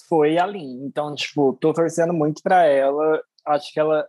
foi 0.10 0.38
a 0.38 0.46
Lin. 0.46 0.86
Então, 0.86 1.14
tipo, 1.16 1.54
tô 1.54 1.74
torcendo 1.74 2.14
muito 2.14 2.42
para 2.42 2.66
ela. 2.66 3.22
Acho 3.46 3.72
que 3.72 3.80
ela 3.80 4.08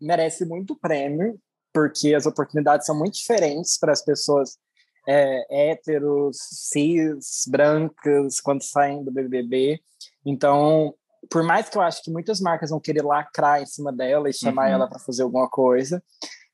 merece 0.00 0.44
muito 0.44 0.76
prêmio, 0.76 1.38
porque 1.72 2.14
as 2.14 2.26
oportunidades 2.26 2.86
são 2.86 2.98
muito 2.98 3.14
diferentes 3.14 3.78
para 3.78 3.92
as 3.92 4.04
pessoas 4.04 4.58
é, 5.06 5.70
héteros, 5.70 6.36
cis, 6.38 7.44
brancas, 7.48 8.40
quando 8.40 8.62
saem 8.62 9.04
do 9.04 9.12
BBB. 9.12 9.80
Então, 10.24 10.94
por 11.30 11.42
mais 11.42 11.68
que 11.68 11.76
eu 11.76 11.82
acho 11.82 12.02
que 12.02 12.10
muitas 12.10 12.40
marcas 12.40 12.70
vão 12.70 12.80
querer 12.80 13.02
lacrar 13.02 13.62
em 13.62 13.66
cima 13.66 13.92
dela 13.92 14.28
e 14.28 14.34
chamar 14.34 14.68
uhum. 14.68 14.74
ela 14.74 14.88
para 14.88 14.98
fazer 14.98 15.22
alguma 15.22 15.48
coisa, 15.48 16.02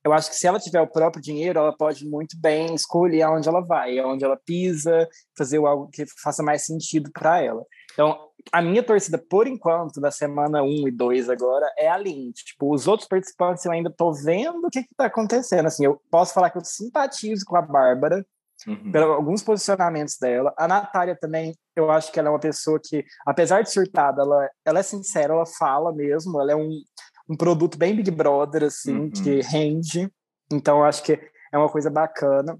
eu 0.05 0.13
acho 0.13 0.31
que 0.31 0.37
se 0.37 0.47
ela 0.47 0.59
tiver 0.59 0.81
o 0.81 0.87
próprio 0.87 1.23
dinheiro, 1.23 1.59
ela 1.59 1.77
pode 1.77 2.07
muito 2.07 2.39
bem 2.41 2.75
escolher 2.75 3.23
aonde 3.23 3.49
ela 3.49 3.61
vai, 3.61 3.99
aonde 3.99 4.25
ela 4.25 4.37
pisa, 4.37 5.09
fazer 5.37 5.59
algo 5.59 5.89
que 5.89 6.05
faça 6.23 6.43
mais 6.43 6.65
sentido 6.65 7.11
para 7.13 7.43
ela. 7.43 7.65
Então, 7.93 8.17
a 8.53 8.63
minha 8.63 8.83
torcida, 8.83 9.19
por 9.19 9.47
enquanto, 9.47 10.01
da 10.01 10.11
semana 10.11 10.63
1 10.63 10.89
e 10.89 10.91
2 10.91 11.29
agora, 11.29 11.67
é 11.77 11.89
a 11.89 11.97
Lin. 11.97 12.31
Tipo, 12.31 12.73
os 12.73 12.87
outros 12.87 13.09
participantes 13.09 13.65
eu 13.65 13.73
ainda 13.73 13.91
tô 13.91 14.13
vendo 14.13 14.67
o 14.67 14.71
que 14.71 14.85
que 14.85 14.95
tá 14.95 15.07
acontecendo. 15.07 15.67
Assim, 15.67 15.85
eu 15.85 16.01
posso 16.11 16.33
falar 16.33 16.51
que 16.51 16.59
eu 16.59 16.65
simpatizo 16.65 17.45
com 17.45 17.57
a 17.57 17.63
Bárbara, 17.63 18.25
uhum. 18.67 18.93
pelos 18.93 19.11
alguns 19.11 19.43
posicionamentos 19.43 20.17
dela. 20.21 20.53
A 20.57 20.67
Natália 20.67 21.17
também, 21.17 21.55
eu 21.77 21.91
acho 21.91 22.11
que 22.13 22.19
ela 22.19 22.29
é 22.29 22.33
uma 22.33 22.41
pessoa 22.41 22.81
que, 22.83 23.05
apesar 23.27 23.63
de 23.63 23.71
surtada, 23.71 24.23
ela, 24.23 24.51
ela 24.65 24.79
é 24.79 24.83
sincera, 24.83 25.33
ela 25.33 25.47
fala 25.47 25.93
mesmo, 25.93 26.41
ela 26.41 26.53
é 26.53 26.57
um, 26.57 26.81
um 27.29 27.37
produto 27.37 27.79
bem 27.79 27.95
Big 27.95 28.11
Brother, 28.11 28.65
assim, 28.65 28.99
uhum. 28.99 29.11
que 29.11 29.41
rende. 29.41 30.11
Então, 30.53 30.79
eu 30.79 30.85
acho 30.85 31.03
que 31.03 31.13
é 31.53 31.59
uma 31.59 31.69
coisa 31.69 31.91
bacana. 31.91 32.59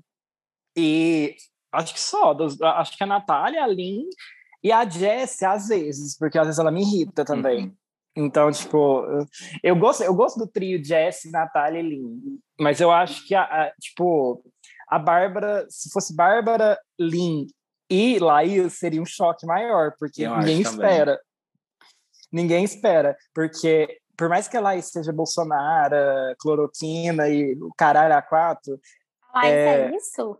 E 0.77 1.35
acho 1.73 1.95
que 1.95 2.01
só, 2.01 2.37
acho 2.77 2.97
que 2.97 3.05
a 3.05 3.07
Natália, 3.07 3.63
a 3.63 3.67
Lin 3.67 4.05
e 4.63 4.73
a 4.73 4.89
Jess, 4.89 5.43
às 5.43 5.69
vezes, 5.69 6.17
porque 6.17 6.39
às 6.39 6.47
vezes 6.47 6.59
ela 6.59 6.71
me 6.71 6.83
irrita 6.83 7.25
também. 7.25 7.67
Uhum. 7.67 7.77
Então, 8.17 8.51
tipo, 8.51 9.05
eu 9.63 9.77
gosto, 9.77 10.03
eu 10.03 10.15
gosto 10.15 10.39
do 10.39 10.47
trio 10.47 10.85
Jess, 10.85 11.31
Natália 11.31 11.79
e 11.79 11.89
Lin, 11.89 12.41
mas 12.59 12.81
eu 12.81 12.91
acho 12.91 13.25
que, 13.27 13.35
a, 13.35 13.43
a, 13.43 13.73
tipo, 13.81 14.43
a 14.89 14.99
Bárbara, 14.99 15.67
se 15.69 15.91
fosse 15.91 16.15
Bárbara, 16.15 16.79
Lin 16.99 17.47
e 17.91 18.19
Laís, 18.19 18.75
seria 18.75 19.03
um 19.03 19.07
choque 19.07 19.47
maior, 19.47 19.95
porque 19.99 20.23
eu 20.23 20.37
ninguém 20.39 20.61
espera. 20.61 21.17
Também. 21.17 21.29
Ninguém 22.31 22.65
espera, 22.65 23.17
porque 23.35 23.99
por 24.17 24.29
mais 24.29 24.49
que 24.49 24.57
a 24.57 24.61
Laís 24.61 24.87
seja 24.91 25.13
Bolsonaro, 25.13 25.97
cloroquina 26.39 27.29
e 27.29 27.55
o 27.55 27.73
caralho 27.77 28.15
a 28.15 28.23
quatro... 28.23 28.79
Laís 29.35 29.53
é, 29.53 29.81
é 29.81 29.97
isso? 29.97 30.39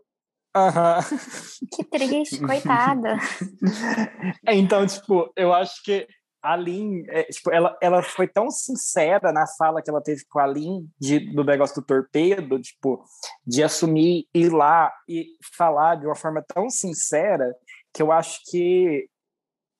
Uhum. 0.55 1.67
Que 1.73 1.83
triste, 1.83 2.39
coitada. 2.41 3.17
Então, 4.47 4.85
tipo, 4.85 5.31
eu 5.35 5.53
acho 5.53 5.83
que 5.83 6.07
a 6.41 6.55
Lin, 6.55 7.03
é, 7.07 7.23
tipo, 7.23 7.51
ela, 7.51 7.77
ela 7.81 8.01
foi 8.01 8.27
tão 8.27 8.49
sincera 8.49 9.31
na 9.31 9.45
fala 9.57 9.81
que 9.81 9.89
ela 9.89 10.01
teve 10.01 10.23
com 10.29 10.39
a 10.39 10.47
Lin 10.47 10.89
de, 10.99 11.19
do 11.33 11.43
negócio 11.43 11.81
do 11.81 11.85
torpedo, 11.85 12.59
tipo, 12.59 13.03
de 13.45 13.63
assumir, 13.63 14.27
ir 14.33 14.49
lá 14.49 14.91
e 15.07 15.27
falar 15.57 15.95
de 15.95 16.05
uma 16.05 16.15
forma 16.15 16.43
tão 16.47 16.69
sincera 16.69 17.53
que 17.93 18.01
eu 18.01 18.11
acho 18.11 18.39
que 18.49 19.09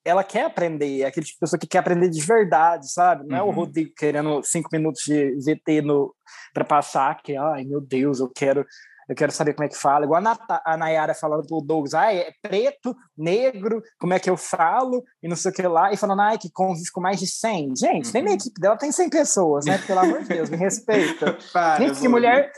ela 0.04 0.24
quer 0.24 0.45
aprender, 0.45 1.02
é 1.02 1.06
aquele 1.06 1.26
tipo 1.26 1.36
de 1.36 1.39
pessoa 1.41 1.60
que 1.60 1.67
quer 1.67 1.80
aprender 1.80 2.10
de 2.10 2.22
verdade, 2.22 2.91
sabe? 2.91 3.28
Não 3.28 3.38
uhum. 3.38 3.41
é 3.41 3.43
o 3.43 3.48
uhum. 3.48 3.54
Rodrigo 3.54 3.91
querendo 3.95 4.41
cinco 4.43 4.69
minutos 4.72 5.04
de 5.04 5.36
VT 5.36 5.82
no 5.82 6.13
para 6.54 6.65
passar, 6.65 7.22
que, 7.22 7.36
ai 7.36 7.63
meu 7.63 7.82
Deus, 7.82 8.19
eu 8.19 8.30
quero 8.30 8.65
eu 9.10 9.15
quero 9.15 9.32
saber 9.32 9.56
como 9.56 9.65
é 9.65 9.69
que 9.69 9.76
fala. 9.76 10.06
Igual 10.06 10.22
a, 10.24 10.62
a 10.63 10.78
Nayara 10.78 11.15
falando 11.15 11.45
pro 11.48 11.62
Douglas, 11.62 11.95
ah, 11.95 12.13
é 12.13 12.32
preto, 12.43 12.95
negro, 13.17 13.82
como 14.00 14.13
é 14.13 14.19
que 14.19 14.30
eu 14.30 14.38
falo, 14.38 15.04
e 15.22 15.28
não 15.28 15.36
sei 15.36 15.50
o 15.50 15.54
que 15.54 15.63
lá, 15.63 15.91
e 15.91 15.98
falando, 15.98 16.22
ai, 16.22 16.38
que 16.38 16.52
convive 16.52 16.91
com 16.91 17.02
mais 17.02 17.19
de 17.19 17.26
100. 17.26 17.76
Gente, 17.76 18.06
uhum. 18.06 18.12
nem 18.13 18.24
na 18.24 18.32
equipe 18.34 18.62
dela 18.62 18.78
tem 18.78 18.91
100 18.91 19.10
pessoas, 19.10 19.65
né? 19.65 19.80
Pelo 19.80 20.00
amor 20.00 20.22
de 20.22 20.30
Deus, 20.30 20.50
me 20.52 20.58
respeita. 20.58 21.36
Para, 21.52 21.84
Gente, 21.84 22.00
que 22.00 22.08
mulher... 22.08 22.52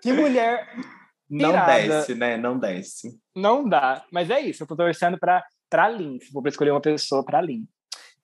Que 0.00 0.12
mulher... 0.12 0.64
Pirada. 1.28 1.72
Não 1.72 1.88
desce, 1.88 2.14
né? 2.14 2.36
Não 2.36 2.58
desce. 2.58 3.20
Não 3.34 3.68
dá. 3.68 4.04
Mas 4.12 4.30
é 4.30 4.40
isso, 4.40 4.62
eu 4.62 4.66
tô 4.68 4.76
torcendo 4.76 5.18
pra, 5.18 5.42
pra 5.68 5.88
Lin. 5.88 6.18
Vou 6.32 6.46
escolher 6.46 6.70
uma 6.70 6.80
pessoa 6.80 7.24
pra 7.24 7.40
Lin. 7.40 7.66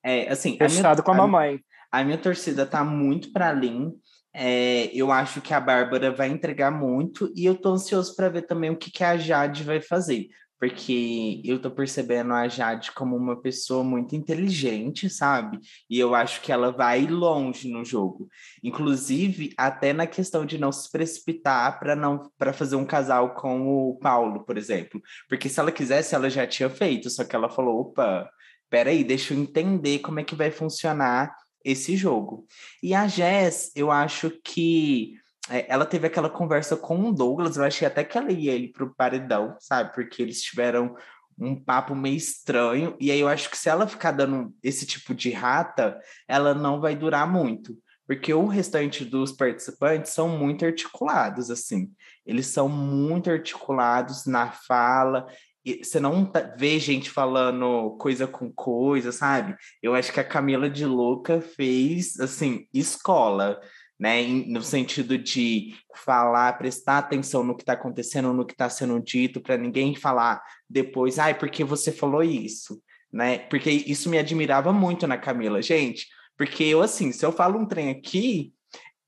É, 0.05 0.29
assim... 0.29 0.57
Fechado 0.57 0.87
a 0.87 0.91
minha, 0.93 1.03
com 1.03 1.11
a 1.11 1.15
mamãe. 1.15 1.59
A, 1.91 1.99
a 1.99 2.05
minha 2.05 2.19
torcida 2.19 2.65
tá 2.65 2.85
muito 2.85 3.33
pra 3.33 3.51
Lin. 3.51 3.93
É, 4.33 4.87
eu 4.95 5.11
acho 5.11 5.41
que 5.41 5.53
a 5.53 5.61
Bárbara 5.61 6.13
vai 6.13 6.29
entregar 6.29 6.71
muito 6.71 7.33
e 7.35 7.45
eu 7.45 7.55
tô 7.57 7.71
ansioso 7.71 8.15
para 8.15 8.29
ver 8.29 8.43
também 8.43 8.71
o 8.71 8.77
que, 8.77 8.91
que 8.91 9.03
a 9.03 9.17
Jade 9.17 9.65
vai 9.65 9.81
fazer, 9.81 10.29
porque 10.59 11.43
eu 11.45 11.61
tô 11.61 11.69
percebendo 11.69 12.33
a 12.33 12.47
Jade 12.47 12.93
como 12.93 13.17
uma 13.17 13.41
pessoa 13.41 13.83
muito 13.83 14.15
inteligente, 14.15 15.11
sabe? 15.11 15.59
E 15.89 15.99
eu 15.99 16.15
acho 16.15 16.41
que 16.43 16.53
ela 16.53 16.71
vai 16.71 17.07
longe 17.07 17.69
no 17.69 17.85
jogo, 17.85 18.29
inclusive 18.63 19.53
até 19.57 19.93
na 19.93 20.07
questão 20.07 20.47
de 20.47 20.59
não 20.59 20.71
se 20.71 20.89
precipitar 20.93 21.81
para 21.81 21.97
não 21.97 22.31
para 22.39 22.53
fazer 22.53 22.77
um 22.77 22.87
casal 22.87 23.35
com 23.35 23.67
o 23.67 23.99
Paulo, 23.99 24.45
por 24.45 24.57
exemplo, 24.57 25.03
porque 25.29 25.49
se 25.49 25.59
ela 25.59 25.73
quisesse 25.73 26.15
ela 26.15 26.31
já 26.31 26.47
tinha 26.47 26.71
feito, 26.71 27.11
só 27.11 27.25
que 27.25 27.35
ela 27.35 27.51
falou, 27.51 27.81
opa, 27.81 28.31
peraí, 28.71 29.03
deixa 29.03 29.35
eu 29.35 29.39
entender 29.41 29.99
como 29.99 30.21
é 30.21 30.25
que 30.25 30.37
vai 30.37 30.53
funcionar 30.53 31.35
esse 31.65 31.97
jogo. 31.97 32.47
E 32.83 32.95
a 32.95 33.07
Jess, 33.07 33.73
eu 33.75 33.91
acho 33.91 34.31
que 34.45 35.15
é, 35.49 35.67
ela 35.69 35.85
teve 35.85 36.07
aquela 36.07 36.31
conversa 36.31 36.77
com 36.77 37.09
o 37.09 37.13
Douglas, 37.13 37.57
eu 37.57 37.65
achei 37.65 37.87
até 37.87 38.05
que 38.05 38.17
ela 38.17 38.31
ia 38.31 38.55
ir 38.55 38.69
pro 38.69 38.95
paredão, 38.95 39.57
sabe? 39.59 39.93
Porque 39.95 40.23
eles 40.23 40.43
tiveram 40.43 40.95
um 41.39 41.57
papo 41.57 41.95
meio 41.95 42.17
estranho, 42.17 42.95
e 43.01 43.11
aí 43.11 43.19
eu 43.19 43.29
acho 43.29 43.51
que 43.51 43.57
se 43.57 43.69
ela 43.69 43.87
ficar 43.87 44.13
dando 44.13 44.55
esse 44.63 44.87
tipo 44.87 45.15
de 45.15 45.31
rata, 45.31 45.99
ela 46.29 46.55
não 46.55 46.81
vai 46.81 46.95
durar 46.95 47.27
muito. 47.27 47.77
Porque 48.07 48.35
o 48.35 48.47
restante 48.47 49.05
dos 49.05 49.31
participantes 49.31 50.13
são 50.13 50.29
muito 50.29 50.65
articulados, 50.65 51.49
assim. 51.49 51.93
Eles 52.27 52.49
são 52.49 52.69
muito 52.69 53.31
articulados 53.31 54.27
na 54.27 54.51
fala, 54.51 55.27
você 55.79 56.01
não 56.01 56.25
tá, 56.25 56.55
vê 56.57 56.79
gente 56.79 57.11
falando 57.11 57.97
coisa 57.99 58.27
com 58.27 58.53
coisa, 58.53 59.13
sabe? 59.13 59.57
Eu 59.83 59.95
acho 59.95 60.13
que 60.13 60.21
a 60.21 60.25
Camila 60.25 60.69
de 60.69 60.85
Louca 60.85 61.41
fez, 61.41 62.19
assim, 62.19 62.67
escola, 62.75 63.61
né? 63.99 64.23
No 64.47 64.63
sentido 64.63 65.19
de 65.19 65.75
falar, 65.95 66.59
prestar 66.59 66.99
atenção 66.99 67.45
no 67.45 67.55
que 67.55 67.63
está 67.63 67.75
acontecendo, 67.75 68.33
no 68.33 68.47
que 68.47 68.55
está 68.55 68.69
sendo 68.69 69.01
dito, 69.01 69.41
para 69.41 69.57
ninguém 69.57 69.95
falar 69.95 70.43
depois, 70.69 71.19
ai, 71.19 71.39
porque 71.39 71.63
você 71.63 71.93
falou 71.93 72.23
isso, 72.23 72.83
né? 73.13 73.39
Porque 73.39 73.71
isso 73.71 74.09
me 74.09 74.19
admirava 74.19 74.73
muito 74.73 75.07
na 75.07 75.19
Camila, 75.19 75.61
gente. 75.61 76.07
Porque 76.37 76.65
eu, 76.65 76.81
assim, 76.81 77.13
se 77.13 77.25
eu 77.25 77.33
falo 77.33 77.59
um 77.59 77.67
trem 77.67 77.91
aqui, 77.91 78.55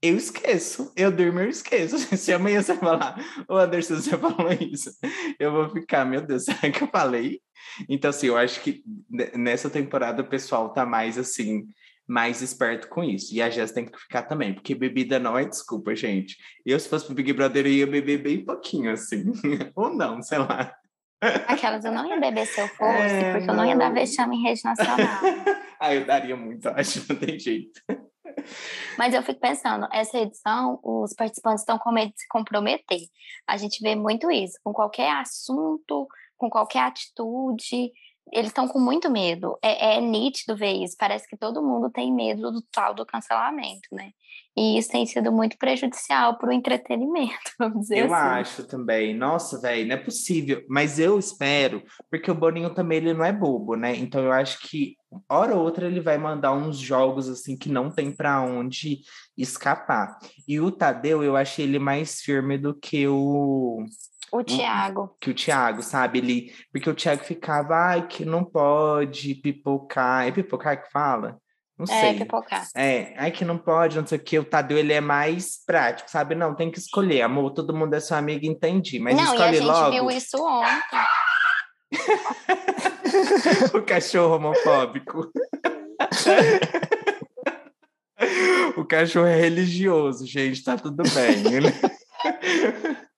eu 0.02 0.16
esqueço. 0.16 0.92
Eu 0.96 1.12
durmo, 1.12 1.38
eu 1.38 1.48
esqueço. 1.48 1.96
Se 2.16 2.32
amanhã 2.32 2.60
você 2.60 2.74
falar, 2.76 3.16
ô 3.48 3.56
Anderson, 3.56 3.94
você 3.94 4.18
falou 4.18 4.52
isso, 4.60 4.90
eu 5.38 5.52
vou 5.52 5.70
ficar, 5.70 6.04
meu 6.04 6.20
Deus, 6.20 6.44
será 6.44 6.70
que 6.70 6.82
eu 6.82 6.88
falei? 6.88 7.40
Então, 7.88 8.10
assim, 8.10 8.26
eu 8.26 8.36
acho 8.36 8.60
que 8.60 8.82
nessa 9.34 9.70
temporada 9.70 10.22
o 10.22 10.28
pessoal 10.28 10.72
tá 10.72 10.84
mais 10.84 11.16
assim, 11.16 11.64
mais 12.06 12.42
esperto 12.42 12.88
com 12.88 13.04
isso. 13.04 13.32
E 13.32 13.40
a 13.40 13.48
Jess 13.48 13.70
tem 13.70 13.86
que 13.86 13.98
ficar 13.98 14.22
também, 14.22 14.52
porque 14.52 14.74
bebida 14.74 15.20
não 15.20 15.38
é 15.38 15.44
desculpa, 15.44 15.94
gente. 15.94 16.36
Eu, 16.66 16.78
se 16.80 16.88
fosse 16.88 17.06
pro 17.06 17.14
Big 17.14 17.32
Brother, 17.32 17.64
eu 17.64 17.72
ia 17.72 17.86
beber 17.86 18.18
bem 18.18 18.44
pouquinho, 18.44 18.92
assim. 18.92 19.24
Ou 19.76 19.94
não, 19.94 20.20
sei 20.20 20.38
lá. 20.38 20.74
Aquelas 21.46 21.84
eu 21.84 21.92
não 21.92 22.04
ia 22.04 22.18
beber 22.18 22.46
se 22.46 22.60
eu 22.60 22.66
fosse, 22.66 23.14
é, 23.14 23.32
porque 23.32 23.46
não. 23.46 23.54
eu 23.54 23.58
não 23.58 23.66
ia 23.66 23.76
dar 23.76 23.90
vexame 23.90 24.36
em 24.36 24.42
rede 24.42 24.60
nacional. 24.64 24.98
ah, 25.78 25.94
eu 25.94 26.04
daria 26.04 26.36
muito, 26.36 26.68
acho, 26.68 27.04
não 27.08 27.16
tem 27.16 27.38
jeito. 27.38 27.80
Mas 28.98 29.14
eu 29.14 29.22
fico 29.22 29.40
pensando, 29.40 29.88
essa 29.92 30.18
edição, 30.18 30.78
os 30.82 31.14
participantes 31.14 31.62
estão 31.62 31.78
com 31.78 31.92
medo 31.92 32.12
de 32.12 32.20
se 32.20 32.28
comprometer. 32.28 33.00
A 33.46 33.56
gente 33.56 33.80
vê 33.82 33.94
muito 33.94 34.30
isso, 34.30 34.58
com 34.62 34.72
qualquer 34.72 35.10
assunto, 35.16 36.06
com 36.36 36.50
qualquer 36.50 36.80
atitude, 36.80 37.92
eles 38.30 38.48
estão 38.48 38.68
com 38.68 38.78
muito 38.78 39.10
medo. 39.10 39.58
É, 39.62 39.96
é, 39.96 40.00
nítido 40.00 40.56
ver 40.56 40.72
isso. 40.72 40.96
Parece 40.98 41.28
que 41.28 41.36
todo 41.36 41.62
mundo 41.62 41.90
tem 41.90 42.12
medo 42.12 42.50
do 42.50 42.62
tal 42.72 42.94
do 42.94 43.04
cancelamento, 43.04 43.88
né? 43.92 44.10
E 44.56 44.78
isso 44.78 44.90
tem 44.90 45.06
sido 45.06 45.32
muito 45.32 45.56
prejudicial 45.56 46.36
para 46.36 46.50
o 46.50 46.52
entretenimento, 46.52 47.32
vamos 47.58 47.82
dizer 47.82 48.00
eu 48.00 48.04
assim. 48.06 48.14
Eu 48.14 48.32
acho 48.32 48.66
também. 48.66 49.14
Nossa, 49.14 49.60
velho, 49.60 49.86
não 49.86 49.94
é 49.94 49.98
possível. 49.98 50.62
Mas 50.68 50.98
eu 50.98 51.18
espero, 51.18 51.82
porque 52.10 52.30
o 52.30 52.34
Boninho 52.34 52.74
também 52.74 52.98
ele 52.98 53.14
não 53.14 53.24
é 53.24 53.32
bobo, 53.32 53.76
né? 53.76 53.96
Então 53.96 54.22
eu 54.22 54.32
acho 54.32 54.60
que 54.68 54.96
hora 55.28 55.54
ou 55.54 55.62
outra 55.62 55.86
ele 55.86 56.00
vai 56.00 56.18
mandar 56.18 56.52
uns 56.52 56.78
jogos 56.78 57.28
assim 57.28 57.56
que 57.56 57.70
não 57.70 57.90
tem 57.90 58.12
para 58.12 58.42
onde 58.42 59.00
escapar. 59.36 60.18
E 60.46 60.60
o 60.60 60.70
Tadeu, 60.70 61.22
eu 61.22 61.34
achei 61.34 61.64
ele 61.64 61.78
mais 61.78 62.20
firme 62.20 62.58
do 62.58 62.74
que 62.74 63.06
o 63.08 63.84
O 64.32 64.42
Thiago. 64.42 65.14
Que 65.20 65.30
o 65.30 65.34
Thiago, 65.34 65.82
sabe? 65.82 66.18
Ele, 66.18 66.54
porque 66.72 66.88
o 66.88 66.94
Thiago 66.94 67.22
ficava, 67.22 67.74
ai, 67.74 68.06
que 68.06 68.24
não 68.24 68.42
pode 68.44 69.34
pipocar. 69.34 70.26
É 70.26 70.32
pipocar 70.32 70.82
que 70.82 70.90
fala? 70.90 71.36
Não 71.78 71.84
É, 71.84 72.00
sei. 72.00 72.14
pipocar. 72.18 72.66
É, 72.74 73.12
ai 73.18 73.30
que 73.30 73.44
não 73.44 73.58
pode, 73.58 73.98
não 73.98 74.06
sei 74.06 74.16
o 74.18 74.22
que. 74.22 74.38
O 74.38 74.44
Tadeu, 74.44 74.78
ele 74.78 74.92
é 74.92 75.00
mais 75.02 75.62
prático, 75.66 76.10
sabe? 76.10 76.34
Não, 76.34 76.54
tem 76.54 76.70
que 76.70 76.78
escolher. 76.78 77.20
Amor, 77.22 77.50
todo 77.50 77.76
mundo 77.76 77.92
é 77.94 78.00
sua 78.00 78.16
amiga, 78.18 78.46
entendi. 78.46 78.98
Mas 78.98 79.14
não, 79.16 79.24
e 79.24 79.28
a 79.28 79.32
escolhe 79.34 79.56
gente 79.56 79.66
logo 79.66 79.90
viu 79.90 80.10
isso 80.10 80.36
ontem. 80.42 80.98
o 83.76 83.82
cachorro 83.82 84.36
homofóbico. 84.36 85.30
o 88.78 88.84
cachorro 88.86 89.26
é 89.26 89.36
religioso, 89.36 90.26
gente, 90.26 90.64
tá 90.64 90.76
tudo 90.78 91.02
bem. 91.02 91.60
né? 91.60 91.70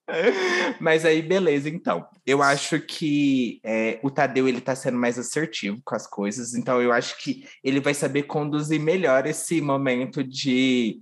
Mas 0.80 1.04
aí, 1.04 1.22
beleza, 1.22 1.68
então. 1.68 2.06
Eu 2.26 2.42
acho 2.42 2.80
que 2.80 3.60
é, 3.64 3.98
o 4.02 4.10
Tadeu 4.10 4.46
ele 4.48 4.60
tá 4.60 4.74
sendo 4.74 4.98
mais 4.98 5.18
assertivo 5.18 5.80
com 5.84 5.94
as 5.94 6.06
coisas, 6.06 6.54
então 6.54 6.80
eu 6.80 6.92
acho 6.92 7.18
que 7.22 7.46
ele 7.62 7.80
vai 7.80 7.94
saber 7.94 8.24
conduzir 8.24 8.80
melhor 8.80 9.26
esse 9.26 9.60
momento 9.60 10.22
de, 10.22 11.00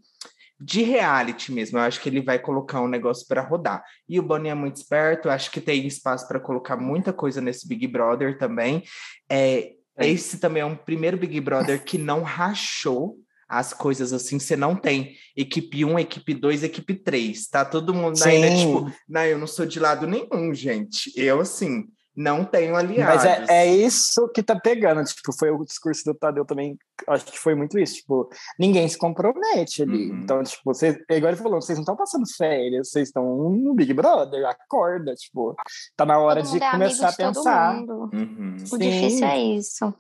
de 0.61 0.83
reality 0.83 1.53
mesmo. 1.53 1.79
Eu 1.79 1.83
acho 1.83 2.01
que 2.01 2.09
ele 2.09 2.23
vai 2.23 2.39
colocar 2.39 2.81
um 2.81 2.89
negócio 2.89 3.27
para 3.27 3.43
rodar. 3.43 3.83
E 4.09 4.19
o 4.19 4.23
Boninho 4.23 4.53
é 4.53 4.55
muito 4.55 4.77
esperto, 4.77 5.29
eu 5.29 5.33
acho 5.33 5.51
que 5.51 5.61
tem 5.61 5.87
espaço 5.87 6.27
para 6.29 6.41
colocar 6.41 6.77
muita 6.77 7.13
coisa 7.13 7.41
nesse 7.41 7.67
Big 7.69 7.87
Brother 7.87 8.39
também. 8.39 8.85
É, 9.31 9.73
esse 9.99 10.39
também 10.39 10.63
é 10.63 10.67
um 10.67 10.77
primeiro 10.77 11.17
Big 11.17 11.41
Brother 11.41 11.85
que 11.85 11.99
não 11.99 12.23
rachou 12.23 13.19
as 13.53 13.75
coisas 13.75 14.15
assim, 14.15 14.39
você 14.39 14.57
não 14.57 14.75
tem 14.75 15.15
equipe 15.37 15.85
1, 15.85 15.99
equipe 15.99 16.33
2, 16.33 16.63
equipe 16.63 16.95
3, 16.95 17.49
tá? 17.49 17.67
Todo 17.67 17.93
mundo 17.93 18.19
ainda, 18.25 18.49
Sim. 18.49 18.57
tipo, 18.57 18.93
não, 19.07 19.25
eu 19.27 19.37
não 19.37 19.47
sou 19.47 19.67
de 19.67 19.79
lado 19.79 20.07
nenhum, 20.07 20.55
gente. 20.55 21.13
Eu, 21.15 21.39
assim, 21.39 21.85
não 22.17 22.47
tenho 22.47 22.75
aliados. 22.75 23.25
Mas 23.25 23.51
é, 23.51 23.67
é 23.67 23.75
isso 23.75 24.27
que 24.35 24.43
tá 24.43 24.59
pegando. 24.59 25.05
Tipo, 25.05 25.35
foi 25.39 25.51
o 25.51 25.63
discurso 25.67 26.03
do 26.03 26.15
Tadeu 26.15 26.47
também. 26.47 26.79
Acho 27.07 27.27
que 27.27 27.39
foi 27.39 27.55
muito 27.55 27.79
isso. 27.79 27.97
Tipo, 27.97 28.27
ninguém 28.59 28.89
se 28.89 28.97
compromete 28.97 29.83
ali. 29.83 30.11
Uhum. 30.11 30.21
Então, 30.23 30.43
tipo, 30.43 30.63
vocês, 30.65 30.97
é 31.11 31.17
igual 31.19 31.31
ele 31.35 31.43
falou, 31.43 31.61
vocês 31.61 31.77
não 31.77 31.83
estão 31.83 31.97
passando 31.97 32.25
férias, 32.35 32.89
vocês 32.89 33.09
estão 33.09 33.51
no 33.51 33.75
Big 33.75 33.93
Brother, 33.93 34.47
acorda, 34.47 35.15
tipo, 35.15 35.55
tá 35.95 36.07
na 36.07 36.19
hora 36.19 36.43
Todo 36.43 36.53
de 36.53 36.55
mundo 36.55 36.65
é 36.65 36.71
começar 36.71 37.05
a 37.05 37.09
amigo 37.09 37.11
de 37.11 37.35
todo 37.35 37.35
pensar. 37.35 37.75
mundo. 37.75 38.11
Uhum. 38.15 38.57
O 38.63 38.67
Sim. 38.67 38.79
difícil 38.79 39.27
é 39.27 39.39
isso. 39.43 39.95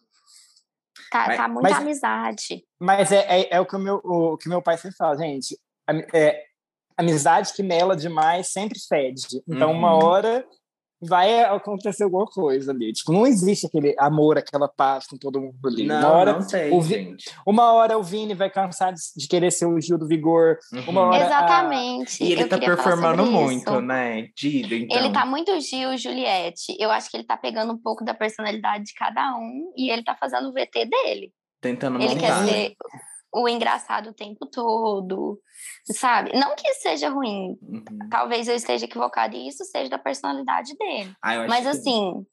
Tá, 1.12 1.26
Mas- 1.26 1.36
tá 1.36 1.48
muita 1.48 1.68
mas- 1.70 1.78
amizade. 1.78 2.64
Mas 2.80 3.12
é, 3.12 3.18
é, 3.42 3.48
é 3.56 3.60
o, 3.60 3.66
que 3.66 3.76
o, 3.76 3.78
meu, 3.78 3.96
o 4.02 4.38
que 4.38 4.48
meu 4.48 4.62
pai 4.62 4.78
sempre 4.78 4.96
fala, 4.96 5.14
gente. 5.18 5.58
É, 6.14 6.42
amizade 6.96 7.52
que 7.52 7.62
mela 7.62 7.94
demais 7.94 8.48
sempre 8.48 8.78
fede. 8.88 9.42
Então, 9.46 9.70
uma 9.72 9.94
Uhum. 9.94 10.04
hora 10.04 10.46
vai 11.02 11.42
acontecer 11.44 12.04
alguma 12.04 12.26
coisa 12.26 12.70
ali. 12.72 12.92
Tipo, 12.92 13.12
não 13.12 13.26
existe 13.26 13.66
aquele 13.66 13.94
amor, 13.98 14.38
aquela 14.38 14.68
paz 14.68 15.06
com 15.06 15.16
todo 15.16 15.40
mundo 15.40 15.56
ali. 15.66 15.84
uma, 15.84 16.00
Não, 16.00 16.10
hora, 16.12 16.32
não 16.34 16.42
sei, 16.42 16.70
o 16.70 16.80
Vi- 16.80 16.94
gente. 16.94 17.30
uma 17.46 17.72
hora 17.72 17.98
o 17.98 18.02
Vini 18.02 18.34
vai 18.34 18.48
cansar 18.50 18.92
de, 18.92 19.00
de 19.16 19.26
querer 19.28 19.50
ser 19.50 19.66
o 19.66 19.80
Gil 19.80 19.98
do 19.98 20.06
Vigor. 20.06 20.58
Uma 20.86 21.02
Uhum. 21.02 21.08
hora- 21.08 21.24
Exatamente. 21.24 22.22
E 22.24 22.32
ele 22.32 22.42
eu 22.44 22.48
tá 22.48 22.58
performando 22.58 23.24
muito, 23.26 23.70
isso. 23.70 23.80
né? 23.80 24.28
Dido, 24.36 24.74
então. 24.74 24.96
Ele 24.98 25.12
tá 25.12 25.26
muito 25.26 25.60
Gil 25.60 25.92
e 25.92 25.96
Juliette. 25.98 26.76
Eu 26.78 26.90
acho 26.90 27.10
que 27.10 27.16
ele 27.16 27.24
tá 27.24 27.36
pegando 27.36 27.72
um 27.72 27.78
pouco 27.78 28.04
da 28.04 28.14
personalidade 28.14 28.84
de 28.84 28.94
cada 28.94 29.36
um 29.36 29.72
e 29.76 29.90
ele 29.90 30.04
tá 30.04 30.14
fazendo 30.18 30.48
o 30.48 30.52
VT 30.52 30.86
dele. 30.86 31.32
tentando 31.60 32.00
Ele 32.02 32.16
quer 32.16 32.32
montar. 32.32 32.44
ser 32.48 32.74
o 33.34 33.48
engraçado 33.48 34.10
o 34.10 34.14
tempo 34.14 34.46
todo, 34.46 35.38
sabe? 35.92 36.32
Não 36.38 36.54
que 36.54 36.74
seja 36.74 37.08
ruim. 37.08 37.56
Uhum. 37.62 38.08
Talvez 38.10 38.46
eu 38.48 38.54
esteja 38.54 38.84
equivocada 38.84 39.34
e 39.34 39.48
isso 39.48 39.64
seja 39.64 39.88
da 39.90 39.98
personalidade 39.98 40.76
dele. 40.76 41.14
Ah, 41.22 41.46
Mas 41.48 41.62
que- 41.62 41.68
assim, 41.68 42.26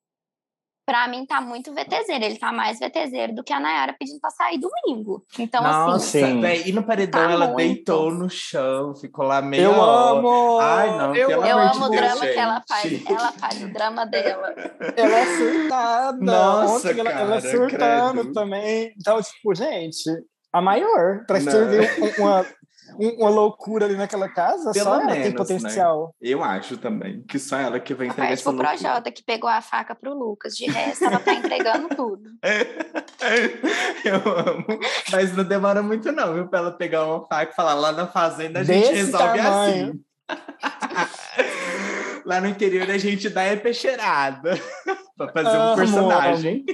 pra 0.86 1.08
mim 1.08 1.26
tá 1.26 1.40
muito 1.40 1.72
VTZero. 1.74 2.24
Ele 2.26 2.38
tá 2.40 2.52
mais 2.52 2.80
VTZero 2.80 3.34
do 3.36 3.44
que 3.44 3.54
a 3.54 3.60
Nayara 3.60 3.96
pedindo 3.98 4.20
pra 4.20 4.30
sair 4.32 4.58
domingo. 4.60 5.24
Então, 5.38 5.62
Nossa, 5.64 5.96
assim, 5.98 6.26
Sim. 6.34 6.42
véi, 6.42 6.64
e 6.68 6.72
no 6.74 6.84
paredão 6.84 7.28
Tá 7.28 7.32
ela 7.32 7.46
muito. 7.48 7.58
deitou 7.58 8.12
no 8.12 8.28
chão, 8.30 8.94
ficou 8.96 9.24
lá 9.24 9.42
meio. 9.42 9.66
Eu 9.66 9.82
amo! 9.82 10.60
Ai, 10.60 10.98
não, 10.98 11.16
eu, 11.16 11.30
eu 11.30 11.42
amo 11.60 11.86
o 11.86 11.90
Deus, 11.90 12.02
drama 12.02 12.22
que 12.22 12.40
ela 12.40 12.56
gente. 12.56 12.68
faz. 12.68 13.06
Ela 13.06 13.32
faz 13.34 13.64
o 13.64 13.72
drama 13.72 14.06
dela. 14.06 14.54
Ela 14.98 15.16
é 15.20 15.26
surtada. 15.38 16.18
Nossa, 16.20 16.90
Ontem 16.90 17.00
ela, 17.00 17.10
ela 17.12 17.36
é 17.38 17.42
cara, 17.42 17.52
surtando 17.56 18.14
credo. 18.22 18.34
também. 18.34 18.94
Então, 19.00 19.22
tipo, 19.22 19.54
gente, 19.56 20.04
a 20.52 20.62
maior. 20.62 21.26
Pra 21.26 21.40
Não. 21.40 21.52
servir 21.52 21.90
um- 22.02 22.22
uma, 22.24 22.46
um- 23.00 23.16
uma 23.22 23.30
loucura 23.30 23.86
ali 23.86 23.96
naquela 23.96 24.28
casa, 24.30 24.72
Pelo 24.72 24.86
só 24.86 24.96
ela 24.96 25.06
menos, 25.06 25.22
tem 25.24 25.32
né? 25.32 25.38
potencial. 25.38 26.16
Eu 26.22 26.44
acho 26.44 26.78
também, 26.78 27.22
que 27.24 27.38
só 27.40 27.58
ela 27.58 27.80
que 27.80 27.94
vai 27.94 28.08
entregar 28.08 28.28
Faz 28.28 28.40
essa 28.40 28.50
pro 28.50 28.58
loucura. 28.58 28.78
Projota 28.78 29.12
que 29.12 29.24
pegou 29.24 29.50
a 29.50 29.62
faca 29.62 29.94
pro 29.96 30.14
Lucas. 30.14 30.56
De 30.56 30.66
resto, 30.66 31.06
ela 31.06 31.20
tá 31.20 31.34
entregando 31.34 31.90
tudo. 31.96 32.30
Eu 34.04 34.16
amo. 34.16 34.66
Mas 35.12 35.36
não 35.36 35.44
demora 35.44 35.82
muito, 35.84 36.12
não, 36.12 36.34
viu? 36.34 36.48
Pra 36.48 36.60
ela 36.60 36.72
pegar 36.72 37.06
uma 37.06 37.26
faca 37.28 37.52
e 37.52 37.56
falar 37.56 37.74
lá 37.76 37.92
na 37.92 38.08
fazenda 38.08 38.60
a 38.62 38.64
gente 38.64 38.80
Desse 38.82 38.94
resolve 38.94 39.38
tamanho. 39.38 39.88
assim. 39.90 40.04
lá 42.26 42.40
no 42.42 42.48
interior 42.48 42.90
a 42.90 42.98
gente 42.98 43.30
dá 43.30 43.44
é 43.44 43.56
peixeirada 43.56 44.52
pra 45.18 45.32
fazer 45.32 45.58
um 45.58 45.76
personagem. 45.76 46.66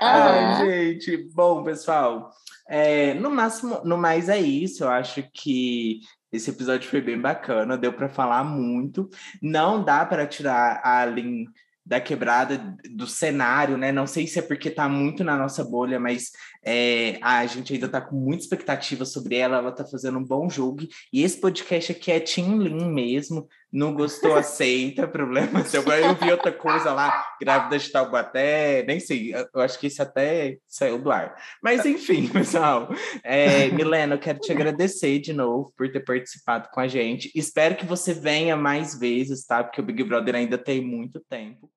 Aham. 0.00 0.56
Ai, 0.60 0.66
gente. 0.66 1.16
Bom, 1.34 1.62
pessoal. 1.64 2.30
É, 2.68 3.14
no 3.14 3.30
máximo, 3.30 3.80
no 3.84 3.96
mais 3.96 4.28
é 4.28 4.38
isso. 4.38 4.84
Eu 4.84 4.90
acho 4.90 5.22
que 5.32 6.00
esse 6.32 6.50
episódio 6.50 6.88
foi 6.88 7.00
bem 7.00 7.20
bacana, 7.20 7.78
deu 7.78 7.92
para 7.92 8.08
falar 8.08 8.44
muito. 8.44 9.08
Não 9.42 9.84
dá 9.84 10.04
para 10.04 10.26
tirar 10.26 10.80
a 10.82 11.02
Aline 11.02 11.46
da 11.86 12.00
quebrada 12.00 12.76
do 12.90 13.06
cenário, 13.06 13.78
né? 13.78 13.92
Não 13.92 14.08
sei 14.08 14.26
se 14.26 14.40
é 14.40 14.42
porque 14.42 14.70
tá 14.70 14.88
muito 14.88 15.22
na 15.22 15.36
nossa 15.36 15.62
bolha, 15.62 16.00
mas 16.00 16.32
é, 16.64 17.16
a 17.22 17.46
gente 17.46 17.72
ainda 17.72 17.88
tá 17.88 18.00
com 18.00 18.16
muita 18.16 18.42
expectativa 18.42 19.04
sobre 19.04 19.36
ela. 19.36 19.58
Ela 19.58 19.70
tá 19.70 19.84
fazendo 19.84 20.18
um 20.18 20.24
bom 20.24 20.50
jogo. 20.50 20.82
E 21.12 21.22
esse 21.22 21.40
podcast 21.40 21.92
aqui 21.92 22.10
é 22.10 22.18
Team 22.18 22.58
Lin 22.58 22.92
mesmo. 22.92 23.46
Não 23.76 23.92
gostou, 23.92 24.34
aceita, 24.34 25.06
problema 25.06 25.62
seu. 25.62 25.82
Agora 25.82 26.00
eu 26.00 26.14
vi 26.14 26.30
outra 26.30 26.50
coisa 26.50 26.94
lá, 26.94 27.26
grávida 27.38 27.78
de 27.78 27.92
Taubaté, 27.92 28.82
nem 28.86 28.98
sei, 28.98 29.34
eu 29.34 29.60
acho 29.60 29.78
que 29.78 29.88
isso 29.88 30.00
até 30.00 30.56
saiu 30.66 30.98
do 30.98 31.10
ar. 31.10 31.34
Mas 31.62 31.84
enfim, 31.84 32.26
pessoal, 32.32 32.88
é, 33.22 33.68
Milena, 33.68 34.14
eu 34.14 34.18
quero 34.18 34.38
te 34.38 34.50
agradecer 34.50 35.18
de 35.18 35.34
novo 35.34 35.74
por 35.76 35.92
ter 35.92 36.00
participado 36.00 36.70
com 36.72 36.80
a 36.80 36.88
gente. 36.88 37.30
Espero 37.34 37.76
que 37.76 37.84
você 37.84 38.14
venha 38.14 38.56
mais 38.56 38.98
vezes, 38.98 39.44
tá? 39.44 39.62
Porque 39.62 39.82
o 39.82 39.84
Big 39.84 40.02
Brother 40.04 40.36
ainda 40.36 40.56
tem 40.56 40.80
muito 40.80 41.20
tempo. 41.28 41.70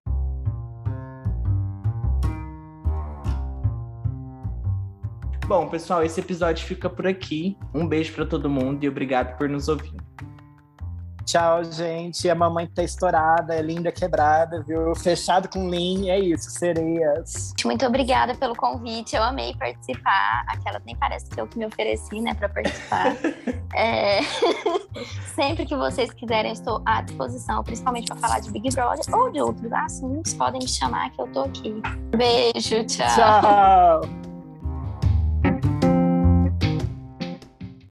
Bom, 5.45 5.67
pessoal, 5.67 6.01
esse 6.01 6.21
episódio 6.21 6.65
fica 6.65 6.89
por 6.89 7.05
aqui. 7.05 7.57
Um 7.75 7.85
beijo 7.85 8.13
para 8.13 8.25
todo 8.25 8.49
mundo 8.49 8.85
e 8.85 8.87
obrigado 8.87 9.37
por 9.37 9.49
nos 9.49 9.67
ouvir. 9.67 9.91
Tchau, 11.29 11.63
gente. 11.63 12.27
A 12.27 12.33
mamãe 12.33 12.65
tá 12.65 12.81
estourada, 12.81 13.53
é 13.53 13.61
linda 13.61 13.91
quebrada, 13.91 14.63
viu? 14.63 14.95
Fechado 14.95 15.47
com 15.47 15.69
Lean, 15.69 16.09
é 16.09 16.19
isso, 16.19 16.49
sereias. 16.49 17.53
Muito 17.63 17.85
obrigada 17.85 18.33
pelo 18.33 18.55
convite. 18.55 19.15
Eu 19.15 19.21
amei 19.21 19.53
participar. 19.53 20.43
Aquela 20.47 20.81
nem 20.83 20.95
parece 20.95 21.29
que 21.29 21.39
eu 21.39 21.45
que 21.45 21.59
me 21.59 21.67
ofereci, 21.67 22.19
né, 22.19 22.33
para 22.33 22.49
participar. 22.49 23.15
É, 23.75 24.21
Sempre 25.35 25.63
que 25.63 25.75
vocês 25.75 26.11
quiserem, 26.11 26.51
estou 26.51 26.81
à 26.87 27.03
disposição, 27.03 27.63
principalmente 27.63 28.07
para 28.07 28.15
falar 28.15 28.39
de 28.39 28.51
Big 28.51 28.67
Brother 28.73 29.05
ou 29.15 29.31
de 29.31 29.39
outros 29.39 29.71
assuntos. 29.71 30.33
Podem 30.33 30.59
me 30.59 30.67
chamar 30.67 31.11
que 31.11 31.21
eu 31.21 31.27
tô 31.27 31.41
aqui. 31.41 31.79
Beijo, 32.09 32.83
tchau. 32.85 33.07
Tchau. 33.07 34.28